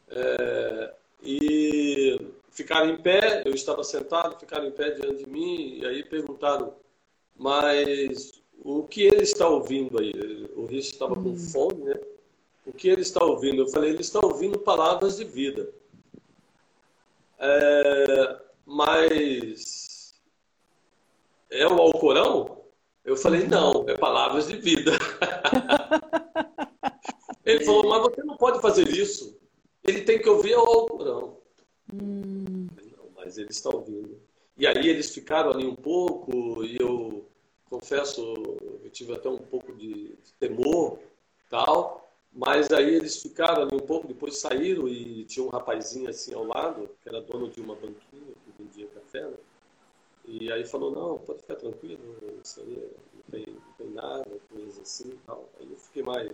é, 0.10 0.94
e 1.24 2.20
ficaram 2.50 2.90
em 2.90 3.02
pé, 3.02 3.44
eu 3.46 3.54
estava 3.56 3.86
sentado, 3.86 4.38
ficaram 4.38 4.68
em 4.68 4.72
pé 4.72 4.92
diante 4.92 5.24
de 5.24 5.30
mim, 5.30 5.80
e 5.80 5.86
aí 5.86 6.04
perguntaram, 6.04 6.74
mas 7.38 8.34
o 8.62 8.84
que 8.84 9.04
ele 9.04 9.24
está 9.24 9.48
ouvindo 9.48 9.98
aí? 9.98 10.12
O 10.58 10.66
Rich 10.66 10.92
estava 10.92 11.16
com 11.16 11.30
hum. 11.30 11.38
fome, 11.38 11.86
né? 11.86 11.98
O 12.66 12.74
que 12.74 12.90
ele 12.90 13.02
está 13.02 13.24
ouvindo? 13.24 13.62
Eu 13.62 13.68
falei, 13.70 13.92
ele 13.92 14.02
está 14.02 14.20
ouvindo 14.22 14.60
palavras 14.60 15.16
de 15.16 15.24
vida. 15.24 15.70
É, 17.44 18.40
mas 18.66 20.14
é 21.50 21.68
o 21.68 21.82
Alcorão? 21.82 22.62
Eu 23.04 23.18
falei, 23.18 23.48
não, 23.48 23.84
é 23.90 23.98
palavras 23.98 24.48
de 24.48 24.58
vida. 24.58 24.92
ele 27.44 27.66
falou, 27.66 27.90
mas 27.90 28.04
você 28.04 28.24
não 28.24 28.38
pode 28.38 28.62
fazer 28.62 28.88
isso. 28.88 29.40
Ele 29.84 30.02
tem 30.02 30.22
que 30.22 30.30
ouvir 30.30 30.56
o 30.56 30.60
Alcorão. 30.60 31.40
Hum. 31.92 32.68
Não, 32.96 33.10
mas 33.16 33.40
ele 33.40 33.50
está 33.50 33.72
ouvindo. 33.72 34.22
E 34.56 34.68
aí 34.68 34.88
eles 34.88 35.12
ficaram 35.12 35.50
ali 35.50 35.66
um 35.66 35.76
pouco 35.76 36.64
e 36.64 36.78
eu 36.80 37.28
confesso, 37.68 38.22
eu 38.84 38.90
tive 38.92 39.14
até 39.14 39.28
um 39.28 39.40
pouco 39.40 39.74
de, 39.74 40.10
de 40.10 40.34
temor, 40.40 41.00
tal, 41.50 42.01
mas 42.34 42.72
aí 42.72 42.96
eles 42.96 43.22
ficaram 43.22 43.64
ali 43.64 43.76
um 43.76 43.86
pouco, 43.86 44.08
depois 44.08 44.38
saíram 44.38 44.88
e 44.88 45.26
tinha 45.26 45.46
um 45.46 45.50
rapazinho 45.50 46.10
assim 46.10 46.34
ao 46.34 46.46
lado, 46.46 46.90
que 47.02 47.10
era 47.10 47.22
dono 47.22 47.50
de 47.50 47.60
uma 47.60 47.76
banquinha 47.76 48.34
que 48.46 48.64
vendia 48.64 48.88
café, 48.88 49.24
né? 49.28 49.38
E 50.26 50.52
aí 50.52 50.64
falou, 50.66 50.92
não, 50.92 51.18
pode 51.18 51.40
ficar 51.40 51.56
tranquilo, 51.56 52.00
isso 52.44 52.62
aí 52.62 52.90
não 53.14 53.22
tem, 53.32 53.46
não 53.48 53.74
tem 53.78 53.90
nada, 53.90 54.30
coisa 54.50 54.82
assim 54.82 55.12
tal. 55.26 55.50
Aí 55.60 55.68
eu 55.70 55.78
fiquei 55.78 56.04
mais. 56.04 56.32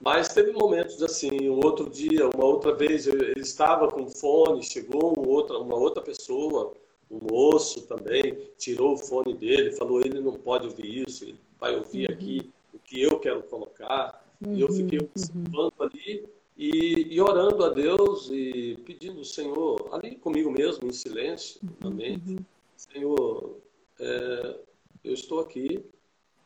Mas 0.00 0.28
teve 0.28 0.52
momentos 0.52 1.02
assim, 1.02 1.50
um 1.50 1.58
outro 1.64 1.90
dia, 1.90 2.28
uma 2.28 2.44
outra 2.44 2.72
vez, 2.72 3.06
ele 3.06 3.40
estava 3.40 3.90
com 3.90 4.08
fone, 4.08 4.62
chegou 4.62 5.18
um 5.18 5.28
outra, 5.28 5.58
uma 5.58 5.74
outra 5.74 6.00
pessoa, 6.00 6.72
um 7.10 7.18
moço 7.30 7.86
também, 7.86 8.38
tirou 8.56 8.94
o 8.94 8.98
fone 8.98 9.34
dele, 9.34 9.72
falou, 9.72 10.00
ele 10.00 10.20
não 10.20 10.34
pode 10.34 10.68
ouvir 10.68 11.08
isso, 11.08 11.24
ele 11.24 11.40
vai 11.58 11.74
ouvir 11.74 12.08
uhum. 12.08 12.14
aqui 12.14 12.50
o 12.72 12.78
que 12.78 13.02
eu 13.02 13.18
quero 13.18 13.42
colocar. 13.42 14.17
Uhum. 14.44 14.54
E 14.54 14.60
eu 14.60 14.72
fiquei 14.72 14.98
uhum. 14.98 15.08
observando 15.14 15.72
uhum. 15.78 15.86
ali 15.86 16.28
e, 16.56 17.14
e, 17.14 17.20
orando 17.20 17.64
a 17.64 17.68
Deus 17.68 18.28
e 18.30 18.76
pedindo 18.84 19.20
o 19.20 19.24
Senhor, 19.24 19.88
ali 19.92 20.16
comigo 20.16 20.50
mesmo, 20.50 20.88
em 20.88 20.92
silêncio, 20.92 21.60
na 21.80 21.88
mente, 21.88 22.30
uhum. 22.30 22.38
Senhor, 22.76 23.56
é, 24.00 24.58
eu 25.04 25.14
estou 25.14 25.40
aqui 25.40 25.84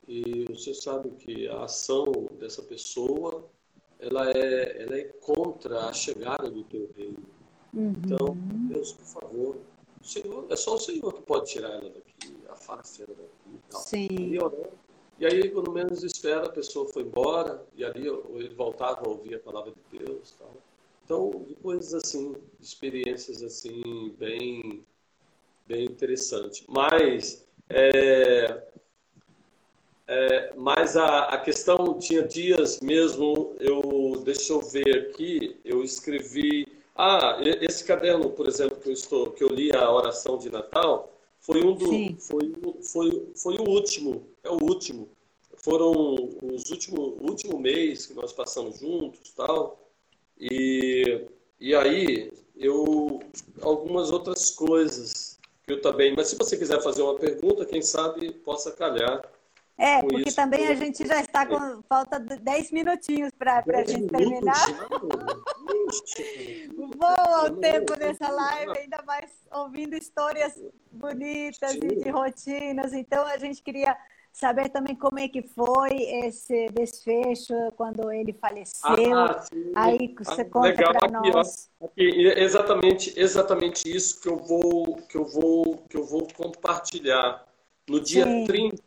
e 0.06 0.44
você 0.50 0.74
sabe 0.74 1.10
que 1.12 1.48
a 1.48 1.64
ação 1.64 2.12
dessa 2.38 2.62
pessoa 2.62 3.48
ela 3.98 4.30
é, 4.30 4.82
ela 4.82 4.98
é 4.98 5.04
contra 5.20 5.86
a 5.86 5.92
chegada 5.92 6.50
do 6.50 6.64
teu 6.64 6.90
reino. 6.96 7.22
Uhum. 7.72 7.94
Então, 8.04 8.36
Deus, 8.68 8.92
por 8.92 9.04
favor, 9.04 9.56
Senhor, 10.02 10.46
é 10.50 10.56
só 10.56 10.74
o 10.74 10.78
Senhor 10.78 11.12
que 11.12 11.22
pode 11.22 11.50
tirar 11.50 11.70
ela 11.70 11.88
daqui, 11.88 12.36
afaste 12.48 13.02
ela 13.02 13.14
daqui. 13.14 13.60
Tal. 13.70 13.80
Sim. 13.80 14.08
E, 14.10 14.38
orando, 14.38 14.72
e 15.22 15.24
aí, 15.24 15.50
quando 15.50 15.70
menos 15.70 16.02
espera, 16.02 16.46
a 16.46 16.50
pessoa 16.50 16.88
foi 16.88 17.04
embora 17.04 17.64
e 17.76 17.84
ali 17.84 18.08
ele 18.08 18.52
voltava 18.56 19.02
a 19.06 19.08
ouvir 19.08 19.36
a 19.36 19.38
palavra 19.38 19.70
de 19.70 19.98
Deus. 20.00 20.34
Tal. 20.36 20.50
Então, 21.04 21.44
depois 21.48 21.94
assim, 21.94 22.34
experiências 22.60 23.40
assim 23.40 24.12
bem 24.18 24.84
bem 25.64 25.84
interessante. 25.84 26.64
Mas, 26.68 27.46
é, 27.70 28.64
é, 30.08 30.54
mas 30.56 30.96
a, 30.96 31.26
a 31.26 31.38
questão 31.38 31.96
tinha 32.00 32.24
dias 32.24 32.80
mesmo, 32.80 33.54
eu 33.60 34.20
deixa 34.24 34.52
eu 34.52 34.60
ver 34.60 35.06
aqui, 35.06 35.56
eu 35.64 35.84
escrevi. 35.84 36.66
Ah, 36.96 37.38
esse 37.60 37.84
caderno, 37.84 38.30
por 38.30 38.48
exemplo, 38.48 38.76
que 38.80 38.88
eu 38.88 38.92
estou, 38.92 39.30
que 39.30 39.44
eu 39.44 39.48
li 39.48 39.70
a 39.70 39.88
oração 39.88 40.36
de 40.36 40.50
Natal, 40.50 41.11
foi 41.42 41.62
um 41.64 41.74
do, 41.74 42.20
foi, 42.20 42.52
foi, 42.82 43.32
foi 43.34 43.56
o 43.56 43.68
último, 43.68 44.26
é 44.42 44.48
o 44.48 44.62
último. 44.62 45.08
Foram 45.56 46.14
os 46.42 46.70
últimos 46.70 47.20
último 47.20 47.58
mês 47.58 48.06
que 48.06 48.14
nós 48.14 48.32
passamos 48.32 48.78
juntos, 48.80 49.30
tal. 49.36 49.78
E 50.40 51.26
e 51.60 51.74
aí 51.74 52.32
eu 52.56 53.20
algumas 53.60 54.10
outras 54.10 54.50
coisas 54.50 55.38
eu 55.66 55.80
também. 55.80 56.14
Mas 56.16 56.28
se 56.28 56.36
você 56.36 56.56
quiser 56.56 56.82
fazer 56.82 57.02
uma 57.02 57.16
pergunta, 57.16 57.66
quem 57.66 57.82
sabe 57.82 58.32
possa 58.32 58.72
calhar. 58.72 59.22
É, 59.78 60.00
porque 60.02 60.30
também 60.32 60.68
a 60.68 60.74
gente 60.74 61.06
já 61.06 61.20
está 61.20 61.46
com 61.46 61.82
falta 61.88 62.20
de 62.20 62.36
10 62.36 62.72
minutinhos 62.72 63.32
para 63.38 63.64
a 63.66 63.84
gente 63.84 64.06
terminar. 64.06 64.66
Voa 66.96 67.46
o 67.46 67.56
tempo 67.56 67.96
dessa 67.96 68.28
live, 68.28 68.78
ainda 68.78 69.02
mais 69.06 69.30
ouvindo 69.50 69.94
histórias 69.94 70.52
bonitas 70.90 71.74
e 71.74 71.96
de 71.96 72.10
rotinas. 72.10 72.92
Então 72.92 73.26
a 73.26 73.38
gente 73.38 73.62
queria 73.62 73.96
saber 74.32 74.70
também 74.70 74.96
como 74.96 75.18
é 75.18 75.28
que 75.28 75.42
foi 75.42 75.90
esse 76.24 76.68
desfecho 76.68 77.54
quando 77.76 78.10
ele 78.10 78.32
faleceu. 78.32 79.14
Ah, 79.14 79.44
Aí 79.74 80.14
você 80.18 80.42
ah, 80.42 80.44
conta 80.44 80.74
para 80.74 81.10
nós. 81.10 81.70
Aqui, 81.80 82.26
exatamente, 82.36 83.12
exatamente 83.18 83.94
isso 83.94 84.20
que 84.20 84.28
eu 84.28 84.38
vou 84.38 84.96
que 85.08 85.16
eu 85.16 85.24
vou 85.24 85.78
que 85.88 85.96
eu 85.96 86.04
vou 86.04 86.26
compartilhar. 86.34 87.46
No 87.88 88.00
dia 88.00 88.24
sim. 88.24 88.44
30, 88.44 88.78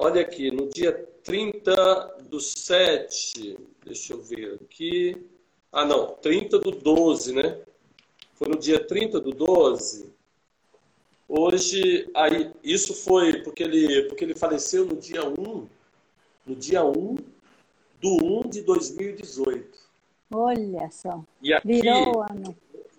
olha 0.00 0.22
aqui, 0.22 0.50
no 0.50 0.68
dia 0.68 0.92
30 1.22 2.18
do 2.28 2.40
7, 2.40 3.58
deixa 3.84 4.14
eu 4.14 4.22
ver 4.22 4.58
aqui. 4.62 5.16
Ah, 5.72 5.84
não, 5.84 6.14
30 6.14 6.58
do 6.58 6.70
12, 6.72 7.32
né? 7.32 7.60
Foi 8.34 8.48
no 8.48 8.58
dia 8.58 8.84
30 8.84 9.20
do 9.20 9.30
12 9.30 10.10
Hoje, 11.32 12.10
aí, 12.12 12.50
isso 12.60 12.92
foi 12.92 13.40
porque 13.44 13.62
ele, 13.62 14.02
porque 14.08 14.24
ele 14.24 14.34
faleceu 14.34 14.84
no 14.84 14.96
dia 14.96 15.24
1, 15.24 15.68
no 16.44 16.56
dia 16.56 16.84
1 16.84 17.14
do 18.00 18.42
1 18.44 18.48
de 18.50 18.62
2018. 18.62 19.78
Olha 20.32 20.90
só. 20.90 21.24
E 21.40 21.54
aqui, 21.54 21.68
Virou 21.68 22.16
o 22.16 22.22
ano. 22.22 22.56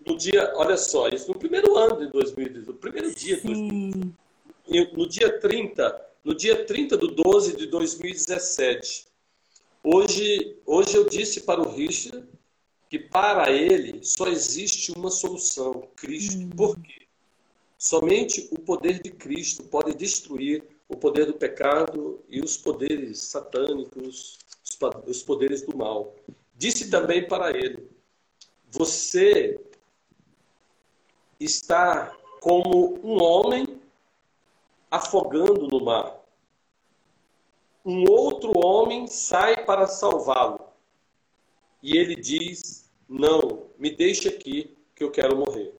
No 0.07 0.15
dia, 0.15 0.49
olha 0.55 0.77
só, 0.77 1.09
isso 1.09 1.27
no 1.27 1.37
primeiro 1.37 1.77
ano 1.77 1.99
de 1.99 2.07
2018, 2.07 2.71
no 2.71 2.77
primeiro 2.77 3.13
dia 3.13 3.35
de 3.35 3.47
2018. 3.47 4.97
No 4.97 5.09
dia 5.09 5.37
30, 5.37 6.05
no 6.23 6.35
dia 6.35 6.65
30 6.65 6.97
do 6.97 7.07
12 7.07 7.55
de 7.55 7.67
2017. 7.67 9.07
Hoje, 9.83 10.57
hoje 10.65 10.95
eu 10.95 11.09
disse 11.09 11.41
para 11.41 11.61
o 11.61 11.73
Richard 11.73 12.27
que 12.89 12.99
para 12.99 13.51
ele 13.51 14.03
só 14.03 14.27
existe 14.27 14.91
uma 14.91 15.09
solução, 15.09 15.87
Cristo. 15.95 16.37
Hum. 16.37 16.49
Por 16.49 16.79
quê? 16.79 17.07
Somente 17.77 18.47
o 18.51 18.59
poder 18.59 19.01
de 19.01 19.09
Cristo 19.09 19.63
pode 19.63 19.95
destruir 19.95 20.63
o 20.87 20.95
poder 20.95 21.25
do 21.25 21.33
pecado 21.33 22.23
e 22.29 22.41
os 22.41 22.57
poderes 22.57 23.19
satânicos, 23.21 24.37
os 25.07 25.23
poderes 25.23 25.63
do 25.63 25.75
mal. 25.75 26.15
Disse 26.55 26.91
também 26.91 27.27
para 27.27 27.57
ele: 27.57 27.89
Você 28.69 29.59
está 31.39 32.15
como 32.39 32.99
um 33.03 33.23
homem 33.23 33.70
afogando 34.91 35.67
no 35.67 35.83
mar. 35.83 36.19
Um 37.83 38.03
outro 38.11 38.51
homem 38.55 39.07
sai 39.07 39.65
para 39.65 39.87
salvá-lo. 39.87 40.59
E 41.81 41.97
ele 41.97 42.15
diz: 42.15 42.91
Não, 43.07 43.67
me 43.79 43.89
deixe 43.89 44.27
aqui, 44.27 44.77
que 44.93 45.03
eu 45.03 45.09
quero 45.09 45.37
morrer. 45.37 45.73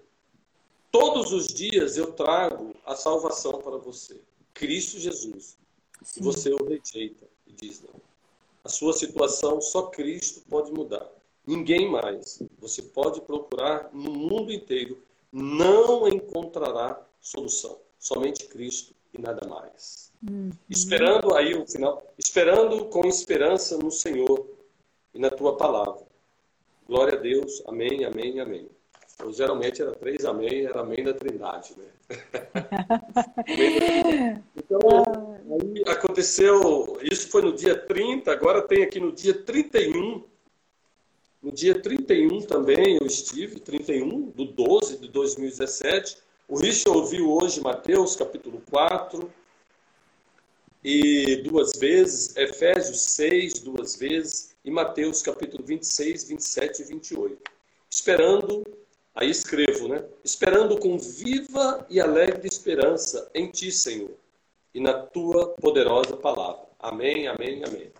Todos 0.90 1.32
os 1.32 1.46
dias 1.46 1.96
eu 1.96 2.12
trago 2.12 2.74
a 2.84 2.96
salvação 2.96 3.60
para 3.60 3.76
você. 3.76 4.20
Cristo 4.52 4.98
Jesus. 4.98 5.56
Sim. 6.02 6.22
Você 6.22 6.52
o 6.52 6.64
rejeita 6.64 7.28
e 7.46 7.52
diz 7.52 7.80
não. 7.82 8.00
A 8.64 8.68
sua 8.68 8.92
situação 8.92 9.60
só 9.60 9.82
Cristo 9.86 10.42
pode 10.48 10.72
mudar. 10.72 11.08
Ninguém 11.46 11.90
mais. 11.90 12.42
Você 12.58 12.82
pode 12.82 13.20
procurar 13.20 13.90
no 13.92 14.12
mundo 14.12 14.52
inteiro, 14.52 15.02
não 15.30 16.06
encontrará 16.08 17.00
solução. 17.20 17.78
Somente 17.98 18.46
Cristo 18.46 18.94
e 19.12 19.20
nada 19.20 19.46
mais. 19.46 20.12
Uhum. 20.28 20.50
Esperando 20.68 21.34
aí 21.34 21.54
o 21.54 21.66
final, 21.66 22.02
esperando 22.18 22.86
com 22.86 23.06
esperança 23.06 23.76
no 23.76 23.90
Senhor 23.90 24.46
e 25.14 25.18
na 25.18 25.30
tua 25.30 25.56
palavra. 25.56 26.02
Glória 26.86 27.18
a 27.18 27.20
Deus. 27.20 27.62
Amém, 27.66 28.04
amém, 28.04 28.40
amém. 28.40 28.68
Então, 29.14 29.32
geralmente 29.32 29.80
era 29.80 29.92
três 29.92 30.24
amém, 30.24 30.64
era 30.64 30.80
amém 30.80 31.04
da 31.04 31.12
trindade, 31.12 31.74
né? 31.76 31.84
então, 34.56 34.80
aí 35.52 35.84
aconteceu, 35.86 36.98
isso 37.02 37.28
foi 37.28 37.42
no 37.42 37.52
dia 37.52 37.78
30, 37.78 38.32
agora 38.32 38.62
tem 38.62 38.82
aqui 38.82 38.98
no 38.98 39.12
dia 39.12 39.34
31, 39.34 40.24
no 41.42 41.52
dia 41.52 41.80
31 41.80 42.40
também 42.42 42.98
eu 43.00 43.06
estive, 43.06 43.58
31 43.58 44.30
do 44.30 44.44
12 44.44 44.98
de 44.98 45.08
2017. 45.08 46.18
O 46.48 46.58
Richard 46.58 46.98
ouviu 46.98 47.30
hoje 47.30 47.60
Mateus 47.60 48.16
capítulo 48.16 48.62
4, 48.70 49.32
e 50.84 51.36
duas 51.36 51.78
vezes, 51.78 52.36
Efésios 52.36 53.00
6 53.00 53.60
duas 53.60 53.96
vezes, 53.96 54.54
e 54.64 54.70
Mateus 54.70 55.22
capítulo 55.22 55.64
26, 55.64 56.24
27 56.24 56.82
e 56.82 56.84
28. 56.84 57.38
Esperando 57.88 58.64
Aí 59.14 59.28
escrevo, 59.28 59.88
né? 59.88 60.02
Esperando 60.24 60.78
com 60.78 60.98
viva 60.98 61.86
e 61.90 62.00
alegre 62.00 62.48
esperança 62.48 63.30
em 63.34 63.50
Ti, 63.50 63.70
Senhor, 63.70 64.16
e 64.74 64.80
na 64.80 64.94
Tua 64.94 65.48
poderosa 65.48 66.16
palavra. 66.16 66.64
Amém, 66.78 67.28
amém, 67.28 67.62
amém. 67.64 67.92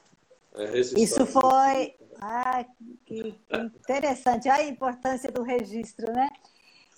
É, 0.54 0.78
Isso 0.78 1.26
foi. 1.26 1.94
Ah, 2.18 2.64
que, 3.04 3.34
interessante. 3.52 4.48
a 4.48 4.62
importância 4.64 5.30
do 5.30 5.42
registro, 5.42 6.10
né? 6.12 6.28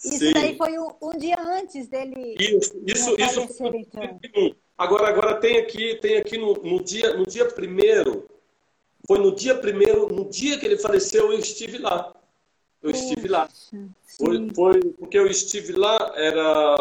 Isso 0.04 0.18
Sim. 0.18 0.32
daí 0.32 0.56
foi 0.56 0.78
um, 0.78 0.88
um, 1.00 1.18
dia 1.18 1.36
antes 1.40 1.88
dele. 1.88 2.36
Isso, 2.38 2.74
isso, 2.86 3.16
isso 3.18 3.48
foi 3.54 3.78
então. 3.78 4.20
Agora, 4.76 5.08
agora 5.08 5.36
tem 5.36 5.56
aqui, 5.56 5.94
tem 5.96 6.18
aqui 6.18 6.36
no, 6.36 6.52
no 6.54 6.82
dia, 6.82 7.16
no 7.16 7.24
dia 7.24 7.46
primeiro. 7.46 8.28
Foi 9.06 9.18
no 9.18 9.34
dia 9.34 9.54
primeiro, 9.54 10.08
no 10.08 10.28
dia 10.28 10.58
que 10.58 10.66
ele 10.66 10.76
faleceu, 10.76 11.32
eu 11.32 11.38
estive 11.38 11.78
lá. 11.78 12.14
Eu 12.82 12.90
estive 12.90 13.28
lá. 13.28 13.48
Foi, 14.18 14.50
foi, 14.54 14.80
porque 14.98 15.18
eu 15.18 15.26
estive 15.26 15.72
lá, 15.72 16.12
era. 16.16 16.76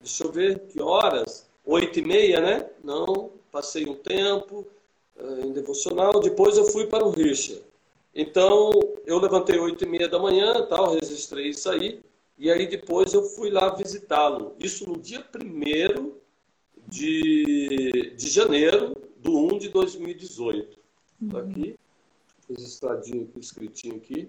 Deixa 0.00 0.24
eu 0.24 0.32
ver 0.32 0.60
que 0.60 0.80
horas. 0.80 1.46
oito 1.64 1.98
e 1.98 2.02
meia, 2.02 2.40
né? 2.40 2.70
Não, 2.82 3.30
passei 3.52 3.86
um 3.86 3.94
tempo 3.94 4.66
uh, 5.16 5.46
em 5.46 5.52
devocional, 5.52 6.20
depois 6.20 6.56
eu 6.56 6.64
fui 6.66 6.86
para 6.86 7.04
o 7.04 7.10
Richa. 7.10 7.60
Então, 8.14 8.70
eu 9.04 9.18
levantei 9.18 9.58
oito 9.58 9.84
e 9.84 9.88
meia 9.88 10.08
da 10.08 10.18
manhã, 10.18 10.64
tal, 10.66 10.94
registrei 10.94 11.48
isso 11.48 11.68
aí, 11.68 12.00
e 12.36 12.50
aí 12.50 12.66
depois 12.66 13.14
eu 13.14 13.22
fui 13.22 13.50
lá 13.50 13.74
visitá-lo. 13.74 14.56
Isso 14.58 14.88
no 14.88 14.98
dia 14.98 15.24
1 15.34 16.12
de, 16.88 18.14
de 18.16 18.28
janeiro 18.28 18.94
do 19.18 19.36
1 19.54 19.58
de 19.58 19.68
2018. 19.68 20.78
Está 21.22 21.38
aqui, 21.38 21.76
registradinho 22.48 23.24
aqui, 23.24 23.40
escritinho 23.40 23.96
aqui. 23.96 24.28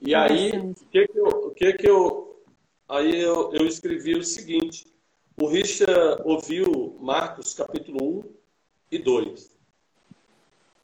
E 0.00 0.14
aí, 0.14 0.50
o 0.58 0.74
que 0.90 1.08
que 1.08 1.18
eu, 1.18 1.50
que 1.52 1.72
que 1.72 1.88
eu 1.88 2.42
aí 2.88 3.20
eu, 3.20 3.52
eu 3.52 3.66
escrevi 3.66 4.14
o 4.14 4.22
seguinte, 4.22 4.86
o 5.40 5.46
Richard 5.46 6.22
ouviu 6.24 6.96
Marcos 7.00 7.54
capítulo 7.54 8.20
1 8.20 8.24
e 8.90 8.98
2. 8.98 9.56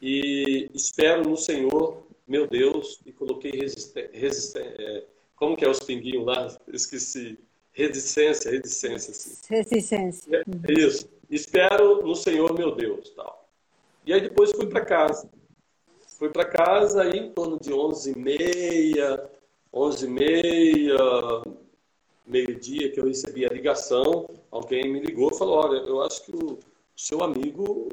E 0.00 0.70
espero 0.74 1.28
no 1.28 1.36
Senhor, 1.36 2.02
meu 2.26 2.46
Deus, 2.46 3.00
e 3.04 3.12
coloquei 3.12 3.52
resistência. 3.52 4.60
É, 4.60 5.11
como 5.42 5.56
que 5.56 5.64
é 5.64 5.68
os 5.68 5.80
pinguinhos 5.80 6.24
lá? 6.24 6.46
Esqueci. 6.68 7.36
Resistência, 7.72 8.48
resistência. 8.48 9.10
Assim. 9.10 9.38
Resistência. 9.48 10.36
É, 10.36 10.72
isso. 10.72 11.08
Espero 11.28 12.00
no 12.00 12.14
Senhor, 12.14 12.56
meu 12.56 12.76
Deus. 12.76 13.10
Tal. 13.10 13.48
E 14.06 14.12
aí 14.12 14.20
depois 14.20 14.52
fui 14.52 14.68
para 14.68 14.84
casa. 14.84 15.28
Fui 16.16 16.28
para 16.28 16.44
casa 16.44 17.02
aí 17.02 17.18
em 17.18 17.32
torno 17.32 17.58
de 17.58 17.72
11h30, 17.72 19.28
11h30, 19.74 21.56
meio-dia 22.24 22.92
que 22.92 23.00
eu 23.00 23.06
recebi 23.06 23.44
a 23.44 23.48
ligação, 23.48 24.28
alguém 24.48 24.92
me 24.92 25.00
ligou 25.00 25.32
e 25.32 25.38
falou, 25.38 25.56
olha, 25.56 25.78
eu 25.78 26.02
acho 26.02 26.24
que 26.24 26.36
o 26.36 26.60
seu 26.94 27.20
amigo, 27.20 27.88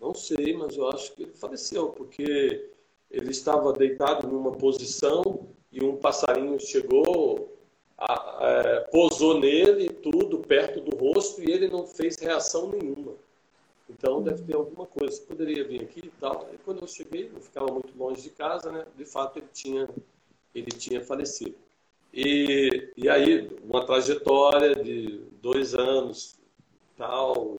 não 0.00 0.14
sei, 0.14 0.56
mas 0.56 0.74
eu 0.74 0.88
acho 0.88 1.12
que 1.14 1.24
ele 1.24 1.34
faleceu, 1.34 1.90
porque 1.90 2.70
ele 3.10 3.30
estava 3.30 3.74
deitado 3.74 4.26
numa 4.26 4.52
posição 4.52 5.50
e 5.72 5.84
um 5.84 5.96
passarinho 5.96 6.58
chegou, 6.58 7.56
a, 7.96 8.12
a, 8.12 8.80
pousou 8.90 9.38
nele, 9.38 9.88
tudo 9.88 10.38
perto 10.38 10.80
do 10.80 10.96
rosto, 10.96 11.42
e 11.42 11.50
ele 11.50 11.68
não 11.68 11.86
fez 11.86 12.16
reação 12.18 12.70
nenhuma. 12.70 13.14
Então 13.88 14.22
deve 14.22 14.42
ter 14.42 14.54
alguma 14.54 14.86
coisa. 14.86 15.20
Poderia 15.22 15.66
vir 15.66 15.82
aqui 15.82 16.00
e 16.04 16.12
tal. 16.20 16.48
E 16.52 16.58
quando 16.58 16.80
eu 16.80 16.86
cheguei, 16.86 17.28
não 17.28 17.40
ficava 17.40 17.72
muito 17.72 17.96
longe 17.98 18.22
de 18.22 18.30
casa, 18.30 18.70
né? 18.70 18.86
De 18.96 19.04
fato 19.04 19.38
ele 19.38 19.48
tinha 19.52 19.88
ele 20.54 20.70
tinha 20.70 21.00
falecido. 21.04 21.54
E, 22.12 22.92
e 22.96 23.08
aí, 23.08 23.48
uma 23.62 23.86
trajetória 23.86 24.74
de 24.74 25.20
dois 25.40 25.74
anos, 25.74 26.36
tal, 26.96 27.56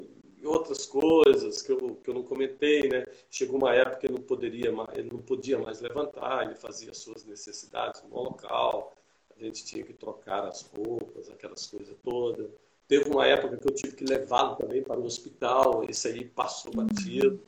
outras 0.47 0.85
coisas 0.85 1.61
que 1.61 1.71
eu, 1.71 1.95
que 2.03 2.09
eu 2.09 2.13
não 2.13 2.23
comentei, 2.23 2.87
né? 2.89 3.05
Chegou 3.29 3.57
uma 3.57 3.73
época 3.73 3.97
que 3.97 4.07
ele 4.07 4.15
não, 4.15 4.21
poderia 4.21 4.71
mais, 4.71 4.97
ele 4.97 5.09
não 5.11 5.19
podia 5.19 5.57
mais 5.59 5.81
levantar, 5.81 6.45
ele 6.45 6.55
fazia 6.55 6.93
suas 6.93 7.25
necessidades 7.25 8.03
no 8.03 8.23
local, 8.23 8.93
a 9.35 9.43
gente 9.43 9.65
tinha 9.65 9.83
que 9.83 9.93
trocar 9.93 10.45
as 10.45 10.61
roupas, 10.61 11.29
aquelas 11.29 11.65
coisas 11.67 11.95
todas. 12.03 12.49
Teve 12.87 13.09
uma 13.09 13.25
época 13.25 13.57
que 13.57 13.67
eu 13.67 13.73
tive 13.73 13.95
que 13.95 14.05
levá-lo 14.05 14.55
também 14.55 14.83
para 14.83 14.99
o 14.99 15.05
hospital, 15.05 15.85
esse 15.89 16.07
aí 16.07 16.25
passou 16.25 16.71
batido, 16.73 17.39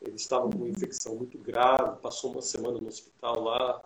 ele 0.00 0.16
estava 0.16 0.48
com 0.48 0.56
uma 0.56 0.68
infecção 0.68 1.16
muito 1.16 1.38
grave, 1.38 2.00
passou 2.00 2.32
uma 2.32 2.42
semana 2.42 2.80
no 2.80 2.88
hospital 2.88 3.42
lá, 3.42 3.82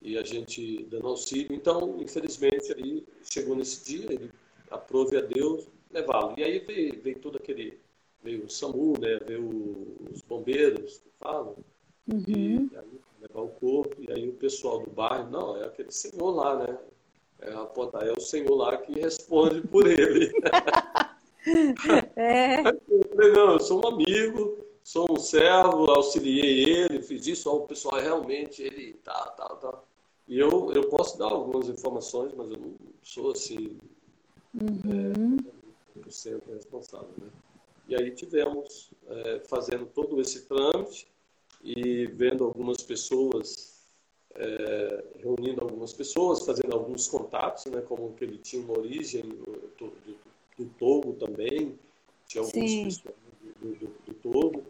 e 0.00 0.16
a 0.16 0.22
gente 0.22 0.84
dando 0.84 1.08
auxílio. 1.08 1.54
Então, 1.54 1.96
infelizmente, 2.00 2.72
aí 2.72 3.06
chegou 3.22 3.56
nesse 3.56 3.84
dia, 3.84 4.12
ele 4.12 4.30
aprove 4.70 5.16
a 5.16 5.20
Deus 5.20 5.66
levá-lo. 5.90 6.34
E 6.36 6.44
aí 6.44 6.58
veio, 6.60 7.00
veio 7.02 7.18
todo 7.18 7.36
aquele, 7.36 7.78
veio 8.22 8.44
o 8.44 8.50
SAMU, 8.50 8.98
né, 8.98 9.18
veio 9.26 9.96
os 10.12 10.20
bombeiros, 10.22 10.98
que 10.98 11.10
falam, 11.18 11.56
uhum. 12.10 12.24
e 12.26 12.76
aí, 12.76 13.00
levar 13.20 13.42
o 13.42 13.48
corpo, 13.48 13.96
e 13.98 14.12
aí 14.12 14.28
o 14.28 14.34
pessoal 14.34 14.80
do 14.80 14.90
bairro, 14.90 15.30
não, 15.30 15.56
é 15.56 15.64
aquele 15.64 15.90
senhor 15.90 16.30
lá, 16.30 16.58
né, 16.58 16.78
é, 17.40 17.52
apontar, 17.52 18.06
é 18.06 18.12
o 18.12 18.20
senhor 18.20 18.54
lá 18.54 18.76
que 18.76 18.98
responde 18.98 19.60
por 19.68 19.86
ele. 19.90 20.32
é. 22.16 22.62
Eu 22.68 23.08
falei, 23.14 23.32
não, 23.32 23.52
eu 23.52 23.60
sou 23.60 23.84
um 23.84 23.88
amigo, 23.88 24.58
sou 24.82 25.06
um 25.10 25.16
servo, 25.16 25.90
auxiliei 25.90 26.64
ele, 26.64 27.02
fiz 27.02 27.26
isso, 27.26 27.50
o 27.50 27.66
pessoal 27.66 28.00
realmente, 28.00 28.62
ele 28.62 28.94
tá, 29.04 29.30
tá, 29.30 29.48
tá. 29.56 29.82
E 30.26 30.38
eu, 30.38 30.72
eu 30.74 30.88
posso 30.88 31.18
dar 31.18 31.26
algumas 31.26 31.68
informações, 31.68 32.32
mas 32.36 32.50
eu 32.50 32.58
não 32.58 32.74
sou 33.02 33.30
assim 33.30 33.78
uhum. 34.54 35.36
é, 35.96 36.08
100% 36.08 36.42
responsável. 36.54 37.08
Né? 37.18 37.28
E 37.88 37.96
aí 37.96 38.10
tivemos 38.10 38.90
é, 39.08 39.40
fazendo 39.48 39.86
todo 39.86 40.20
esse 40.20 40.42
trâmite 40.42 41.08
e 41.64 42.06
vendo 42.06 42.44
algumas 42.44 42.82
pessoas, 42.82 43.82
é, 44.34 45.04
reunindo 45.16 45.62
algumas 45.62 45.94
pessoas, 45.94 46.44
fazendo 46.44 46.74
alguns 46.74 47.08
contatos, 47.08 47.64
né, 47.66 47.80
como 47.80 48.12
que 48.12 48.24
ele 48.24 48.36
tinha 48.36 48.62
uma 48.62 48.78
origem 48.78 49.22
do, 49.22 49.70
do, 49.78 49.92
do 50.58 50.66
Togo 50.78 51.14
também, 51.14 51.78
tinha 52.26 52.44
algumas 52.44 52.70
Sim. 52.70 52.84
pessoas 52.84 53.14
do, 53.60 53.74
do, 53.74 53.86
do 54.06 54.14
Togo, 54.14 54.64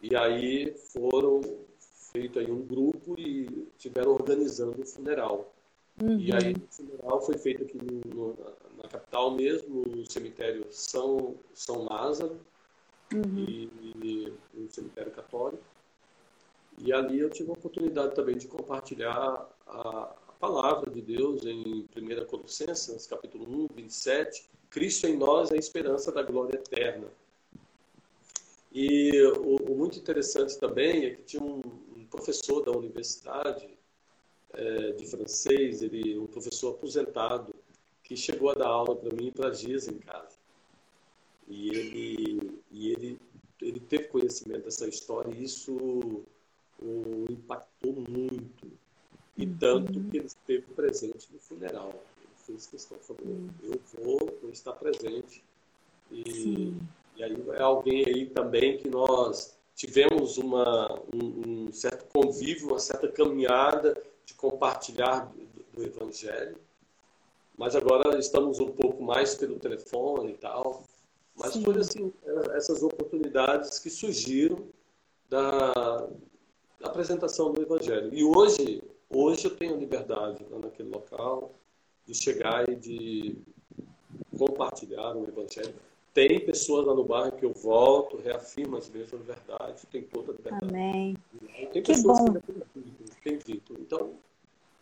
e 0.00 0.14
aí 0.14 0.72
foram 0.92 1.40
feito 2.12 2.38
aí 2.38 2.50
um 2.50 2.64
grupo 2.64 3.18
e 3.18 3.68
estiveram 3.76 4.12
organizando 4.12 4.80
o 4.80 4.86
funeral. 4.86 5.52
Uhum. 6.00 6.18
E 6.18 6.32
aí 6.32 6.54
o 6.54 6.74
funeral 6.74 7.20
foi 7.22 7.36
feito 7.38 7.64
aqui 7.64 7.78
no, 8.06 8.36
na 8.76 8.88
capital 8.88 9.32
mesmo, 9.32 9.82
no 9.82 10.10
cemitério 10.10 10.66
São, 10.70 11.34
São 11.52 11.84
Lázaro, 11.84 12.38
uhum. 13.14 13.38
e, 13.38 13.70
e 14.02 14.32
no 14.54 14.70
cemitério 14.70 15.12
católico. 15.12 15.62
E 16.78 16.92
ali 16.92 17.20
eu 17.20 17.30
tive 17.30 17.50
a 17.50 17.52
oportunidade 17.52 18.14
também 18.14 18.36
de 18.36 18.48
compartilhar 18.48 19.48
a, 19.66 20.14
a 20.28 20.32
palavra 20.40 20.90
de 20.90 21.02
Deus 21.02 21.44
em 21.44 21.86
1 21.96 22.26
Colossenses, 22.26 23.06
capítulo 23.06 23.46
1, 23.64 23.68
27. 23.74 24.48
Cristo 24.70 25.06
em 25.06 25.16
nós 25.16 25.50
é 25.50 25.54
a 25.54 25.58
esperança 25.58 26.10
da 26.10 26.22
glória 26.22 26.56
eterna. 26.56 27.08
E 28.72 29.22
o, 29.36 29.56
o 29.56 29.76
muito 29.76 29.98
interessante 29.98 30.58
também 30.58 31.04
é 31.04 31.10
que 31.10 31.22
tinha 31.22 31.42
um, 31.42 31.60
professor 32.12 32.62
da 32.62 32.70
universidade 32.70 33.66
é, 34.52 34.92
de 34.92 35.06
francês, 35.06 35.80
ele 35.80 36.18
um 36.18 36.26
professor 36.26 36.74
aposentado, 36.74 37.54
que 38.04 38.14
chegou 38.16 38.50
a 38.50 38.54
dar 38.54 38.68
aula 38.68 38.94
para 38.94 39.14
mim 39.14 39.28
e 39.28 39.32
para 39.32 39.48
a 39.48 39.52
Giz 39.52 39.88
em 39.88 39.98
casa. 39.98 40.36
E 41.48 41.68
ele, 41.68 42.60
e 42.70 42.90
ele, 42.90 43.20
ele 43.60 43.80
teve 43.80 44.04
conhecimento 44.04 44.64
dessa 44.64 44.88
história 44.88 45.32
e 45.34 45.44
isso 45.44 46.24
o 46.82 47.24
impactou 47.30 47.92
muito. 47.92 48.70
E 49.36 49.46
tanto 49.46 49.92
que 49.92 50.18
ele 50.18 50.26
esteve 50.26 50.62
presente 50.74 51.28
no 51.32 51.38
funeral. 51.38 51.94
Ele 52.18 52.34
fez 52.46 52.66
questão, 52.66 52.98
falou, 52.98 53.22
eu 53.62 53.80
vou, 53.94 54.38
vou 54.40 54.50
estar 54.50 54.72
presente. 54.72 55.42
E, 56.10 56.74
e 57.16 57.22
aí 57.22 57.36
é 57.52 57.62
alguém 57.62 58.04
aí 58.06 58.26
também 58.26 58.76
que 58.76 58.88
nós 58.88 59.56
tivemos 59.74 60.36
uma, 60.36 61.00
um, 61.14 61.66
um, 61.66 61.72
certo 61.72 62.04
convívio, 62.12 62.68
uma 62.68 62.78
certa 62.78 63.08
caminhada 63.08 64.00
de 64.26 64.34
compartilhar 64.34 65.32
do, 65.32 65.64
do, 65.72 65.84
Evangelho. 65.84 66.56
Mas 67.56 67.74
agora 67.74 68.18
estamos 68.18 68.60
um 68.60 68.70
pouco 68.70 69.02
mais 69.02 69.34
pelo 69.34 69.58
telefone 69.58 70.32
e 70.32 70.36
tal. 70.36 70.84
Mas 71.36 71.52
Sim. 71.54 71.64
foi 71.64 71.78
assim, 71.78 72.12
essas 72.54 72.82
oportunidades 72.82 73.78
que 73.78 73.88
surgiram 73.88 74.66
da, 75.28 75.72
da, 76.80 76.88
apresentação 76.88 77.52
do 77.52 77.62
Evangelho. 77.62 78.12
E 78.12 78.22
hoje, 78.22 78.82
hoje 79.08 79.46
eu 79.46 79.56
tenho 79.56 79.78
liberdade 79.78 80.44
lá 80.50 80.58
naquele 80.58 80.90
local 80.90 81.54
de 82.06 82.14
chegar 82.14 82.68
e 82.68 82.76
de 82.76 83.38
compartilhar 84.36 85.16
o 85.16 85.26
Evangelho 85.26 85.74
tem 86.14 86.40
pessoas 86.40 86.86
lá 86.86 86.94
no 86.94 87.04
bairro 87.04 87.32
que 87.32 87.44
eu 87.44 87.52
volto, 87.52 88.18
reafirmo 88.18 88.76
as 88.76 88.88
mesmas 88.90 89.22
verdades, 89.22 89.84
tem 89.90 90.02
toda 90.02 90.32
a 90.32 90.34
liberdade. 90.34 90.66
Amém. 90.68 91.16
Tem 91.72 91.82
que 91.82 92.02
bom. 92.02 92.34
que 92.34 93.22
têm 93.22 93.38
dito. 93.38 93.74
Então, 93.80 94.14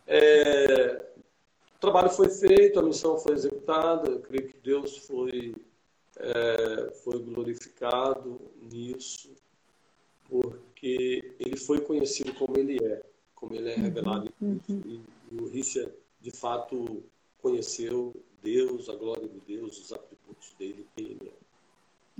é, 0.05 1.05
o 1.75 1.79
trabalho 1.79 2.09
foi 2.09 2.29
feito, 2.29 2.79
a 2.79 2.83
missão 2.83 3.17
foi 3.17 3.33
executada, 3.33 4.09
eu 4.09 4.19
creio 4.19 4.49
que 4.49 4.57
Deus 4.57 4.97
foi, 4.97 5.55
é, 6.21 6.91
foi 7.03 7.19
glorificado 7.19 8.39
nisso, 8.71 9.33
porque 10.29 11.35
ele 11.39 11.57
foi 11.57 11.81
conhecido 11.81 12.33
como 12.35 12.57
ele 12.57 12.77
é, 12.83 13.01
como 13.35 13.53
ele 13.55 13.71
é 13.71 13.75
uhum, 13.75 13.81
revelado. 13.81 14.33
Uhum. 14.39 14.59
E, 14.69 15.01
e 15.31 15.41
o 15.41 15.47
Richard, 15.47 15.91
de 16.21 16.31
fato, 16.31 17.03
conheceu 17.41 18.13
Deus, 18.41 18.87
a 18.89 18.95
glória 18.95 19.27
de 19.27 19.39
Deus, 19.39 19.79
os 19.79 19.91
atributos 19.91 20.53
dele, 20.57 20.85
ele 20.95 21.19
é. 21.27 21.41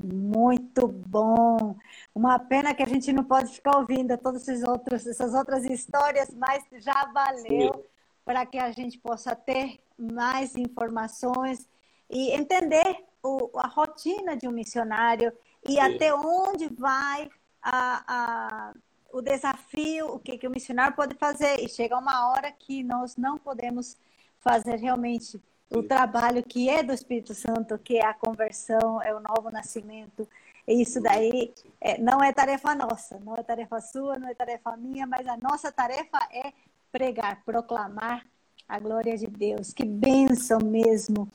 Muito 0.04 0.88
bom. 0.88 1.76
Uma 2.14 2.40
pena 2.40 2.74
que 2.74 2.82
a 2.82 2.88
gente 2.88 3.12
não 3.14 3.24
pode 3.24 3.54
ficar 3.54 3.78
ouvindo 3.78 4.18
todas 4.18 4.48
essas 4.48 4.68
outras, 4.68 5.06
essas 5.06 5.34
outras 5.34 5.64
histórias, 5.66 6.34
mas 6.34 6.64
já 6.84 7.06
valeu 7.14 7.86
para 8.26 8.46
que 8.46 8.58
a 8.58 8.72
gente 8.72 8.98
possa 8.98 9.36
ter 9.36 9.80
mais 9.98 10.56
informações 10.56 11.68
e 12.10 12.32
entender 12.32 13.04
o, 13.24 13.50
a 13.58 13.68
rotina 13.68 14.36
de 14.36 14.48
um 14.48 14.52
missionário 14.52 15.32
e 15.68 15.74
Sim. 15.74 15.80
até 15.80 16.14
onde 16.14 16.68
vai 16.68 17.30
a, 17.62 18.04
a, 18.08 18.74
o 19.12 19.22
desafio, 19.22 20.08
o 20.08 20.20
que, 20.20 20.38
que 20.38 20.48
o 20.48 20.52
missionário 20.52 20.96
pode 20.96 21.16
fazer. 21.16 21.60
E 21.64 21.70
chega 21.70 21.98
uma 21.98 22.30
hora 22.30 22.52
que 22.52 22.84
nós 22.84 23.16
não 23.16 23.38
podemos 23.38 23.98
fazer 24.40 24.78
realmente 24.78 25.32
Sim. 25.38 25.42
o 25.72 25.84
trabalho 25.84 26.44
que 26.44 26.70
é 26.70 26.82
do 26.82 26.94
Espírito 26.94 27.34
Santo, 27.34 27.78
que 27.78 27.98
é 27.98 28.06
a 28.06 28.14
conversão, 28.14 29.02
é 29.02 29.14
o 29.14 29.20
novo 29.20 29.52
nascimento. 29.52 30.28
E 30.68 30.82
isso 30.82 31.02
daí 31.02 31.54
é, 31.80 32.00
não 32.00 32.24
é 32.24 32.32
tarefa 32.32 32.74
nossa, 32.76 33.20
não 33.20 33.36
é 33.36 33.44
tarefa 33.44 33.82
sua, 33.82 34.18
não 34.18 34.30
é 34.30 34.34
tarefa 34.34 34.76
minha, 34.78 35.08
mas 35.08 35.28
a 35.28 35.38
nossa 35.38 35.72
tarefa 35.72 36.20
é 36.32 36.54
pregar, 36.92 37.44
proclamar 37.44 38.26
a 38.72 38.80
glória 38.80 39.18
de 39.18 39.28
Deus. 39.28 39.74
Que 39.74 39.84
bênção 39.84 40.58
mesmo. 40.64 41.30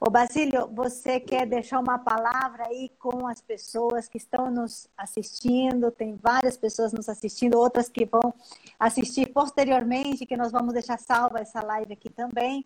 Ô 0.00 0.10
Basílio, 0.10 0.66
você 0.72 1.20
quer 1.20 1.46
deixar 1.46 1.78
uma 1.78 1.98
palavra 1.98 2.66
aí 2.66 2.90
com 2.98 3.28
as 3.28 3.40
pessoas 3.40 4.08
que 4.08 4.18
estão 4.18 4.50
nos 4.50 4.88
assistindo? 4.98 5.92
Tem 5.92 6.16
várias 6.16 6.56
pessoas 6.56 6.92
nos 6.92 7.08
assistindo, 7.08 7.56
outras 7.56 7.88
que 7.88 8.04
vão 8.04 8.34
assistir 8.76 9.32
posteriormente, 9.32 10.26
que 10.26 10.36
nós 10.36 10.50
vamos 10.50 10.74
deixar 10.74 10.98
salva 10.98 11.38
essa 11.38 11.62
live 11.62 11.92
aqui 11.92 12.10
também. 12.10 12.64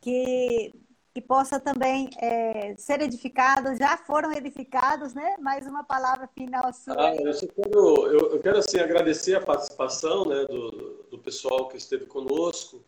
Que 0.00 0.72
que 1.12 1.20
possa 1.20 1.58
também 1.58 2.08
é, 2.18 2.72
ser 2.76 3.02
edificados, 3.02 3.78
já 3.78 3.96
foram 3.96 4.32
edificados, 4.32 5.12
né? 5.12 5.34
Mais 5.40 5.66
uma 5.66 5.82
palavra 5.82 6.28
final 6.28 6.72
sua. 6.72 6.94
Ah, 6.96 7.16
eu, 7.16 7.48
quero, 7.48 8.06
eu, 8.06 8.32
eu, 8.34 8.40
quero 8.40 8.58
assim, 8.58 8.78
agradecer 8.78 9.34
a 9.34 9.40
participação 9.40 10.24
né, 10.24 10.44
do, 10.44 11.04
do 11.10 11.18
pessoal 11.18 11.66
que 11.66 11.76
esteve 11.76 12.06
conosco 12.06 12.80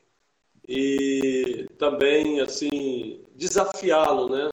e 0.68 1.66
também 1.78 2.40
assim 2.40 3.20
desafiá-lo, 3.34 4.28
né? 4.28 4.50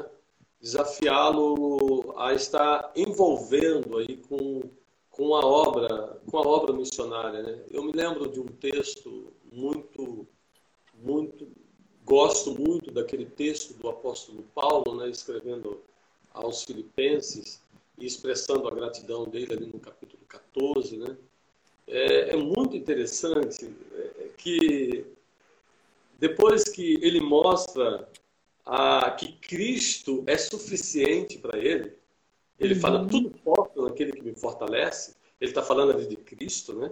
Desafiá-lo 0.62 2.14
a 2.18 2.34
estar 2.34 2.92
envolvendo 2.96 3.98
aí 3.98 4.18
com, 4.18 4.64
com 5.10 5.36
a 5.36 5.46
obra, 5.46 6.20
com 6.30 6.38
a 6.38 6.42
obra 6.42 6.74
missionária, 6.74 7.42
né? 7.42 7.64
Eu 7.72 7.84
me 7.84 7.92
lembro 7.92 8.30
de 8.30 8.40
um 8.40 8.48
texto 8.48 9.32
muito 9.52 10.28
muito 11.02 11.48
gosto 12.10 12.60
muito 12.60 12.92
daquele 12.92 13.26
texto 13.26 13.76
do 13.76 13.88
apóstolo 13.88 14.44
Paulo, 14.56 14.96
né, 14.96 15.10
escrevendo 15.10 15.80
aos 16.34 16.64
Filipenses 16.64 17.62
e 18.00 18.06
expressando 18.08 18.68
a 18.68 18.74
gratidão 18.74 19.26
dele 19.26 19.54
ali 19.54 19.66
no 19.68 19.80
capítulo 19.80 20.24
14. 20.28 20.98
Né? 20.98 21.16
É, 21.88 22.32
é 22.32 22.36
muito 22.36 22.76
interessante 22.76 23.72
é, 23.94 24.30
que 24.36 25.06
depois 26.20 26.64
que 26.66 26.98
ele 27.02 27.22
mostra 27.22 28.08
a, 28.66 29.12
que 29.12 29.32
Cristo 29.34 30.24
é 30.28 30.38
suficiente 30.38 31.38
para 31.38 31.58
ele, 31.58 31.94
ele 32.60 32.74
uhum. 32.74 32.80
fala 32.82 33.08
tudo 33.08 33.32
posso 33.44 33.82
naquele 33.82 34.12
que 34.12 34.22
me 34.22 34.36
fortalece. 34.36 35.16
Ele 35.40 35.50
está 35.50 35.64
falando 35.64 35.94
ali 35.94 36.06
de 36.06 36.18
Cristo, 36.18 36.74
né? 36.74 36.92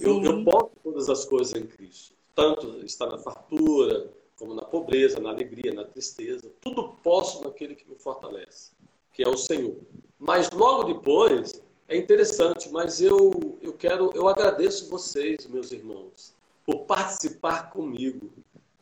Eu, 0.00 0.22
eu 0.22 0.44
posso 0.44 0.70
todas 0.82 1.08
as 1.08 1.24
coisas 1.24 1.54
em 1.54 1.66
Cristo. 1.66 2.14
Tanto 2.34 2.84
está 2.84 3.06
na 3.06 3.18
fartura, 3.18 4.10
como 4.36 4.54
na 4.54 4.62
pobreza, 4.62 5.20
na 5.20 5.30
alegria, 5.30 5.72
na 5.72 5.84
tristeza. 5.84 6.50
Tudo 6.60 6.96
posso 7.02 7.44
naquele 7.44 7.76
que 7.76 7.88
me 7.88 7.96
fortalece, 7.96 8.72
que 9.12 9.22
é 9.22 9.28
o 9.28 9.36
Senhor. 9.36 9.76
Mas 10.18 10.50
logo 10.50 10.92
depois, 10.92 11.62
é 11.88 11.96
interessante, 11.96 12.68
mas 12.70 13.00
eu, 13.00 13.58
eu 13.62 13.72
quero, 13.72 14.10
eu 14.14 14.26
agradeço 14.28 14.88
vocês, 14.90 15.46
meus 15.46 15.70
irmãos, 15.70 16.34
por 16.70 16.84
participar 16.84 17.70
comigo 17.70 18.30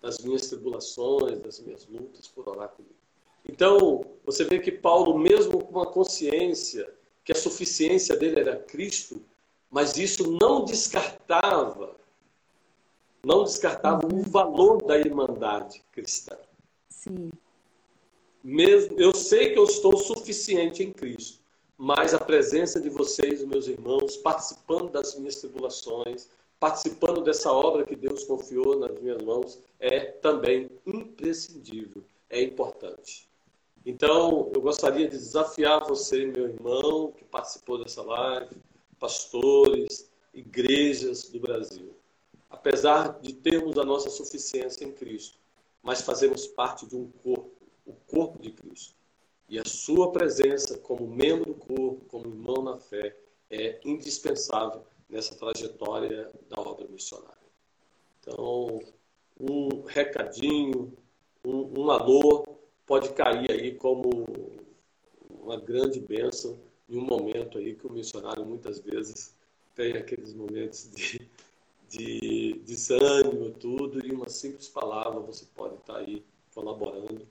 das 0.03 0.19
minhas 0.19 0.49
tribulações, 0.49 1.41
das 1.41 1.59
minhas 1.59 1.87
lutas, 1.87 2.29
por 2.29 2.47
orar 2.47 2.69
comigo. 2.69 2.95
Então, 3.49 4.05
você 4.27 4.45
vê 4.45 4.59
que 4.59 4.71
Paulo, 4.71 5.19
mesmo 5.19 5.65
com 5.65 5.81
a 5.81 5.87
consciência 5.87 6.93
que 7.25 7.33
a 7.33 7.35
suficiência 7.35 8.15
dele 8.15 8.41
era 8.41 8.57
Cristo, 8.57 9.23
mas 9.71 9.97
isso 9.97 10.37
não 10.39 10.67
descartava 10.67 11.97
não 13.25 13.43
descartavam 13.43 14.09
o 14.11 14.23
valor 14.23 14.83
da 14.83 14.97
irmandade 14.97 15.83
cristã. 15.91 16.37
Sim. 16.89 17.31
Mesmo, 18.45 18.99
eu 18.99 19.15
sei 19.15 19.53
que 19.53 19.59
eu 19.59 19.65
estou 19.65 19.97
suficiente 19.97 20.83
em 20.83 20.93
Cristo, 20.93 21.41
mas 21.77 22.15
a 22.15 22.19
presença 22.19 22.81
de 22.81 22.89
vocês, 22.89 23.45
meus 23.45 23.67
irmãos, 23.67 24.17
participando 24.19 24.91
das 24.91 25.19
minhas 25.19 25.37
tribulações, 25.37 26.29
participando 26.59 27.23
dessa 27.23 27.53
obra 27.53 27.85
que 27.85 27.97
Deus 27.97 28.25
confiou 28.25 28.79
nas 28.79 28.99
minhas 29.01 29.23
mãos, 29.23 29.59
é 29.79 30.01
também 30.01 30.69
imprescindível, 30.87 32.03
é 32.29 32.43
importante. 32.43 33.29
Então, 33.87 34.51
eu 34.55 34.61
gostaria 34.61 35.09
de 35.09 35.17
desafiar 35.17 35.87
você, 35.87 36.27
meu 36.27 36.49
irmão, 36.49 37.13
que 37.13 37.25
participou 37.25 37.83
dessa 37.83 38.03
live, 38.03 38.57
pastores, 38.99 40.11
igrejas 40.35 41.29
do 41.31 41.41
Brasil 41.41 41.99
apesar 42.51 43.21
de 43.21 43.33
termos 43.35 43.79
a 43.79 43.85
nossa 43.85 44.11
suficiência 44.11 44.85
em 44.85 44.93
Cristo, 44.93 45.39
mas 45.83 46.01
fazemos 46.01 46.47
parte 46.47 46.87
de 46.87 46.97
um 46.97 47.11
corpo, 47.23 47.51
o 47.87 47.93
corpo 47.93 48.41
de 48.41 48.51
Cristo. 48.51 48.95
E 49.49 49.59
a 49.59 49.65
sua 49.65 50.13
presença 50.13 50.79
como 50.79 51.07
membro 51.07 51.47
do 51.47 51.55
corpo, 51.55 52.05
como 52.07 52.27
irmão 52.27 52.63
na 52.63 52.79
fé, 52.79 53.17
é 53.51 53.81
indispensável 53.85 54.83
nessa 55.09 55.35
trajetória 55.35 56.31
da 56.49 56.61
obra 56.61 56.87
missionária. 56.89 57.37
Então, 58.21 58.81
um 59.41 59.83
recadinho, 59.87 60.93
um, 61.45 61.81
um 61.81 61.91
alô 61.91 62.45
pode 62.87 63.11
cair 63.15 63.51
aí 63.51 63.75
como 63.75 64.27
uma 65.31 65.57
grande 65.57 66.01
bênção 66.01 66.59
em 66.89 66.99
um 66.99 67.05
momento 67.05 67.59
aí 67.59 67.75
que 67.75 67.87
o 67.87 67.93
missionário 67.93 68.45
muitas 68.45 68.79
vezes 68.79 69.35
tem 69.75 69.97
aqueles 69.97 70.35
momentos 70.35 70.91
de 70.91 71.29
de 71.89 72.61
desânimo, 72.65 73.51
tudo, 73.51 74.07
e 74.07 74.13
uma 74.13 74.29
simples 74.29 74.69
palavra 74.69 75.21
você 75.21 75.47
pode 75.55 75.77
estar 75.77 75.97
aí 75.97 76.25
colaborando 76.55 77.27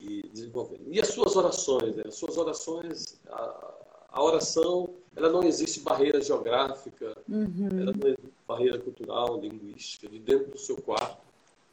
e 0.00 0.22
desenvolvendo. 0.28 0.92
E 0.92 1.00
as 1.00 1.08
suas 1.08 1.36
orações, 1.36 1.94
né? 1.96 2.04
As 2.06 2.14
suas 2.14 2.38
orações, 2.38 3.20
a, 3.28 3.74
a 4.10 4.22
oração, 4.22 4.90
ela 5.14 5.28
não 5.30 5.42
existe 5.42 5.80
barreira 5.80 6.20
geográfica, 6.20 7.16
uhum. 7.28 7.68
ela 7.72 7.92
não 7.92 8.08
existe 8.08 8.32
barreira 8.46 8.78
cultural, 8.78 9.40
linguística. 9.40 10.08
De 10.08 10.18
dentro 10.18 10.50
do 10.50 10.58
seu 10.58 10.76
quarto, 10.76 11.18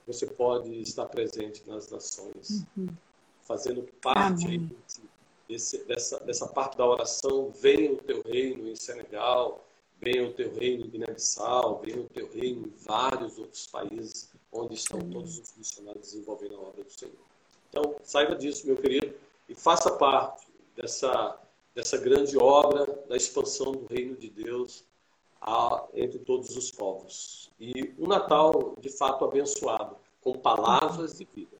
você 0.05 0.25
pode 0.25 0.81
estar 0.81 1.05
presente 1.05 1.63
nas 1.67 1.89
nações, 1.89 2.65
uhum. 2.77 2.87
fazendo 3.41 3.87
parte 4.01 4.47
aí, 4.47 4.69
desse, 5.47 5.83
dessa, 5.85 6.19
dessa 6.21 6.47
parte 6.47 6.77
da 6.77 6.85
oração. 6.85 7.51
Venha 7.51 7.93
o 7.93 7.97
teu 7.97 8.21
reino 8.21 8.67
em 8.67 8.75
Senegal, 8.75 9.65
venha 9.99 10.27
o 10.27 10.33
teu 10.33 10.53
reino 10.53 10.85
em 10.85 10.89
Guiné-Bissau, 10.89 11.81
venha 11.83 12.01
o 12.01 12.09
teu 12.09 12.29
reino 12.31 12.67
em 12.67 12.73
vários 12.85 13.37
outros 13.37 13.67
países 13.67 14.29
onde 14.51 14.75
estão 14.75 14.99
todos 14.99 15.39
os 15.39 15.55
missionários 15.57 16.11
desenvolvendo 16.11 16.55
a 16.55 16.59
obra 16.59 16.83
do 16.83 16.91
Senhor. 16.91 17.15
Então, 17.69 17.95
saiba 18.03 18.35
disso, 18.35 18.65
meu 18.65 18.77
querido, 18.77 19.13
e 19.49 19.55
faça 19.55 19.91
parte 19.97 20.47
dessa, 20.75 21.37
dessa 21.77 21.95
grande 21.95 22.35
obra 22.35 22.87
da 23.07 23.15
expansão 23.15 23.71
do 23.71 23.85
reino 23.85 24.17
de 24.17 24.31
Deus 24.31 24.83
a, 25.39 25.85
entre 25.93 26.17
todos 26.17 26.57
os 26.57 26.71
povos. 26.71 27.51
E 27.59 27.93
um 27.99 28.07
Natal, 28.07 28.75
de 28.81 28.89
fato, 28.89 29.23
abençoado, 29.23 29.95
com 30.19 30.33
palavras 30.33 31.19
de 31.19 31.27
vida. 31.35 31.55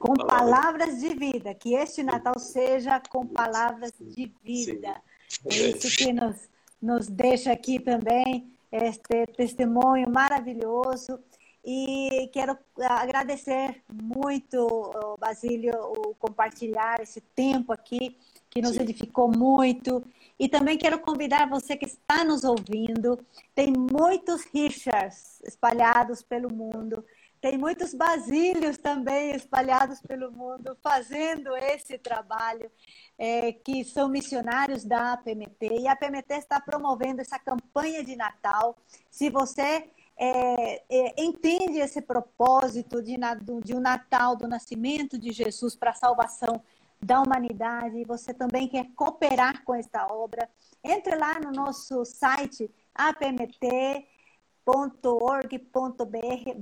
Com 0.00 0.14
palavras 0.14 0.98
de 0.98 1.10
vida, 1.14 1.54
que 1.54 1.74
este 1.74 2.02
Natal 2.02 2.36
seja 2.40 3.00
com 3.08 3.24
palavras 3.24 3.92
de 4.00 4.34
vida. 4.42 5.00
Sim. 5.28 5.48
É 5.48 5.54
isso 5.68 5.96
que 5.96 6.12
nos 6.12 6.36
nos 6.82 7.08
deixa 7.08 7.52
aqui 7.52 7.78
também 7.80 8.52
este 8.70 9.26
testemunho 9.36 10.10
maravilhoso. 10.10 11.18
E 11.64 12.30
quero 12.32 12.56
agradecer 12.78 13.82
muito, 13.90 15.16
Basílio, 15.18 15.74
o 15.74 16.14
compartilhar 16.14 17.00
esse 17.00 17.20
tempo 17.20 17.72
aqui, 17.72 18.16
que 18.56 18.62
nos 18.62 18.76
Sim. 18.76 18.80
edificou 18.80 19.30
muito. 19.30 20.02
E 20.38 20.48
também 20.48 20.78
quero 20.78 20.98
convidar 20.98 21.46
você 21.46 21.76
que 21.76 21.84
está 21.84 22.24
nos 22.24 22.42
ouvindo. 22.42 23.18
Tem 23.54 23.70
muitos 23.70 24.44
Richards 24.46 25.42
espalhados 25.42 26.22
pelo 26.22 26.50
mundo. 26.50 27.04
Tem 27.38 27.58
muitos 27.58 27.92
Basílios 27.92 28.78
também 28.78 29.36
espalhados 29.36 30.00
pelo 30.00 30.32
mundo 30.32 30.74
fazendo 30.82 31.54
esse 31.54 31.98
trabalho 31.98 32.70
é, 33.18 33.52
que 33.52 33.84
são 33.84 34.08
missionários 34.08 34.84
da 34.84 35.12
APMT, 35.12 35.80
e 35.80 35.86
a 35.86 35.92
APMT 35.92 36.32
está 36.32 36.58
promovendo 36.58 37.20
essa 37.20 37.38
campanha 37.38 38.02
de 38.02 38.16
Natal. 38.16 38.74
Se 39.10 39.28
você 39.28 39.90
é, 40.16 40.82
é, 40.88 41.22
entende 41.22 41.78
esse 41.78 42.00
propósito 42.00 43.02
de, 43.02 43.16
de 43.62 43.74
um 43.74 43.80
Natal, 43.80 44.34
do 44.34 44.48
nascimento 44.48 45.18
de 45.18 45.30
Jesus 45.30 45.76
para 45.76 45.90
a 45.90 45.94
salvação 45.94 46.62
da 47.00 47.20
humanidade, 47.20 48.04
você 48.04 48.32
também 48.32 48.68
quer 48.68 48.86
cooperar 48.94 49.62
com 49.64 49.74
esta 49.74 50.06
obra, 50.12 50.48
entre 50.82 51.16
lá 51.16 51.38
no 51.40 51.52
nosso 51.52 52.04
site 52.04 52.70
apmt.org.br 52.94 54.14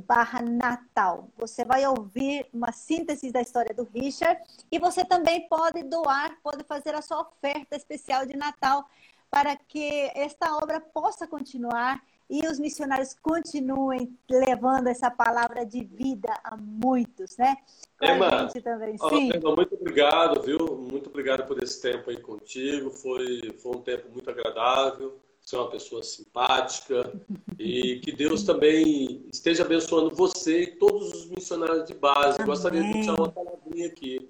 barra 0.07 0.43
Natal. 0.43 1.29
Você 1.37 1.65
vai 1.65 1.87
ouvir 1.87 2.47
uma 2.53 2.73
síntese 2.73 3.31
da 3.31 3.41
história 3.41 3.75
do 3.75 3.85
Richard 3.85 4.41
e 4.71 4.79
você 4.79 5.05
também 5.05 5.49
pode 5.49 5.83
doar, 5.85 6.39
pode 6.43 6.65
fazer 6.65 6.95
a 6.95 7.03
sua 7.03 7.23
oferta 7.23 7.77
especial 7.77 8.27
de 8.27 8.37
Natal 8.37 8.89
para 9.31 9.57
que 9.57 10.11
esta 10.15 10.57
obra 10.57 10.81
possa 10.81 11.27
continuar 11.27 12.01
e 12.29 12.47
os 12.47 12.59
missionários 12.59 13.15
continuem 13.21 14.17
levando 14.29 14.87
essa 14.87 15.11
palavra 15.11 15.65
de 15.65 15.85
vida 15.85 16.33
a 16.43 16.57
muitos, 16.57 17.37
né? 17.37 17.57
Com 17.99 18.07
Emma, 18.07 18.49
também. 18.63 18.97
Sim. 18.99 19.31
Emma, 19.35 19.55
muito 19.55 19.75
obrigado, 19.75 20.43
viu? 20.43 20.59
Muito 20.91 21.11
obrigado 21.11 21.47
por 21.47 21.63
esse 21.63 21.81
tempo 21.81 22.11
aí 22.11 22.17
contigo. 22.17 22.91
Foi, 22.91 23.53
foi 23.59 23.77
um 23.77 23.81
tempo 23.81 24.09
muito 24.11 24.29
agradável. 24.31 25.21
Você 25.41 25.57
é 25.57 25.59
uma 25.59 25.71
pessoa 25.71 26.03
simpática 26.03 27.13
e 27.59 28.01
que 28.01 28.13
Deus 28.13 28.45
também 28.45 29.27
esteja 29.31 29.63
abençoando 29.63 30.15
você 30.15 30.63
e 30.63 30.67
todos 30.79 31.13
os 31.13 31.27
missionários 31.27 31.85
de 31.85 31.93
base. 31.93 32.37
Amém. 32.37 32.47
Gostaria 32.47 32.83
de 32.83 32.93
deixar 32.95 33.15
uma 33.15 33.31
palavrinha 33.31 33.89
aqui. 33.89 34.27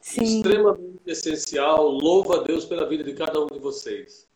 Sim. 0.00 0.38
Extremamente 0.38 1.00
essencial. 1.06 1.88
Louvo 1.88 2.32
a 2.34 2.42
Deus 2.42 2.64
pela 2.64 2.88
vida 2.88 3.04
de 3.04 3.14
cada 3.14 3.40
um 3.40 3.46
de 3.46 3.60
vocês. 3.60 4.26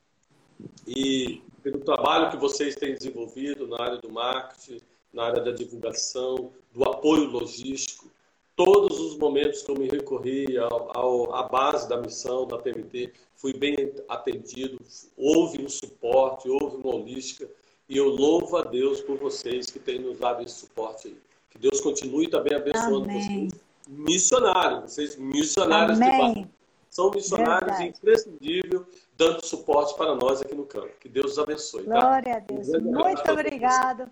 E 0.86 1.42
pelo 1.62 1.80
trabalho 1.80 2.30
que 2.30 2.36
vocês 2.36 2.74
têm 2.74 2.94
desenvolvido 2.94 3.66
na 3.66 3.82
área 3.82 3.98
do 3.98 4.10
marketing, 4.10 4.80
na 5.12 5.24
área 5.24 5.42
da 5.42 5.50
divulgação, 5.50 6.52
do 6.72 6.84
apoio 6.84 7.24
logístico. 7.24 8.10
Todos 8.56 9.00
os 9.00 9.16
momentos 9.16 9.62
que 9.62 9.70
eu 9.70 9.76
me 9.76 9.88
recorri 9.88 10.58
ao, 10.58 10.96
ao, 10.96 11.34
à 11.34 11.44
base 11.44 11.88
da 11.88 11.96
missão 11.96 12.46
da 12.46 12.58
PMT, 12.58 13.12
fui 13.34 13.54
bem 13.54 13.92
atendido, 14.08 14.78
houve 15.16 15.64
um 15.64 15.68
suporte, 15.68 16.48
houve 16.48 16.76
uma 16.76 16.94
holística, 16.94 17.48
e 17.88 17.96
eu 17.96 18.08
louvo 18.08 18.56
a 18.58 18.62
Deus 18.62 19.00
por 19.00 19.16
vocês 19.18 19.66
que 19.66 19.78
têm 19.78 19.98
nos 19.98 20.18
dado 20.18 20.42
esse 20.42 20.54
suporte 20.60 21.08
aí. 21.08 21.16
Que 21.50 21.58
Deus 21.58 21.80
continue 21.80 22.28
também 22.28 22.54
abençoando 22.54 23.04
Amém. 23.04 23.48
vocês. 23.48 23.60
Missionários, 23.88 24.92
vocês 24.92 25.16
missionários 25.16 26.00
Amém. 26.00 26.10
de 26.12 26.18
base. 26.18 26.59
São 27.00 27.10
missionários 27.10 27.78
Verdade. 27.78 27.88
imprescindíveis 27.88 28.82
dando 29.16 29.44
suporte 29.44 29.96
para 29.96 30.14
nós 30.14 30.42
aqui 30.42 30.54
no 30.54 30.66
campo. 30.66 30.92
Que 31.00 31.08
Deus 31.08 31.32
os 31.32 31.38
abençoe. 31.38 31.84
Tá? 31.84 31.98
Glória 31.98 32.36
a 32.36 32.38
Deus. 32.40 32.68
Muito 32.82 33.32
obrigado. 33.32 34.10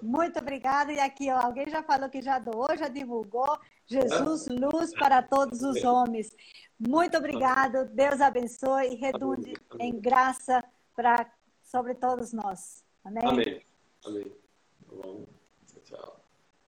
Muito 0.00 0.38
obrigada. 0.38 0.92
E 0.92 0.98
aqui, 0.98 1.30
ó, 1.30 1.36
alguém 1.36 1.68
já 1.68 1.82
falou 1.82 2.08
que 2.08 2.22
já 2.22 2.38
doou, 2.38 2.74
já 2.78 2.88
divulgou. 2.88 3.58
Jesus, 3.86 4.46
luz 4.48 4.94
para 4.94 5.22
todos 5.22 5.62
os 5.62 5.84
homens. 5.84 6.34
Muito 6.78 7.18
obrigado. 7.18 7.84
Deus 7.92 8.20
abençoe 8.22 8.94
e 8.94 8.94
redunde 8.94 9.52
em 9.78 10.00
graça 10.00 10.64
para 10.96 11.30
sobre 11.62 11.94
todos 11.94 12.32
nós. 12.32 12.82
Amém. 13.04 13.26
Amém. 13.26 13.62
Amém. 14.06 14.32
Tá 14.88 15.41